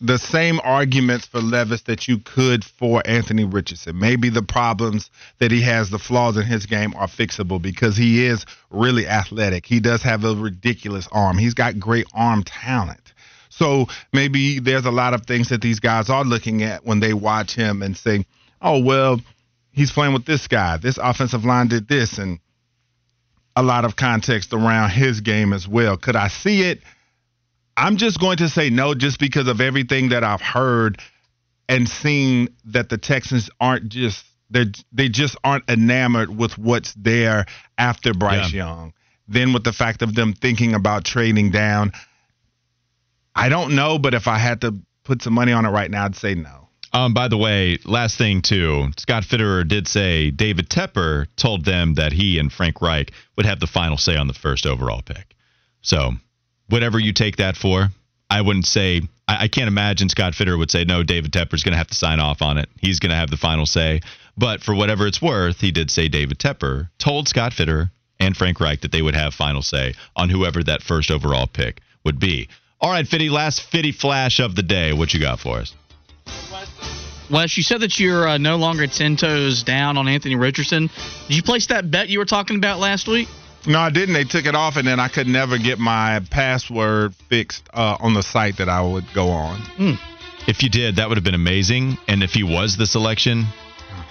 the 0.00 0.18
same 0.18 0.60
arguments 0.62 1.26
for 1.26 1.40
Levis 1.40 1.82
that 1.82 2.06
you 2.06 2.18
could 2.18 2.64
for 2.64 3.02
Anthony 3.04 3.44
Richardson. 3.44 3.98
Maybe 3.98 4.28
the 4.28 4.42
problems 4.42 5.10
that 5.38 5.50
he 5.50 5.62
has, 5.62 5.90
the 5.90 5.98
flaws 5.98 6.36
in 6.36 6.44
his 6.44 6.66
game 6.66 6.94
are 6.96 7.08
fixable 7.08 7.60
because 7.60 7.96
he 7.96 8.24
is 8.24 8.46
really 8.70 9.06
athletic. 9.06 9.66
He 9.66 9.80
does 9.80 10.02
have 10.02 10.24
a 10.24 10.34
ridiculous 10.34 11.08
arm. 11.10 11.38
He's 11.38 11.54
got 11.54 11.78
great 11.80 12.06
arm 12.14 12.44
talent. 12.44 13.12
So 13.48 13.86
maybe 14.12 14.60
there's 14.60 14.84
a 14.84 14.92
lot 14.92 15.14
of 15.14 15.26
things 15.26 15.48
that 15.48 15.60
these 15.60 15.80
guys 15.80 16.10
are 16.10 16.24
looking 16.24 16.62
at 16.62 16.84
when 16.84 17.00
they 17.00 17.12
watch 17.12 17.56
him 17.56 17.82
and 17.82 17.96
say, 17.96 18.24
oh, 18.62 18.80
well, 18.82 19.20
he's 19.72 19.90
playing 19.90 20.12
with 20.12 20.26
this 20.26 20.46
guy. 20.46 20.76
This 20.76 20.98
offensive 20.98 21.44
line 21.44 21.66
did 21.66 21.88
this. 21.88 22.18
And 22.18 22.38
a 23.56 23.62
lot 23.62 23.84
of 23.84 23.96
context 23.96 24.52
around 24.52 24.90
his 24.90 25.20
game 25.20 25.52
as 25.52 25.66
well. 25.66 25.96
Could 25.96 26.14
I 26.14 26.28
see 26.28 26.62
it? 26.62 26.82
I'm 27.78 27.96
just 27.96 28.18
going 28.18 28.38
to 28.38 28.48
say 28.48 28.70
no 28.70 28.94
just 28.94 29.20
because 29.20 29.46
of 29.46 29.60
everything 29.60 30.08
that 30.08 30.24
I've 30.24 30.40
heard 30.40 31.00
and 31.68 31.88
seen 31.88 32.48
that 32.64 32.88
the 32.88 32.98
Texans 32.98 33.50
aren't 33.60 33.88
just 33.88 34.24
they 34.50 34.64
they 34.92 35.08
just 35.08 35.36
aren't 35.44 35.68
enamored 35.70 36.36
with 36.36 36.58
what's 36.58 36.92
there 36.94 37.46
after 37.76 38.12
Bryce 38.12 38.52
Yeah. 38.52 38.64
Young. 38.64 38.92
Then 39.28 39.52
with 39.52 39.62
the 39.62 39.72
fact 39.72 40.02
of 40.02 40.14
them 40.14 40.32
thinking 40.32 40.74
about 40.74 41.04
trading 41.04 41.50
down, 41.50 41.92
I 43.34 43.48
don't 43.48 43.76
know, 43.76 43.98
but 43.98 44.14
if 44.14 44.26
I 44.26 44.38
had 44.38 44.62
to 44.62 44.74
put 45.04 45.22
some 45.22 45.34
money 45.34 45.52
on 45.52 45.64
it 45.64 45.70
right 45.70 45.90
now, 45.90 46.06
I'd 46.06 46.16
say 46.16 46.34
no. 46.34 46.68
Um, 46.92 47.12
by 47.14 47.28
the 47.28 47.36
way, 47.36 47.78
last 47.84 48.16
thing 48.16 48.40
too, 48.42 48.90
Scott 48.96 49.22
Fitterer 49.22 49.68
did 49.68 49.86
say 49.86 50.30
David 50.30 50.68
Tepper 50.68 51.26
told 51.36 51.64
them 51.64 51.94
that 51.94 52.12
he 52.12 52.38
and 52.38 52.50
Frank 52.52 52.80
Reich 52.80 53.12
would 53.36 53.46
have 53.46 53.60
the 53.60 53.66
final 53.66 53.98
say 53.98 54.16
on 54.16 54.26
the 54.26 54.34
first 54.34 54.66
overall 54.66 55.02
pick. 55.02 55.36
So, 55.82 56.14
whatever 56.68 56.98
you 56.98 57.12
take 57.12 57.36
that 57.36 57.56
for, 57.56 57.88
I 58.30 58.40
wouldn't 58.40 58.66
say. 58.66 59.02
I, 59.26 59.44
I 59.44 59.48
can't 59.48 59.68
imagine 59.68 60.08
Scott 60.08 60.32
Fitterer 60.32 60.58
would 60.58 60.70
say 60.70 60.84
no. 60.84 61.02
David 61.02 61.32
Tepper's 61.32 61.64
going 61.64 61.72
to 61.72 61.78
have 61.78 61.88
to 61.88 61.94
sign 61.94 62.20
off 62.20 62.42
on 62.42 62.58
it. 62.58 62.68
He's 62.78 63.00
going 63.00 63.10
to 63.10 63.16
have 63.16 63.30
the 63.30 63.36
final 63.36 63.66
say. 63.66 64.00
But 64.36 64.62
for 64.62 64.74
whatever 64.74 65.06
it's 65.06 65.20
worth, 65.20 65.60
he 65.60 65.72
did 65.72 65.90
say 65.90 66.08
David 66.08 66.38
Tepper 66.38 66.88
told 66.98 67.28
Scott 67.28 67.52
Fitterer 67.52 67.90
and 68.20 68.36
Frank 68.36 68.60
Reich 68.60 68.80
that 68.82 68.92
they 68.92 69.02
would 69.02 69.14
have 69.14 69.34
final 69.34 69.62
say 69.62 69.94
on 70.14 70.28
whoever 70.28 70.62
that 70.62 70.82
first 70.82 71.10
overall 71.10 71.46
pick 71.46 71.80
would 72.04 72.20
be. 72.20 72.48
All 72.80 72.90
right, 72.90 73.06
Fitty, 73.06 73.28
last 73.28 73.62
Fitty 73.62 73.92
flash 73.92 74.38
of 74.38 74.54
the 74.54 74.62
day. 74.62 74.92
What 74.92 75.12
you 75.12 75.20
got 75.20 75.40
for 75.40 75.58
us? 75.58 75.74
Wes, 77.30 77.56
you 77.56 77.62
said 77.62 77.80
that 77.80 77.98
you're 77.98 78.26
uh, 78.26 78.38
no 78.38 78.56
longer 78.56 78.86
10 78.86 79.16
toes 79.16 79.62
down 79.62 79.98
on 79.98 80.08
Anthony 80.08 80.36
Richardson. 80.36 80.88
Did 81.26 81.36
you 81.36 81.42
place 81.42 81.66
that 81.66 81.90
bet 81.90 82.08
you 82.08 82.18
were 82.20 82.24
talking 82.24 82.56
about 82.56 82.78
last 82.78 83.06
week? 83.06 83.28
No, 83.66 83.78
I 83.78 83.90
didn't. 83.90 84.14
They 84.14 84.24
took 84.24 84.46
it 84.46 84.54
off, 84.54 84.76
and 84.76 84.86
then 84.86 85.00
I 85.00 85.08
could 85.08 85.26
never 85.26 85.58
get 85.58 85.78
my 85.78 86.20
password 86.30 87.14
fixed 87.28 87.68
uh, 87.72 87.96
on 88.00 88.14
the 88.14 88.22
site 88.22 88.58
that 88.58 88.68
I 88.68 88.80
would 88.80 89.04
go 89.14 89.28
on. 89.28 89.98
If 90.46 90.62
you 90.62 90.70
did, 90.70 90.96
that 90.96 91.08
would 91.08 91.18
have 91.18 91.24
been 91.24 91.34
amazing. 91.34 91.98
And 92.06 92.22
if 92.22 92.30
he 92.32 92.42
was 92.42 92.76
the 92.76 92.86
selection, 92.86 93.44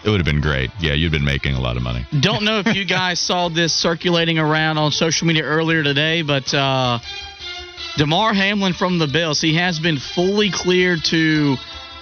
it 0.04 0.10
would 0.10 0.20
have 0.20 0.26
been 0.26 0.42
great. 0.42 0.70
Yeah, 0.80 0.94
you'd 0.94 1.12
been 1.12 1.26
making 1.26 1.56
a 1.56 1.62
lot 1.62 1.78
of 1.78 1.84
money. 1.84 2.06
Don't 2.20 2.44
know 2.44 2.60
if 2.60 2.76
you 2.76 2.86
guys 2.88 3.20
saw 3.20 3.50
this 3.50 3.74
circulating 3.74 4.38
around 4.38 4.78
on 4.78 4.92
social 4.92 5.28
media 5.28 5.44
earlier 5.44 5.82
today, 5.82 6.22
but 6.22 6.54
uh, 6.54 7.00
Damar 7.98 8.34
Hamlin 8.34 8.74
from 8.74 9.00
the 9.00 9.08
Bills, 9.08 9.42
he 9.42 9.56
has 9.56 9.80
been 9.80 9.98
fully 9.98 10.52
cleared 10.52 11.04
to 11.06 11.56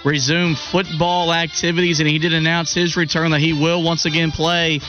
resume 0.04 0.54
football 0.54 1.32
activities, 1.32 2.00
and 2.00 2.08
he 2.08 2.18
did 2.18 2.32
announce 2.34 2.74
his 2.74 2.96
return 2.96 3.30
that 3.30 3.40
he 3.40 3.52
will 3.52 3.82
once 3.82 4.04
again 4.04 4.30
play 4.30 4.80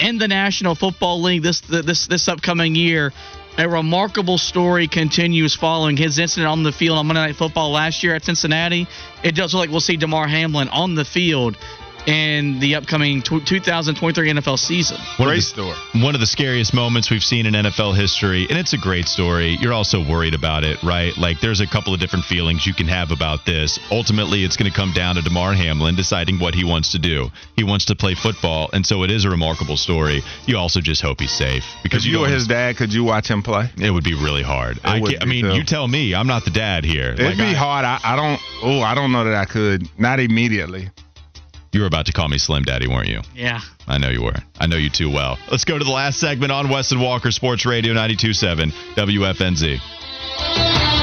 in 0.00 0.18
the 0.18 0.28
National 0.28 0.74
Football 0.74 1.22
League 1.22 1.42
this 1.42 1.60
this 1.60 2.06
this 2.06 2.28
upcoming 2.28 2.74
year. 2.74 3.12
A 3.56 3.68
remarkable 3.68 4.36
story 4.36 4.88
continues 4.88 5.54
following 5.54 5.96
his 5.96 6.18
incident 6.18 6.48
on 6.48 6.64
the 6.64 6.72
field 6.72 6.98
on 6.98 7.06
Monday 7.06 7.20
Night 7.20 7.36
Football 7.36 7.70
last 7.70 8.02
year 8.02 8.16
at 8.16 8.24
Cincinnati. 8.24 8.88
It 9.22 9.36
does 9.36 9.54
look 9.54 9.60
like 9.60 9.70
we'll 9.70 9.80
see 9.80 9.96
Damar 9.96 10.26
Hamlin 10.26 10.68
on 10.68 10.96
the 10.96 11.04
field 11.04 11.56
in 12.06 12.58
the 12.60 12.74
upcoming 12.74 13.22
tw 13.22 13.44
2023 13.46 14.32
NFL 14.32 14.58
season. 14.58 14.98
One 15.16 15.28
Great 15.28 15.38
of 15.38 15.44
the, 15.44 15.72
story. 15.72 16.02
One 16.02 16.14
of 16.14 16.20
the 16.20 16.26
scariest 16.26 16.74
moments 16.74 17.10
we've 17.10 17.22
seen 17.22 17.46
in 17.46 17.54
NFL 17.54 17.96
history, 17.96 18.46
and 18.48 18.58
it's 18.58 18.72
a 18.72 18.78
great 18.78 19.06
story. 19.08 19.56
You're 19.60 19.72
also 19.72 20.00
worried 20.06 20.34
about 20.34 20.64
it, 20.64 20.82
right? 20.82 21.16
Like, 21.16 21.40
there's 21.40 21.60
a 21.60 21.66
couple 21.66 21.94
of 21.94 22.00
different 22.00 22.24
feelings 22.26 22.66
you 22.66 22.74
can 22.74 22.88
have 22.88 23.10
about 23.10 23.46
this. 23.46 23.78
Ultimately, 23.90 24.44
it's 24.44 24.56
going 24.56 24.70
to 24.70 24.76
come 24.76 24.92
down 24.92 25.14
to 25.16 25.22
Damar 25.22 25.54
Hamlin 25.54 25.94
deciding 25.96 26.38
what 26.38 26.54
he 26.54 26.64
wants 26.64 26.90
to 26.92 26.98
do. 26.98 27.30
He 27.56 27.64
wants 27.64 27.86
to 27.86 27.94
play 27.96 28.14
football, 28.14 28.68
and 28.72 28.84
so 28.84 29.02
it 29.02 29.10
is 29.10 29.24
a 29.24 29.30
remarkable 29.30 29.76
story. 29.76 30.22
You 30.46 30.58
also 30.58 30.80
just 30.80 31.00
hope 31.02 31.20
he's 31.20 31.32
safe 31.32 31.64
because 31.82 32.04
If 32.04 32.06
you 32.10 32.18
you 32.18 32.20
were 32.22 32.28
his 32.28 32.46
dad, 32.46 32.76
could 32.76 32.92
you 32.92 33.04
watch 33.04 33.28
him 33.28 33.42
play? 33.42 33.70
It 33.78 33.90
would 33.90 34.04
be 34.04 34.14
really 34.14 34.42
hard. 34.42 34.78
I, 34.84 35.00
would 35.00 35.10
can't- 35.12 35.22
I 35.22 35.26
mean, 35.26 35.44
too. 35.46 35.54
you 35.54 35.64
tell 35.64 35.88
me. 35.88 36.14
I'm 36.14 36.26
not 36.26 36.44
the 36.44 36.50
dad 36.50 36.84
here. 36.84 37.12
It'd 37.12 37.24
Like, 37.26 37.36
be 37.36 37.42
I- 37.44 37.52
hard. 37.54 37.84
I, 37.84 37.98
I 38.04 38.16
don't. 38.16 38.40
Oh, 38.62 38.80
I 38.80 38.94
don't 38.94 39.10
know 39.12 39.24
that 39.24 39.34
I 39.34 39.44
could. 39.46 39.88
Not 39.98 40.20
immediately. 40.20 40.90
You 41.74 41.80
were 41.80 41.88
about 41.88 42.06
to 42.06 42.12
call 42.12 42.28
me 42.28 42.38
Slim 42.38 42.62
Daddy, 42.62 42.86
weren't 42.86 43.08
you? 43.08 43.20
Yeah. 43.34 43.60
I 43.88 43.98
know 43.98 44.08
you 44.08 44.22
were. 44.22 44.36
I 44.60 44.68
know 44.68 44.76
you 44.76 44.90
too 44.90 45.10
well. 45.10 45.36
Let's 45.50 45.64
go 45.64 45.76
to 45.76 45.84
the 45.84 45.90
last 45.90 46.20
segment 46.20 46.52
on 46.52 46.68
Wes 46.68 46.92
and 46.92 47.02
Walker 47.02 47.32
Sports 47.32 47.66
Radio 47.66 47.92
927 47.92 48.70
WFNZ. 48.94 50.93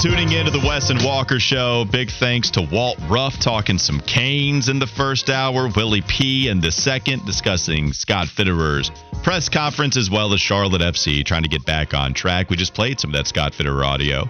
Tuning 0.00 0.32
in 0.32 0.44
to 0.44 0.50
the 0.50 0.58
Wes 0.58 0.90
and 0.90 1.02
Walker 1.02 1.40
Show. 1.40 1.84
Big 1.90 2.10
thanks 2.10 2.50
to 2.52 2.62
Walt 2.70 2.98
Ruff 3.08 3.38
talking 3.38 3.78
some 3.78 4.00
Canes 4.00 4.68
in 4.68 4.78
the 4.78 4.86
first 4.86 5.30
hour, 5.30 5.68
Willie 5.74 6.02
P 6.02 6.48
in 6.48 6.60
the 6.60 6.70
second, 6.70 7.24
discussing 7.24 7.92
Scott 7.92 8.28
Fitterer's 8.28 8.90
press 9.22 9.48
conference 9.48 9.96
as 9.96 10.10
well 10.10 10.32
as 10.34 10.40
Charlotte 10.40 10.82
FC 10.82 11.24
trying 11.24 11.42
to 11.44 11.48
get 11.48 11.64
back 11.64 11.94
on 11.94 12.14
track. 12.14 12.50
We 12.50 12.56
just 12.56 12.74
played 12.74 13.00
some 13.00 13.10
of 13.10 13.16
that 13.16 13.26
Scott 13.26 13.52
Fitterer 13.52 13.84
audio. 13.84 14.28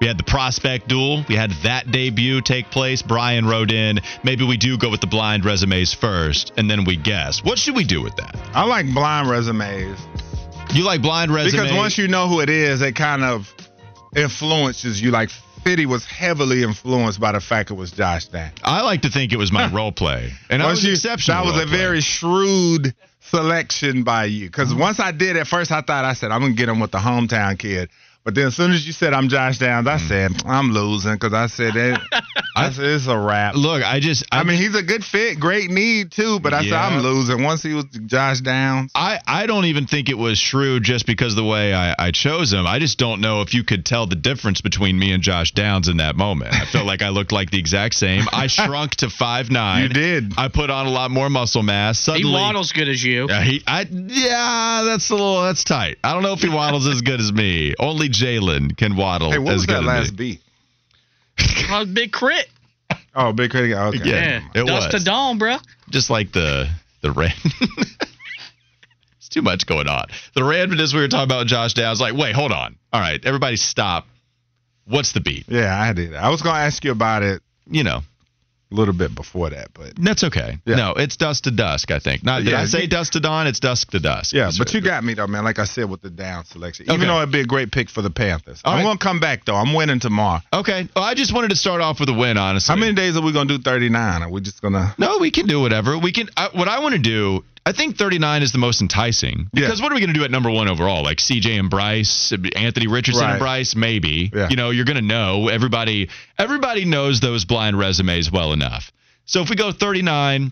We 0.00 0.06
had 0.06 0.18
the 0.18 0.24
prospect 0.24 0.86
duel. 0.88 1.24
We 1.28 1.34
had 1.34 1.50
that 1.64 1.90
debut 1.90 2.40
take 2.40 2.70
place. 2.70 3.02
Brian 3.02 3.46
wrote 3.46 3.72
in, 3.72 3.98
maybe 4.22 4.44
we 4.44 4.56
do 4.56 4.78
go 4.78 4.90
with 4.90 5.00
the 5.00 5.08
blind 5.08 5.44
resumes 5.44 5.92
first, 5.92 6.52
and 6.56 6.70
then 6.70 6.84
we 6.84 6.96
guess. 6.96 7.42
What 7.42 7.58
should 7.58 7.74
we 7.74 7.84
do 7.84 8.02
with 8.02 8.14
that? 8.16 8.36
I 8.54 8.64
like 8.64 8.86
blind 8.94 9.28
resumes 9.28 9.98
You 10.72 10.84
like 10.84 11.02
blind 11.02 11.32
resumes? 11.32 11.62
because 11.64 11.76
once 11.76 11.98
you 11.98 12.06
know 12.06 12.28
who 12.28 12.40
it 12.40 12.48
is, 12.50 12.80
it 12.82 12.94
kind 12.94 13.24
of 13.24 13.52
influences 14.22 15.00
you. 15.00 15.10
Like 15.10 15.30
Fitty 15.64 15.86
was 15.86 16.04
heavily 16.04 16.62
influenced 16.62 17.20
by 17.20 17.32
the 17.32 17.40
fact 17.40 17.70
it 17.70 17.74
was 17.74 17.90
Josh 17.92 18.26
Dan. 18.26 18.52
I 18.62 18.82
like 18.82 19.02
to 19.02 19.10
think 19.10 19.32
it 19.32 19.36
was 19.38 19.50
my 19.52 19.70
role 19.72 19.92
play, 19.92 20.32
and 20.50 20.62
I 20.62 20.70
was 20.70 20.84
you- 20.84 20.92
exceptional. 20.92 21.44
That 21.44 21.52
was 21.52 21.62
a 21.62 21.66
play. 21.66 21.76
very 21.78 22.00
shrewd 22.00 22.94
selection 23.20 24.04
by 24.04 24.24
you. 24.26 24.46
Because 24.46 24.70
Mm-hmm. 24.70 24.80
once 24.80 25.00
I 25.00 25.12
did 25.12 25.36
at 25.36 25.46
first, 25.46 25.70
I 25.72 25.80
thought 25.82 26.04
I 26.04 26.12
said 26.14 26.30
I'm 26.30 26.40
gonna 26.40 26.54
get 26.54 26.68
him 26.68 26.80
with 26.80 26.90
the 26.90 26.98
hometown 26.98 27.58
kid. 27.58 27.90
But 28.28 28.34
then 28.34 28.48
as 28.48 28.56
soon 28.56 28.72
as 28.72 28.86
you 28.86 28.92
said 28.92 29.14
I'm 29.14 29.30
Josh 29.30 29.56
Downs, 29.56 29.86
I 29.86 29.96
Mm. 29.96 30.06
said 30.08 30.32
I'm 30.44 30.70
losing 30.70 31.14
because 31.14 31.32
I 31.32 31.46
said 31.46 31.74
it. 31.76 31.98
I 32.54 32.70
said 32.70 32.84
it's 32.84 33.06
a 33.06 33.16
wrap. 33.18 33.54
Look, 33.54 33.82
I 33.82 34.00
just, 34.00 34.26
I, 34.30 34.40
I 34.40 34.44
mean, 34.44 34.58
he's 34.58 34.74
a 34.74 34.82
good 34.82 35.02
fit, 35.02 35.40
great 35.40 35.70
need 35.70 36.12
too. 36.12 36.38
But 36.38 36.52
I 36.52 36.60
said 36.60 36.72
Yeah. 36.72 36.86
I'm 36.88 37.00
losing 37.02 37.42
once 37.42 37.62
he 37.62 37.72
was 37.72 37.86
Josh 38.04 38.42
Downs. 38.42 38.90
I, 38.94 39.18
I 39.26 39.46
don't 39.46 39.64
even 39.64 39.86
think 39.86 40.10
it 40.10 40.18
was 40.18 40.38
shrewd 40.38 40.82
just 40.82 41.06
because 41.06 41.32
of 41.32 41.36
the 41.36 41.44
way 41.44 41.72
I, 41.72 41.94
I 41.98 42.10
chose 42.10 42.52
him. 42.52 42.66
I 42.66 42.78
just 42.80 42.98
don't 42.98 43.22
know 43.22 43.40
if 43.40 43.54
you 43.54 43.64
could 43.64 43.86
tell 43.86 44.06
the 44.06 44.16
difference 44.16 44.60
between 44.60 44.98
me 44.98 45.12
and 45.12 45.22
Josh 45.22 45.52
Downs 45.52 45.88
in 45.88 45.96
that 45.96 46.14
moment. 46.14 46.52
I 46.52 46.66
felt 46.66 46.84
like 46.84 47.00
I 47.00 47.08
looked 47.08 47.32
like 47.32 47.50
the 47.50 47.58
exact 47.58 47.94
same. 47.94 48.24
I 48.30 48.46
shrunk 48.48 48.96
to 48.96 49.08
five 49.08 49.50
nine. 49.50 49.84
You 49.84 49.88
did. 49.88 50.34
I 50.36 50.48
put 50.48 50.68
on 50.68 50.84
a 50.86 50.90
lot 50.90 51.10
more 51.10 51.30
muscle 51.30 51.62
mass. 51.62 51.96
He 52.00 52.04
Suddenly, 52.12 52.32
waddles 52.32 52.72
good 52.72 52.90
as 52.90 53.02
you. 53.02 53.26
Yeah, 53.30 53.42
he, 53.42 53.62
I, 53.66 53.86
yeah, 53.90 54.82
that's 54.84 55.08
a 55.08 55.14
little, 55.14 55.40
that's 55.44 55.64
tight. 55.64 55.96
I 56.04 56.12
don't 56.12 56.22
know 56.22 56.34
if 56.34 56.40
he 56.40 56.50
waddles 56.50 56.86
as 56.86 57.00
good 57.00 57.20
as 57.20 57.32
me. 57.32 57.74
Only 57.78 58.10
Jalen 58.20 58.76
can 58.76 58.96
waddle 58.96 59.30
Hey, 59.30 59.38
what 59.38 59.54
as 59.54 59.58
was 59.58 59.66
good 59.66 59.74
that 59.76 59.80
as 59.82 59.86
last 59.86 60.10
me. 60.12 60.16
beat? 60.16 60.40
Oh, 61.70 61.84
big 61.92 62.12
crit. 62.12 62.48
Oh, 63.14 63.32
big 63.32 63.50
crit. 63.50 63.72
Okay. 63.72 63.98
Yeah. 64.04 64.40
Yeah. 64.54 64.62
it 64.62 64.66
Dust 64.66 64.92
was. 64.92 65.00
to 65.00 65.04
dawn, 65.04 65.38
bro. 65.38 65.56
just 65.90 66.10
like 66.10 66.32
the 66.32 66.68
the 67.00 67.10
ran. 67.12 67.32
it's 69.18 69.28
too 69.28 69.42
much 69.42 69.66
going 69.66 69.88
on. 69.88 70.06
The 70.34 70.40
randomness 70.42 70.94
we 70.94 71.00
were 71.00 71.08
talking 71.08 71.24
about 71.24 71.40
with 71.40 71.48
Josh 71.48 71.74
Downs. 71.74 72.00
Like, 72.00 72.14
wait, 72.14 72.34
hold 72.34 72.52
on. 72.52 72.76
All 72.92 73.00
right, 73.00 73.24
everybody, 73.24 73.56
stop. 73.56 74.06
What's 74.86 75.12
the 75.12 75.20
beat? 75.20 75.44
Yeah, 75.48 75.78
I 75.78 75.92
did. 75.92 76.14
I 76.14 76.30
was 76.30 76.42
gonna 76.42 76.58
ask 76.60 76.82
you 76.84 76.92
about 76.92 77.22
it 77.22 77.42
You 77.70 77.84
know, 77.84 78.00
a 78.70 78.74
little 78.74 78.92
bit 78.94 79.14
before 79.14 79.48
that, 79.50 79.68
but 79.72 79.94
that's 79.96 80.24
okay. 80.24 80.58
Yeah. 80.66 80.76
No, 80.76 80.90
it's 80.92 81.16
dusk 81.16 81.44
to 81.44 81.50
dusk. 81.50 81.90
I 81.90 81.98
think. 81.98 82.22
Not 82.22 82.44
did 82.44 82.50
Yeah, 82.52 82.60
I 82.60 82.64
say 82.66 82.82
you- 82.82 82.88
dusk 82.88 83.12
to 83.14 83.20
dawn? 83.20 83.46
It's 83.46 83.60
dusk 83.60 83.90
to 83.92 83.98
dusk. 84.00 84.34
yeah. 84.34 84.50
But 84.58 84.74
you 84.74 84.80
got 84.80 85.04
me 85.04 85.14
though, 85.14 85.26
man. 85.26 85.44
Like 85.44 85.58
I 85.58 85.64
said 85.64 85.88
with 85.88 86.02
the 86.02 86.10
down 86.10 86.44
selection, 86.44 86.84
even 86.86 86.96
Okay. 86.96 87.06
though 87.06 87.18
it'd 87.18 87.32
be 87.32 87.40
a 87.40 87.46
great 87.46 87.70
pick 87.72 87.88
for 87.88 88.02
the 88.02 88.10
Panthers. 88.10 88.60
All 88.64 88.72
I'm 88.74 88.78
right. 88.78 88.84
gonna 88.90 88.98
come 88.98 89.20
back 89.20 89.44
though. 89.46 89.56
I'm 89.56 89.72
winning 89.74 90.00
tomorrow. 90.00 90.40
okay. 90.52 90.88
Well, 90.94 91.04
I 91.04 91.14
just 91.14 91.32
wanted 91.32 91.50
to 91.50 91.56
start 91.56 91.80
off 91.80 92.00
with 92.00 92.08
a 92.10 92.14
win. 92.14 92.36
Honestly, 92.36 92.70
How 92.72 92.78
many 92.78 92.92
days 92.92 93.16
are 93.16 93.22
we 93.22 93.32
gonna 93.32 93.48
do 93.48 93.58
39? 93.58 94.22
Are 94.22 94.28
we 94.30 94.40
just 94.40 94.60
gonna? 94.60 94.94
No, 94.98 95.18
we 95.18 95.30
can 95.30 95.46
do 95.46 95.60
whatever. 95.60 95.96
We 95.98 96.12
can. 96.12 96.28
I, 96.36 96.48
what 96.52 96.68
I 96.68 96.80
want 96.80 96.92
to 96.94 96.98
do, 97.00 97.44
I 97.68 97.72
think 97.72 97.98
39 97.98 98.42
is 98.42 98.52
the 98.52 98.58
most 98.58 98.80
enticing. 98.80 99.50
Yeah. 99.52 99.66
Because 99.66 99.82
what 99.82 99.92
are 99.92 99.94
we 99.94 100.00
going 100.00 100.14
to 100.14 100.18
do 100.18 100.24
at 100.24 100.30
number 100.30 100.50
one 100.50 100.68
overall? 100.68 101.02
Like 101.02 101.18
CJ 101.18 101.60
and 101.60 101.68
Bryce, 101.68 102.32
Anthony 102.56 102.86
Richardson 102.86 103.28
and 103.28 103.38
Bryce, 103.38 103.76
maybe. 103.76 104.30
Yeah. 104.34 104.48
You 104.48 104.56
know, 104.56 104.70
you're 104.70 104.86
going 104.86 104.96
to 104.96 105.02
know 105.02 105.48
everybody. 105.48 106.08
Everybody 106.38 106.86
knows 106.86 107.20
those 107.20 107.44
blind 107.44 107.78
resumes 107.78 108.32
well 108.32 108.54
enough. 108.54 108.90
So 109.26 109.42
if 109.42 109.50
we 109.50 109.56
go 109.56 109.70
39, 109.70 110.50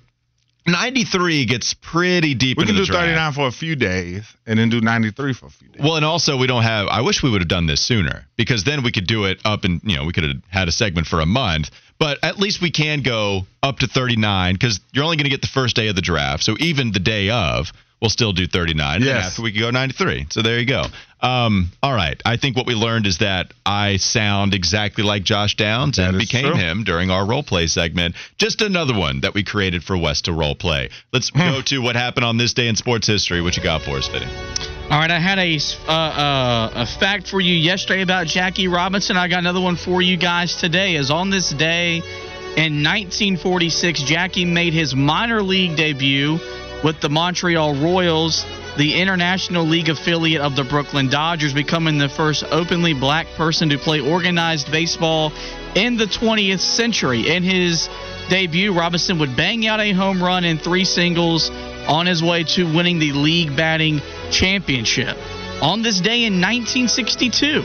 93 0.67 1.47
gets 1.47 1.73
pretty 1.73 2.35
deep 2.35 2.59
We 2.59 2.65
into 2.65 2.75
can 2.75 2.83
do 2.83 2.87
draft. 2.87 3.07
39 3.07 3.33
for 3.33 3.47
a 3.47 3.53
few 3.53 3.77
days 3.77 4.25
and 4.47 4.59
then 4.59 4.69
do 4.69 4.83
93 4.83 5.33
for 5.33 5.47
a 5.47 5.51
few 5.51 5.69
days. 5.69 5.81
Well, 5.83 5.97
and 5.97 6.05
also 6.05 6.37
we 6.37 6.47
don't 6.47 6.65
have. 6.65 6.89
I 6.89 7.01
wish 7.01 7.23
we 7.23 7.31
would 7.31 7.41
have 7.41 7.49
done 7.49 7.67
this 7.67 7.81
sooner 7.81 8.27
because 8.37 8.65
then 8.65 8.83
we 8.83 8.93
could 8.93 9.07
do 9.07 9.25
it 9.25 9.41
up 9.45 9.65
and 9.65 9.81
you 9.85 9.97
know 9.97 10.05
we 10.05 10.13
could 10.13 10.25
have 10.25 10.37
had 10.51 10.69
a 10.69 10.73
segment 10.73 11.07
for 11.07 11.21
a 11.21 11.27
month. 11.27 11.71
But 11.99 12.19
at 12.23 12.39
least 12.39 12.61
we 12.61 12.71
can 12.71 13.03
go 13.03 13.47
up 13.63 13.79
to 13.79 13.87
39 13.87 14.55
because 14.55 14.81
you're 14.93 15.05
only 15.05 15.17
going 15.17 15.25
to 15.25 15.31
get 15.31 15.41
the 15.41 15.49
first 15.49 15.77
day 15.77 15.89
of 15.89 15.97
the 15.97 16.03
draft. 16.03 16.43
So 16.43 16.57
even 16.59 16.93
the 16.93 17.01
day 17.01 17.31
of, 17.31 17.73
we'll 18.01 18.11
still 18.11 18.33
do 18.33 18.47
39. 18.47 18.97
And 18.97 19.05
then 19.05 19.17
after 19.17 19.43
we 19.43 19.53
can 19.53 19.61
go 19.61 19.71
93. 19.71 20.27
So 20.31 20.43
there 20.43 20.59
you 20.59 20.67
go. 20.67 20.85
Um, 21.21 21.71
all 21.83 21.95
right. 21.95 22.21
I 22.25 22.37
think 22.37 22.57
what 22.57 22.67
we 22.67 22.75
learned 22.75 23.07
is 23.07 23.19
that 23.19 23.53
I 23.65 23.97
sound 23.97 24.53
exactly 24.53 25.03
like 25.03 25.23
Josh 25.23 25.57
Downs 25.57 25.99
and 25.99 26.19
became 26.19 26.45
true. 26.45 26.55
him 26.55 26.85
during 26.85 27.11
our 27.11 27.27
role 27.27 27.43
play 27.43 27.67
segment. 27.67 28.15
Just 28.39 28.61
another 28.61 28.95
one 28.95 29.23
that 29.23 29.33
we 29.33 29.43
created 29.43 29.83
for 29.83 29.97
Wes 29.97 30.23
to 30.23 30.33
role 30.33 30.55
play. 30.55 30.91
Let's 31.13 31.31
go 31.31 31.63
to 31.63 31.79
what 31.79 31.97
happened 31.97 32.27
on 32.27 32.37
this 32.37 32.53
day 32.53 32.69
in 32.69 32.77
sports 32.77 33.07
history. 33.07 33.41
What 33.41 33.57
you 33.57 33.63
got 33.63 33.83
for 33.83 33.97
us, 33.97 34.09
Fitty? 34.09 34.76
All 34.89 35.01
right, 35.01 35.11
I 35.11 35.19
had 35.19 35.41
a, 35.41 35.59
uh, 35.89 35.93
uh, 35.93 36.71
a 36.75 36.87
fact 36.87 37.27
for 37.27 37.41
you 37.41 37.57
yesterday 37.57 38.03
about 38.03 38.29
Jackie 38.29 38.69
Robinson. 38.69 39.17
I 39.17 39.27
got 39.27 39.41
another 39.41 39.61
one 39.61 39.75
for 39.75 40.01
you 40.01 40.17
guys 40.17 40.55
today. 40.55 40.95
As 40.95 41.11
on 41.11 41.29
this 41.29 41.51
day 41.51 41.97
in 41.97 42.85
1946, 42.85 44.05
Jackie 44.05 44.45
made 44.45 44.75
his 44.75 44.95
minor 44.95 45.43
league 45.43 45.77
debut 45.77 46.39
with 46.85 47.01
the 47.01 47.09
Montreal 47.09 47.75
Royals, 47.75 48.47
the 48.77 48.95
International 48.95 49.65
League 49.65 49.89
affiliate 49.89 50.41
of 50.41 50.55
the 50.55 50.63
Brooklyn 50.63 51.11
Dodgers, 51.11 51.53
becoming 51.53 51.99
the 51.99 52.09
first 52.09 52.45
openly 52.53 52.95
black 52.95 53.27
person 53.37 53.71
to 53.71 53.79
play 53.79 53.99
organized 53.99 54.71
baseball 54.71 55.33
in 55.75 55.97
the 55.97 56.07
20th 56.07 56.61
century. 56.61 57.29
In 57.35 57.43
his 57.43 57.89
debut, 58.29 58.73
Robinson 58.73 59.19
would 59.19 59.35
bang 59.35 59.67
out 59.67 59.81
a 59.81 59.91
home 59.91 60.23
run 60.23 60.45
and 60.45 60.63
three 60.63 60.85
singles 60.85 61.51
on 61.89 62.07
his 62.07 62.23
way 62.23 62.45
to 62.45 62.73
winning 62.73 63.01
the 63.01 63.13
league 63.13 63.57
batting 63.57 64.01
championship. 64.31 65.17
On 65.63 65.83
this 65.83 66.01
day 66.01 66.25
in 66.25 66.41
1962, 66.41 67.63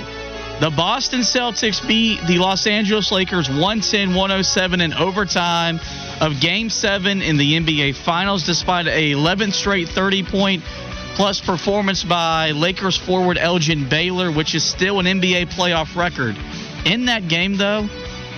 The 0.61 0.69
Boston 0.69 1.21
Celtics 1.21 1.85
beat 1.87 2.21
the 2.27 2.37
Los 2.37 2.67
Angeles 2.67 3.11
Lakers 3.11 3.49
110 3.49 4.13
107 4.13 4.81
in 4.81 4.93
overtime 4.93 5.79
of 6.19 6.39
Game 6.39 6.69
7 6.69 7.23
in 7.23 7.37
the 7.37 7.57
NBA 7.59 7.95
Finals, 7.95 8.43
despite 8.43 8.85
a 8.85 9.13
11th 9.13 9.53
straight 9.53 9.89
30 9.89 10.21
point 10.21 10.63
plus 11.15 11.41
performance 11.41 12.03
by 12.03 12.51
Lakers 12.51 12.95
forward 12.95 13.39
Elgin 13.39 13.89
Baylor, 13.89 14.31
which 14.31 14.53
is 14.53 14.63
still 14.63 14.99
an 14.99 15.07
NBA 15.07 15.47
playoff 15.47 15.95
record. 15.95 16.37
In 16.85 17.05
that 17.05 17.27
game, 17.27 17.57
though, 17.57 17.89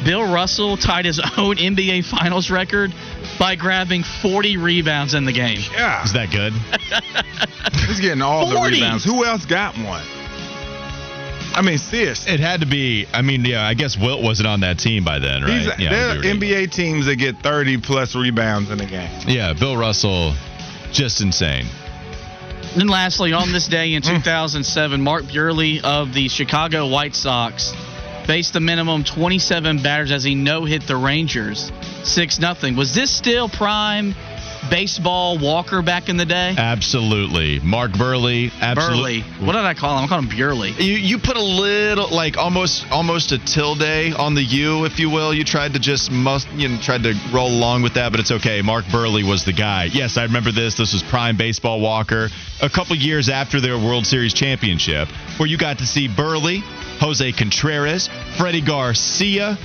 Bill 0.05 0.31
Russell 0.31 0.77
tied 0.77 1.05
his 1.05 1.19
own 1.37 1.55
NBA 1.57 2.05
Finals 2.05 2.49
record 2.49 2.93
by 3.39 3.55
grabbing 3.55 4.03
40 4.03 4.57
rebounds 4.57 5.13
in 5.13 5.25
the 5.25 5.31
game. 5.31 5.59
Yeah. 5.71 6.03
Is 6.03 6.13
that 6.13 6.31
good? 6.31 6.53
He's 7.87 7.99
getting 7.99 8.21
all 8.21 8.51
40. 8.51 8.75
the 8.75 8.81
rebounds. 8.81 9.03
Who 9.05 9.25
else 9.25 9.45
got 9.45 9.75
one? 9.77 10.03
I 11.55 11.61
mean, 11.61 11.77
seriously. 11.77 12.33
It 12.33 12.39
had 12.39 12.61
to 12.61 12.65
be. 12.65 13.05
I 13.13 13.21
mean, 13.21 13.45
yeah. 13.45 13.65
I 13.65 13.75
guess 13.75 13.95
Wilt 13.97 14.23
wasn't 14.23 14.47
on 14.47 14.61
that 14.61 14.79
team 14.79 15.03
by 15.03 15.19
then, 15.19 15.43
right? 15.43 15.49
These, 15.59 15.67
yeah, 15.79 15.89
there 15.91 16.09
are 16.09 16.19
we 16.19 16.27
were- 16.27 16.33
NBA 16.39 16.71
teams 16.71 17.05
that 17.05 17.17
get 17.17 17.37
30 17.43 17.77
plus 17.77 18.15
rebounds 18.15 18.71
in 18.71 18.81
a 18.81 18.85
game. 18.87 19.11
Yeah, 19.27 19.53
Bill 19.53 19.77
Russell, 19.77 20.33
just 20.91 21.21
insane. 21.21 21.67
And 22.75 22.89
lastly, 22.89 23.33
on 23.33 23.51
this 23.51 23.67
day 23.67 23.93
in 23.93 24.01
2007, 24.01 24.99
Mark 25.01 25.25
Buehrle 25.25 25.83
of 25.83 26.11
the 26.15 26.27
Chicago 26.27 26.87
White 26.87 27.13
Sox 27.13 27.71
faced 28.25 28.53
the 28.53 28.59
minimum 28.59 29.03
27 29.03 29.81
batters 29.81 30.11
as 30.11 30.23
he 30.23 30.35
no 30.35 30.65
hit 30.65 30.87
the 30.87 30.95
Rangers 30.95 31.71
6 32.03 32.35
0. 32.35 32.55
Was 32.75 32.93
this 32.95 33.11
still 33.11 33.49
prime 33.49 34.15
baseball 34.69 35.37
Walker 35.37 35.81
back 35.81 36.09
in 36.09 36.17
the 36.17 36.25
day? 36.25 36.55
Absolutely, 36.57 37.59
Mark 37.59 37.91
Buehrle. 37.91 38.51
Absolutely. 38.61 39.21
Buehrle. 39.21 39.45
What 39.45 39.53
did 39.53 39.61
I 39.61 39.73
call 39.73 39.97
him? 39.97 40.05
I 40.05 40.07
call 40.07 40.19
him 40.19 40.29
Buehrle. 40.29 40.79
You 40.79 40.93
you 40.93 41.17
put 41.17 41.37
a 41.37 41.41
little 41.41 42.09
like 42.09 42.37
almost 42.37 42.85
almost 42.91 43.31
a 43.31 43.37
tilde 43.37 44.13
on 44.17 44.35
the 44.35 44.43
U, 44.43 44.85
if 44.85 44.99
you 44.99 45.09
will. 45.09 45.33
You 45.33 45.43
tried 45.43 45.73
to 45.73 45.79
just 45.79 46.11
must 46.11 46.47
you 46.51 46.69
know 46.69 46.77
tried 46.81 47.03
to 47.03 47.13
roll 47.33 47.49
along 47.49 47.83
with 47.83 47.93
that, 47.95 48.11
but 48.11 48.19
it's 48.19 48.31
okay. 48.31 48.61
Mark 48.61 48.85
Buehrle 48.85 49.27
was 49.27 49.45
the 49.45 49.53
guy. 49.53 49.85
Yes, 49.85 50.17
I 50.17 50.23
remember 50.23 50.51
this. 50.51 50.75
This 50.75 50.93
was 50.93 51.03
prime 51.03 51.37
baseball 51.37 51.79
Walker. 51.79 52.29
A 52.61 52.69
couple 52.69 52.95
years 52.95 53.29
after 53.29 53.59
their 53.59 53.77
World 53.77 54.05
Series 54.05 54.33
championship, 54.33 55.07
where 55.37 55.47
you 55.47 55.57
got 55.57 55.79
to 55.79 55.85
see 55.85 56.07
Buehrle, 56.07 56.61
Jose 56.99 57.31
Contreras, 57.33 58.09
Freddie 58.37 58.61
Garcia. 58.61 59.57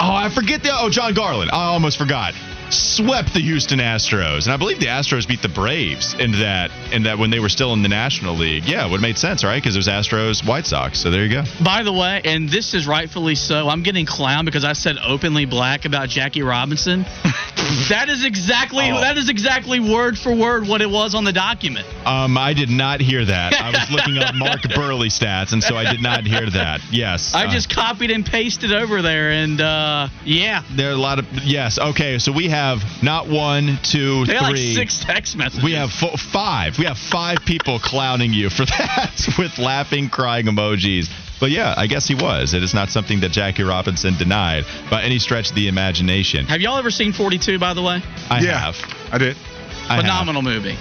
Oh, 0.00 0.14
I 0.14 0.30
forget 0.32 0.62
the 0.62 0.70
oh 0.72 0.90
John 0.90 1.12
Garland. 1.14 1.50
I 1.50 1.64
almost 1.64 1.98
forgot. 1.98 2.32
Swept 2.70 3.32
the 3.32 3.40
Houston 3.40 3.78
Astros, 3.78 4.44
and 4.44 4.52
I 4.52 4.56
believe 4.58 4.78
the 4.78 4.86
Astros 4.86 5.26
beat 5.26 5.40
the 5.40 5.48
Braves 5.48 6.14
in 6.14 6.32
that 6.32 6.70
in 6.92 7.04
that 7.04 7.18
when 7.18 7.30
they 7.30 7.40
were 7.40 7.48
still 7.48 7.72
in 7.72 7.82
the 7.82 7.88
National 7.88 8.34
League. 8.34 8.64
Yeah, 8.66 8.86
it 8.86 8.90
would 8.90 9.00
made 9.00 9.16
sense, 9.16 9.42
right? 9.42 9.62
Because 9.62 9.74
it 9.74 9.78
was 9.78 9.88
Astros 9.88 10.46
White 10.46 10.66
Sox. 10.66 11.00
So 11.00 11.10
there 11.10 11.24
you 11.24 11.30
go. 11.30 11.44
By 11.64 11.82
the 11.82 11.92
way, 11.92 12.20
and 12.24 12.48
this 12.48 12.74
is 12.74 12.86
rightfully 12.86 13.36
so, 13.36 13.68
I'm 13.68 13.82
getting 13.82 14.04
clowned 14.04 14.44
because 14.44 14.64
I 14.64 14.74
said 14.74 14.96
openly 15.02 15.46
black 15.46 15.86
about 15.86 16.08
Jackie 16.10 16.42
Robinson. 16.42 17.02
that 17.88 18.06
is 18.08 18.24
exactly 18.24 18.90
Oh. 18.90 19.00
that 19.00 19.16
is 19.16 19.28
exactly 19.30 19.80
word 19.80 20.18
for 20.18 20.34
word 20.34 20.68
what 20.68 20.82
it 20.82 20.90
was 20.90 21.14
on 21.14 21.24
the 21.24 21.32
document. 21.32 21.86
Um, 22.06 22.36
I 22.36 22.52
did 22.52 22.68
not 22.70 23.00
hear 23.00 23.24
that. 23.24 23.54
I 23.54 23.70
was 23.70 23.90
looking 23.90 24.18
up 24.18 24.34
Mark 24.34 24.60
Buehrle 24.62 25.06
stats, 25.06 25.52
and 25.52 25.62
so 25.62 25.76
I 25.76 25.90
did 25.90 26.02
not 26.02 26.26
hear 26.26 26.48
that. 26.50 26.80
Yes, 26.90 27.34
I 27.34 27.46
uh, 27.46 27.50
just 27.50 27.70
copied 27.74 28.10
and 28.10 28.26
pasted 28.26 28.72
over 28.72 29.00
there, 29.00 29.30
and 29.30 29.60
uh, 29.60 30.08
yeah, 30.24 30.62
there 30.76 30.90
are 30.90 30.94
a 30.94 30.96
lot 30.96 31.18
of 31.18 31.26
yes. 31.44 31.78
Okay, 31.78 32.18
so 32.18 32.30
we 32.30 32.48
have 32.48 32.57
not 33.02 33.28
one, 33.28 33.78
two, 33.82 34.24
they 34.24 34.34
had 34.34 34.42
like 34.42 34.56
six 34.56 34.98
text 35.04 35.36
messages. 35.36 35.64
We 35.64 35.72
have 35.72 35.90
fo- 35.90 36.16
five. 36.16 36.78
We 36.78 36.84
have 36.86 36.98
five 36.98 37.38
people 37.44 37.78
clowning 37.78 38.32
you 38.32 38.50
for 38.50 38.64
that 38.78 39.34
with 39.38 39.58
laughing, 39.58 40.08
crying 40.10 40.46
emojis. 40.46 41.08
But 41.40 41.50
yeah, 41.50 41.74
I 41.76 41.86
guess 41.86 42.06
he 42.06 42.14
was. 42.14 42.54
It 42.54 42.62
is 42.62 42.74
not 42.74 42.90
something 42.90 43.20
that 43.20 43.30
Jackie 43.30 43.62
Robinson 43.62 44.16
denied 44.18 44.64
by 44.90 45.02
any 45.02 45.18
stretch 45.18 45.50
of 45.50 45.54
the 45.54 45.68
imagination. 45.68 46.46
Have 46.46 46.60
y'all 46.60 46.78
ever 46.78 46.90
seen 46.90 47.12
42? 47.12 47.58
By 47.58 47.74
the 47.74 47.82
way, 47.82 48.02
I 48.28 48.40
yeah, 48.40 48.58
have. 48.58 48.76
I 49.12 49.18
did. 49.18 49.36
I 49.88 49.94
have. 49.94 50.02
phenomenal 50.02 50.42
movie. 50.42 50.76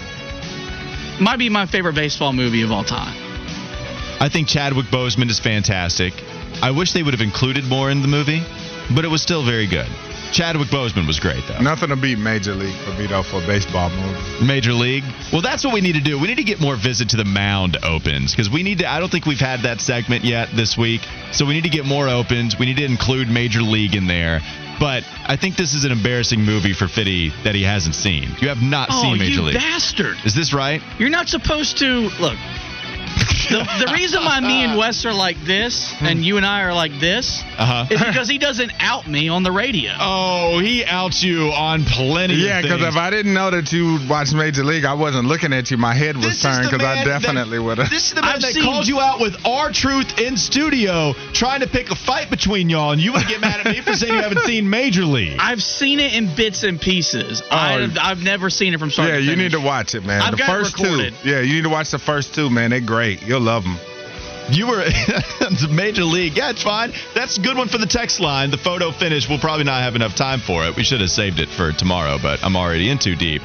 Might 1.21 1.37
be 1.37 1.49
my 1.49 1.65
favorite 1.65 1.95
baseball 1.95 2.33
movie 2.33 2.61
of 2.61 2.71
all 2.71 2.83
time. 2.83 3.15
I 4.19 4.29
think 4.29 4.47
Chadwick 4.47 4.87
Boseman 4.87 5.29
is 5.29 5.39
fantastic. 5.39 6.13
I 6.61 6.71
wish 6.71 6.93
they 6.93 7.03
would 7.03 7.13
have 7.13 7.21
included 7.21 7.65
more 7.65 7.91
in 7.91 8.01
the 8.01 8.07
movie, 8.07 8.41
but 8.95 9.05
it 9.05 9.09
was 9.09 9.21
still 9.21 9.45
very 9.45 9.67
good. 9.67 9.87
Chadwick 10.31 10.69
Boseman 10.69 11.07
was 11.07 11.19
great 11.19 11.43
though. 11.47 11.59
Nothing 11.59 11.89
to 11.89 11.95
beat 11.95 12.19
Major 12.19 12.53
League 12.53 12.75
for 12.83 12.91
me 12.91 13.07
though 13.07 13.23
for 13.23 13.41
a 13.41 13.47
baseball 13.47 13.89
movie. 13.89 14.45
Major 14.45 14.73
League. 14.73 15.03
Well, 15.31 15.41
that's 15.41 15.63
what 15.63 15.73
we 15.73 15.81
need 15.81 15.93
to 15.93 16.01
do. 16.01 16.19
We 16.19 16.27
need 16.27 16.35
to 16.35 16.43
get 16.43 16.59
more 16.59 16.75
visit 16.75 17.09
to 17.09 17.17
the 17.17 17.25
mound 17.25 17.77
opens 17.83 18.31
because 18.31 18.49
we 18.49 18.63
need 18.63 18.79
to. 18.79 18.89
I 18.89 18.99
don't 18.99 19.11
think 19.11 19.25
we've 19.25 19.39
had 19.39 19.61
that 19.61 19.81
segment 19.81 20.23
yet 20.23 20.49
this 20.55 20.77
week, 20.77 21.01
so 21.31 21.45
we 21.45 21.53
need 21.53 21.63
to 21.63 21.69
get 21.69 21.85
more 21.85 22.07
opens. 22.07 22.57
We 22.57 22.65
need 22.65 22.77
to 22.77 22.85
include 22.85 23.29
Major 23.29 23.61
League 23.61 23.95
in 23.95 24.07
there. 24.07 24.41
But 24.79 25.03
I 25.25 25.37
think 25.37 25.55
this 25.55 25.73
is 25.73 25.85
an 25.85 25.91
embarrassing 25.91 26.41
movie 26.41 26.73
for 26.73 26.87
Fitty 26.87 27.29
that 27.43 27.55
he 27.55 27.63
hasn't 27.63 27.95
seen. 27.95 28.29
You 28.39 28.49
have 28.49 28.61
not 28.61 28.89
oh, 28.91 29.01
seen 29.01 29.17
Major 29.17 29.33
you 29.33 29.41
League. 29.41 29.55
bastard! 29.55 30.17
is 30.23 30.35
this 30.35 30.53
right? 30.53 30.81
You're 30.99 31.09
not 31.09 31.27
supposed 31.27 31.79
to 31.79 32.09
look. 32.19 32.37
The, 33.49 33.85
the 33.85 33.91
reason 33.93 34.23
why 34.23 34.39
me 34.39 34.63
and 34.63 34.77
Wes 34.77 35.05
are 35.05 35.13
like 35.13 35.37
this 35.45 35.93
and 36.01 36.23
you 36.25 36.37
and 36.37 36.45
I 36.45 36.63
are 36.63 36.73
like 36.73 36.91
this 36.99 37.41
Uh 37.57 37.85
is 37.89 38.03
because 38.03 38.27
he 38.27 38.37
doesn't 38.37 38.71
out 38.79 39.07
me 39.07 39.29
on 39.29 39.43
the 39.43 39.51
radio. 39.51 39.91
Oh, 39.99 40.59
he 40.59 40.83
outs 40.85 41.23
you 41.23 41.47
on 41.51 41.83
plenty. 41.85 42.35
Yeah, 42.35 42.61
because 42.61 42.77
because 42.79 42.93
if 42.95 42.97
I 42.99 43.09
didn't 43.09 43.33
know 43.33 43.49
that 43.51 43.71
you 43.71 43.99
watched 44.09 44.33
Major 44.33 44.63
League, 44.63 44.85
I 44.85 44.93
wasn't 44.93 45.27
looking 45.27 45.53
at 45.53 45.71
you. 45.71 45.77
My 45.77 45.93
head 45.93 46.15
was 46.17 46.25
This 46.25 46.35
is 46.37 46.41
turned 46.43 46.65
the 46.65 46.71
because 46.71 46.85
I 46.85 46.95
man 46.95 47.07
that- 47.07 47.21
definitely 47.21 47.59
would 47.59 47.77
have. 47.77 47.89
This 47.89 48.07
is 48.09 48.13
the 48.13 48.21
man 48.21 48.35
I've 48.35 48.41
that 48.41 48.53
seen- 48.53 48.63
called 48.63 48.87
you 48.87 48.99
out 48.99 49.19
with 49.19 49.45
our 49.45 49.71
truth 49.71 50.19
in 50.19 50.35
studio, 50.37 51.13
trying 51.33 51.61
to 51.61 51.67
pick 51.67 51.89
a 51.91 51.95
fight 51.95 52.29
between 52.29 52.69
y'all, 52.69 52.91
and 52.91 53.01
you 53.01 53.13
would 53.13 53.27
get 53.27 53.39
mad 53.41 53.61
at 53.61 53.65
me 53.67 53.81
for 53.81 53.93
saying 53.93 54.13
you 54.13 54.21
haven't 54.21 54.41
seen 54.41 54.69
Major 54.69 55.05
League. 55.05 55.37
I've 55.39 55.61
seen 55.63 55.99
it 55.99 56.13
in 56.13 56.35
bits 56.35 56.63
and 56.63 56.79
pieces. 56.79 57.41
I've, 57.49 57.97
I've 57.99 58.21
never 58.23 58.49
seen 58.49 58.73
it 58.73 58.79
from 58.79 58.89
start 58.91 59.07
Oh. 59.09 59.11
Yeah, 59.13 59.17
to 59.19 59.23
you 59.23 59.29
finish. 59.31 59.53
need 59.53 59.57
to 59.59 59.65
watch 59.65 59.95
it, 59.95 60.03
man. 60.05 60.21
I've 60.21 60.31
the 60.31 60.37
got 60.37 60.49
it 60.49 60.51
first 60.63 60.79
recorded. 60.79 61.13
two. 61.23 61.29
Yeah, 61.29 61.39
you 61.41 61.53
need 61.55 61.63
to 61.63 61.69
watch 61.69 61.91
the 61.91 61.99
first 61.99 62.33
two, 62.35 62.49
man. 62.49 62.71
They're 62.71 62.79
great. 62.81 63.21
You'll 63.23 63.36
love 63.39 63.63
them. 63.63 63.77
You 64.49 64.67
were 64.67 64.81
a 65.41 65.67
Major 65.69 66.03
League. 66.03 66.37
Yeah, 66.37 66.51
it's 66.51 66.63
fine. 66.63 66.93
That's 67.13 67.37
a 67.37 67.41
good 67.41 67.57
one 67.57 67.67
for 67.67 67.77
the 67.77 67.85
text 67.85 68.19
line. 68.21 68.49
The 68.49 68.57
photo 68.57 68.91
finish, 68.91 69.27
we'll 69.27 69.39
probably 69.39 69.65
not 69.65 69.83
have 69.83 69.95
enough 69.95 70.15
time 70.15 70.39
for 70.39 70.65
it. 70.65 70.75
We 70.75 70.83
should 70.83 71.01
have 71.01 71.09
saved 71.09 71.39
it 71.39 71.49
for 71.49 71.73
tomorrow, 71.73 72.17
but 72.21 72.43
I'm 72.43 72.55
already 72.55 72.89
in 72.89 72.97
too 72.97 73.15
deep. 73.15 73.41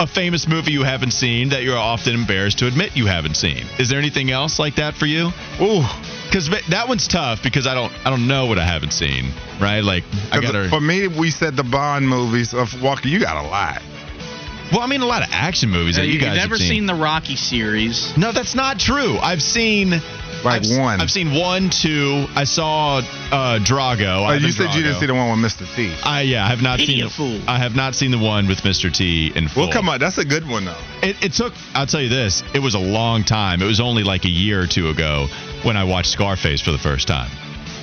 A 0.00 0.06
famous 0.06 0.46
movie 0.48 0.72
you 0.72 0.82
haven't 0.82 1.12
seen 1.12 1.50
that 1.50 1.62
you're 1.62 1.78
often 1.78 2.14
embarrassed 2.14 2.58
to 2.58 2.66
admit 2.66 2.96
you 2.96 3.06
haven't 3.06 3.36
seen. 3.36 3.64
Is 3.78 3.88
there 3.88 3.98
anything 3.98 4.30
else 4.30 4.58
like 4.58 4.76
that 4.76 4.94
for 4.94 5.06
you? 5.06 5.30
Ooh, 5.60 5.82
Because 6.26 6.50
that 6.68 6.86
one's 6.88 7.06
tough 7.06 7.42
because 7.44 7.66
I 7.68 7.74
don't 7.74 7.92
I 8.04 8.10
don't 8.10 8.26
know 8.26 8.46
what 8.46 8.58
I 8.58 8.64
haven't 8.64 8.92
seen. 8.92 9.30
Right? 9.60 9.80
Like 9.84 10.02
I 10.32 10.40
gotta. 10.40 10.68
for 10.68 10.80
me, 10.80 11.06
we 11.06 11.30
said 11.30 11.54
the 11.54 11.62
Bond 11.62 12.08
movies 12.08 12.54
of 12.54 12.80
Walker. 12.82 13.06
You 13.08 13.20
got 13.20 13.44
a 13.44 13.48
lot. 13.48 13.82
Well, 14.72 14.80
I 14.80 14.86
mean 14.86 15.02
a 15.02 15.06
lot 15.06 15.22
of 15.22 15.28
action 15.30 15.70
movies 15.70 15.96
that 15.96 16.06
you 16.06 16.14
you've 16.14 16.22
guys 16.22 16.36
never 16.36 16.54
have 16.54 16.58
seen. 16.58 16.68
seen 16.68 16.86
the 16.86 16.94
Rocky 16.94 17.36
series. 17.36 18.16
No, 18.16 18.32
that's 18.32 18.54
not 18.54 18.78
true. 18.78 19.18
I've 19.18 19.42
seen 19.42 19.90
Like 20.42 20.62
I've, 20.64 20.78
one. 20.78 21.00
I've 21.00 21.10
seen 21.10 21.32
one, 21.34 21.70
two. 21.70 22.26
I 22.34 22.44
saw 22.44 22.98
uh, 22.98 23.58
Drago. 23.60 24.20
Oh, 24.20 24.24
Ivan 24.24 24.42
you 24.42 24.52
said 24.52 24.74
you 24.74 24.82
didn't 24.82 24.98
see 25.00 25.06
the 25.06 25.14
one 25.14 25.40
with 25.40 25.52
Mr. 25.52 25.72
T. 25.76 25.94
I 26.02 26.22
yeah, 26.22 26.44
I 26.44 26.48
have 26.48 26.60
not 26.62 26.80
Idiot 26.80 27.10
seen. 27.12 27.34
The, 27.34 27.38
fool. 27.40 27.48
I 27.48 27.58
have 27.58 27.76
not 27.76 27.94
seen 27.94 28.10
the 28.10 28.18
one 28.18 28.46
with 28.48 28.62
Mr. 28.62 28.92
T 28.92 29.32
in 29.34 29.48
full. 29.48 29.64
Well, 29.64 29.72
come 29.72 29.88
on, 29.88 30.00
that's 30.00 30.18
a 30.18 30.24
good 30.24 30.46
one 30.48 30.64
though. 30.64 30.76
It, 31.02 31.22
it 31.22 31.32
took. 31.34 31.52
I'll 31.74 31.86
tell 31.86 32.00
you 32.02 32.08
this. 32.08 32.42
It 32.54 32.58
was 32.60 32.74
a 32.74 32.78
long 32.80 33.22
time. 33.22 33.62
It 33.62 33.66
was 33.66 33.80
only 33.80 34.02
like 34.02 34.24
a 34.24 34.30
year 34.30 34.60
or 34.62 34.66
two 34.66 34.88
ago 34.88 35.28
when 35.62 35.76
I 35.76 35.84
watched 35.84 36.10
Scarface 36.10 36.60
for 36.60 36.72
the 36.72 36.78
first 36.78 37.06
time. 37.06 37.30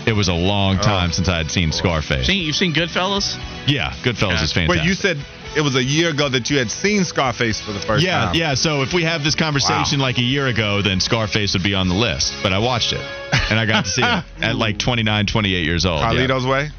It 0.08 0.14
was 0.14 0.30
a 0.30 0.34
long 0.34 0.78
Oh. 0.80 0.82
time 0.82 1.12
since 1.12 1.30
I 1.30 1.38
had 1.38 1.52
seen 1.52 1.72
Scarface. 1.72 2.26
Seen, 2.26 2.44
you've 2.44 2.56
seen 2.56 2.74
Goodfellas? 2.74 3.38
yeah, 3.68 3.92
Goodfellas 4.02 4.38
Yeah. 4.40 4.44
is 4.44 4.52
fantastic. 4.52 4.70
Wait, 4.70 4.84
you 4.84 4.96
said 4.96 5.18
it 5.56 5.62
was 5.62 5.76
a 5.76 5.84
year 5.84 6.10
ago 6.10 6.30
that 6.30 6.50
you 6.50 6.58
had 6.58 6.72
seen 6.72 7.04
Scarface 7.04 7.60
for 7.62 7.72
the 7.74 7.80
first 7.80 8.04
yeah, 8.06 8.26
time. 8.26 8.36
yeah. 8.36 8.50
yeah. 8.50 8.54
So 8.56 8.82
if 8.84 8.94
we 8.94 9.04
have 9.04 9.24
this 9.24 9.36
conversation 9.36 10.00
like 10.00 10.18
a 10.18 10.22
year 10.24 10.48
ago, 10.48 10.82
then 10.82 11.00
Scarface 11.00 11.54
would 11.54 11.64
be 11.64 11.74
on 11.76 11.88
the 11.90 11.96
list. 11.96 12.34
But 12.42 12.54
I 12.54 12.60
watched 12.60 12.94
it, 12.94 13.02
and 13.50 13.60
I 13.60 13.66
got 13.66 13.86
to 13.86 13.92
see 13.92 14.02
it 14.02 14.24
at 14.42 14.56
like 14.56 14.78
29, 14.78 15.26
28 15.26 15.66
years 15.66 15.86
old. 15.86 16.00
yeah. 16.02 16.12
Carlito's 16.12 16.46
Way. 16.46 16.70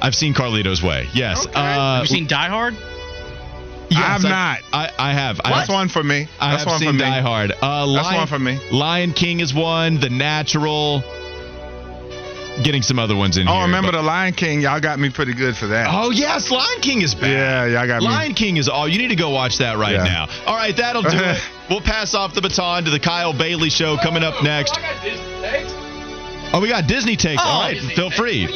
I've 0.00 0.14
seen 0.14 0.34
Carlito's 0.34 0.82
Way. 0.82 1.08
Yes. 1.14 1.46
Okay. 1.46 1.54
Uh, 1.54 1.62
Have 1.96 2.02
you 2.02 2.06
seen 2.08 2.26
Die 2.26 2.48
Hard? 2.48 2.74
yes, 2.74 2.82
I 3.92 4.08
have 4.12 4.24
I- 4.24 4.28
not. 4.28 4.58
I, 4.72 4.90
I 4.98 5.12
have. 5.12 5.40
I 5.44 5.50
That's 5.50 5.68
one 5.70 5.88
for 5.88 6.02
me. 6.02 6.28
I 6.40 6.56
have 6.58 6.66
one 6.66 6.78
seen 6.78 6.88
for 6.88 6.92
me. 6.94 6.98
Die 7.00 7.20
Hard. 7.20 7.52
Uh, 7.52 7.92
That's 7.94 8.14
one 8.14 8.26
for 8.26 8.38
me. 8.38 8.58
Lion 8.72 9.12
King 9.12 9.40
is 9.40 9.54
one. 9.54 10.00
The 10.00 10.10
Natural. 10.10 11.02
Getting 12.62 12.82
some 12.82 12.98
other 12.98 13.14
ones 13.14 13.36
in 13.36 13.46
Oh, 13.48 13.52
here. 13.52 13.60
Oh, 13.60 13.66
remember 13.66 13.92
but- 13.92 13.98
the 13.98 14.02
Lion 14.02 14.32
King? 14.32 14.62
Y'all 14.62 14.80
got 14.80 14.98
me 14.98 15.10
pretty 15.10 15.34
good 15.34 15.56
for 15.56 15.66
that. 15.68 15.88
Oh 15.90 16.10
yes, 16.10 16.50
Lion 16.50 16.80
King 16.80 17.02
is 17.02 17.14
back. 17.14 17.24
yeah, 17.30 17.66
y'all 17.66 17.86
got 17.86 18.00
me. 18.00 18.08
Lion 18.08 18.34
King 18.34 18.56
is 18.56 18.68
all. 18.68 18.88
You 18.88 18.98
need 18.98 19.08
to 19.08 19.16
go 19.16 19.28
watch 19.30 19.58
that 19.58 19.76
right 19.76 19.92
Yeah. 19.94 20.04
now. 20.04 20.26
All 20.46 20.56
right, 20.56 20.74
that'll 20.76 21.02
do 21.02 21.08
it. 21.18 21.38
We'll 21.68 21.80
pass 21.80 22.14
off 22.14 22.32
the 22.32 22.40
baton 22.40 22.84
to 22.84 22.90
the 22.92 23.00
Kyle 23.00 23.32
Bailey 23.32 23.70
show 23.70 23.96
coming 23.96 24.22
up 24.22 24.40
next. 24.44 24.78
Oh, 24.78 26.50
oh 26.54 26.60
we 26.60 26.68
got 26.68 26.86
Disney 26.86 27.16
takes. 27.16 27.42
Oh, 27.44 27.48
all 27.48 27.62
right, 27.62 27.76
feel 27.80 28.08
free. 28.10 28.46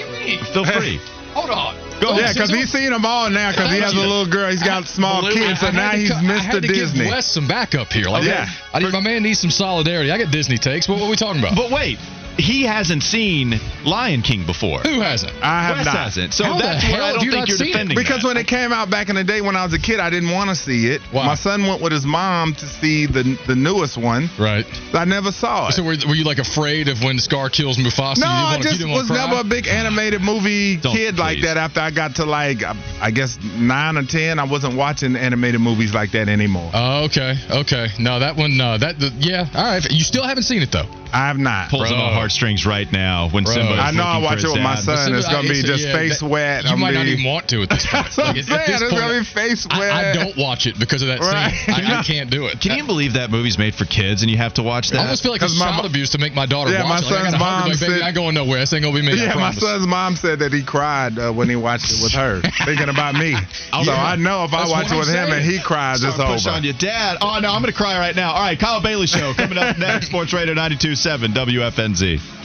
Feel 0.53 0.65
free. 0.79 1.01
Hold 1.35 1.51
on. 1.51 1.75
Go 2.01 2.11
oh, 2.11 2.19
Yeah, 2.19 2.33
because 2.33 2.51
he's 2.51 2.71
seen 2.71 2.91
them 2.91 3.05
all 3.05 3.29
now 3.31 3.51
because 3.51 3.71
he 3.73 3.81
has 3.81 3.93
a 3.93 3.97
little 3.97 4.27
girl. 4.27 4.51
He's 4.51 4.63
got 4.63 4.87
small 4.87 5.21
Blue- 5.23 5.33
kids, 5.33 5.61
so 5.61 5.67
I 5.67 5.71
had 5.71 5.75
now 5.77 5.91
to 5.93 5.97
he's 5.99 6.11
co- 6.11 6.17
I 6.17 6.21
Mr. 6.23 6.39
had 6.39 6.53
to 6.53 6.61
Disney. 6.61 7.05
give 7.05 7.11
Wes 7.13 7.27
some 7.27 7.47
backup 7.49 7.93
here. 7.93 8.07
Like, 8.07 8.25
Yeah. 8.25 8.49
I 8.73 8.79
need, 8.79 8.93
my 8.93 9.01
man 9.01 9.23
needs 9.25 9.39
some 9.41 9.51
solidarity. 9.51 10.11
I 10.11 10.19
got 10.19 10.31
Disney 10.33 10.57
takes. 10.57 10.89
What, 10.89 10.99
what 11.01 11.07
are 11.07 11.11
we 11.11 11.17
talking 11.17 11.41
about? 11.43 11.57
But 11.57 11.71
wait, 11.71 11.99
he 12.41 12.63
hasn't 12.63 13.03
seen 13.03 13.55
Lion 13.85 14.23
King 14.23 14.47
before. 14.47 14.81
Who 14.81 15.01
hasn't? 15.01 15.33
I 15.43 15.63
have 15.67 15.77
Wes 15.79 15.87
not. 15.87 15.97
hasn't. 15.97 16.35
So 16.35 16.45
How 16.45 16.59
that's 16.59 16.83
where 16.85 16.95
hell 16.97 17.05
I 17.05 17.13
don't 17.13 17.25
you 17.25 17.31
think 17.33 17.49
you're 17.49 17.57
seen 17.57 17.69
it? 17.69 17.73
defending 17.73 17.97
Because 17.97 18.23
that. 18.23 18.29
when 18.29 18.37
it 18.37 18.47
came 18.47 18.73
out 18.73 18.91
back 18.91 19.09
in 19.09 19.17
the 19.17 19.25
day 19.25 19.41
when 19.41 19.57
I 19.57 19.65
was 19.65 19.73
a 19.75 19.79
kid, 19.79 20.01
I 20.01 20.11
didn't 20.11 20.31
want 20.31 20.51
to 20.51 20.57
see 20.57 20.87
it. 20.89 21.01
Why? 21.13 21.27
My 21.27 21.35
son 21.35 21.63
went 21.67 21.83
with 21.83 21.93
his 21.93 22.05
mom 22.07 22.55
to 22.55 22.67
see 22.67 23.07
the 23.07 23.39
the 23.47 23.55
newest 23.57 23.97
one. 23.99 24.29
Right. 24.39 24.67
I 24.95 25.05
never 25.05 25.33
saw 25.33 25.69
it. 25.69 25.73
So 25.73 25.83
were, 25.83 25.97
were 26.09 26.15
you 26.15 26.25
like 26.25 26.39
afraid 26.39 26.89
of 26.89 27.03
when 27.03 27.19
Scar 27.19 27.49
kills 27.51 27.77
Mufasa? 27.79 28.19
no, 28.19 28.27
you 28.27 28.33
I 28.33 28.43
wanna- 28.53 28.63
just 28.65 28.87
was 28.87 29.11
never 29.11 29.41
a 29.41 29.45
big 29.45 29.67
animated 29.69 30.21
movie 30.23 30.77
Don't, 30.77 30.95
kid 30.97 31.19
like 31.19 31.43
that. 31.43 31.57
After 31.57 31.81
I 31.81 31.91
got 31.91 32.17
to 32.17 32.25
like, 32.25 32.63
I, 32.63 32.75
I 33.01 33.11
guess 33.11 33.39
nine 33.43 33.97
or 33.97 34.05
ten, 34.05 34.39
I 34.39 34.45
wasn't 34.45 34.77
watching 34.77 35.17
animated 35.17 35.61
movies 35.61 35.93
like 35.95 36.13
that 36.13 36.29
anymore. 36.29 36.71
Oh, 36.75 37.05
okay, 37.05 37.35
okay. 37.51 37.89
No, 37.99 38.19
that 38.21 38.37
one, 38.37 38.57
no, 38.57 38.79
that, 38.79 38.99
the, 38.99 39.13
yeah, 39.19 39.47
all 39.55 39.65
right. 39.65 39.85
You 39.91 40.01
still 40.05 40.25
haven't 40.25 40.45
seen 40.45 40.63
it 40.63 40.71
though. 40.73 40.87
I 41.13 41.27
have 41.29 41.39
not. 41.39 41.71
pulls 41.71 41.91
on 41.91 41.97
Bro. 41.97 41.99
my 41.99 42.13
heartstrings 42.15 42.67
right 42.67 42.91
now 42.93 43.29
when 43.31 43.45
Bro. 43.45 43.55
Simba. 43.55 43.73
is 43.75 43.79
I 43.81 43.91
know 43.93 44.03
I 44.05 44.19
watch 44.19 44.39
it 44.39 44.43
his 44.45 44.53
with 44.53 44.63
my 44.63 44.77
son. 44.77 44.95
Listen, 44.97 45.15
it's 45.15 45.29
gonna 45.29 45.49
be 45.49 45.63
just 45.63 45.87
yeah, 45.87 45.93
face 45.93 46.21
that- 46.21 46.29
wet. 46.29 46.65
You 46.65 46.71
I'm 46.71 46.81
might 46.81 46.95
not 46.95 47.07
even 47.07 47.25
want 47.25 47.49
to 47.51 47.63
at 47.63 47.71
this 47.71 47.87
point. 47.87 48.19
I'm 48.19 48.27
Like, 48.27 48.37
at- 48.39 48.45
saying. 48.45 48.61
at 48.61 48.67
this 48.67 48.81
It's 48.83 48.93
point, 48.93 49.03
gonna 49.03 49.19
be 49.21 49.25
face 49.25 49.67
wet. 49.67 49.91
I 49.93 50.13
don't 50.13 50.37
watch 50.37 50.67
it 50.67 50.79
because 50.79 51.03
of 51.03 51.09
that 51.09 51.21
Right. 51.21 51.53
scene. 51.55 51.75
I, 51.87 52.01
I 52.01 52.03
can't 52.03 52.31
do 52.31 52.47
it. 52.47 52.61
Can 52.61 52.77
you 52.79 52.85
believe 52.85 53.15
that 53.15 53.31
movie's 53.31 53.59
made 53.59 53.75
for 53.75 53.85
kids 53.85 54.23
and 54.23 54.31
you 54.31 54.37
have 54.39 54.55
to 54.55 54.63
watch 54.63 54.91
that? 54.91 54.99
I 54.99 55.03
almost 55.03 55.23
feel 55.23 55.33
like 55.33 55.43
it's 55.43 55.53
'Cause 55.53 55.59
my 55.59 55.71
child 55.71 55.85
mo- 55.85 55.89
abuse 55.89 56.11
to 56.11 56.19
make 56.19 56.35
my 56.35 56.47
daughter 56.47 56.73
Yeah, 56.73 56.85
watch 56.85 56.89
my 56.89 57.09
it. 57.09 57.11
Like, 57.11 57.13
I 57.13 57.31
son's 57.31 57.33
gotta 57.33 57.45
hug 57.45 57.51
her, 57.55 57.61
mom 57.61 57.69
like, 57.71 57.81
baby, 57.81 57.93
said- 57.95 58.03
I 58.03 58.13
going 58.13 58.35
nowhere. 58.35 58.61
This 58.61 58.73
ain't 58.73 58.83
gonna 58.83 58.95
be 58.95 59.03
me. 59.03 59.13
I 59.13 59.25
Yeah, 59.27 59.35
my 59.35 59.53
son's 59.53 59.87
mom 59.87 60.17
said 60.17 60.39
that 60.41 60.53
he 60.53 60.63
cried 60.63 61.19
uh, 61.19 61.33
when 61.33 61.49
he 61.49 61.57
watched 61.57 61.91
it 61.93 62.03
with 62.03 62.13
her, 62.13 62.41
thinking 62.65 62.89
about 62.89 63.15
me. 63.15 63.35
so 63.85 63.93
I 63.93 64.17
know 64.17 64.45
if 64.45 64.53
I 64.55 64.69
watch 64.69 64.91
it 64.93 64.97
with 64.99 65.09
him 65.09 65.33
and 65.33 65.45
he 65.45 65.61
cries, 65.61 66.03
it's 66.05 66.15
over. 66.19 66.33
Push 66.35 66.47
over. 66.47 66.57
on 66.57 66.65
your 66.65 66.75
dad. 66.75 67.19
Oh 67.21 67.39
no, 67.41 67.51
I'm 67.53 67.61
gonna 67.63 67.73
cry 67.73 67.99
right 67.99 68.15
now. 68.15 68.33
All 68.33 68.43
right, 68.43 68.59
Kyle 68.59 68.81
Bailey 68.81 69.07
show 69.07 69.35
coming 69.35 69.59
up 69.59 69.79
next. 69.79 70.07
Sports 70.07 70.33
Radio 70.33 70.55
92.7 71.01 71.33
WFNZ. 71.33 72.40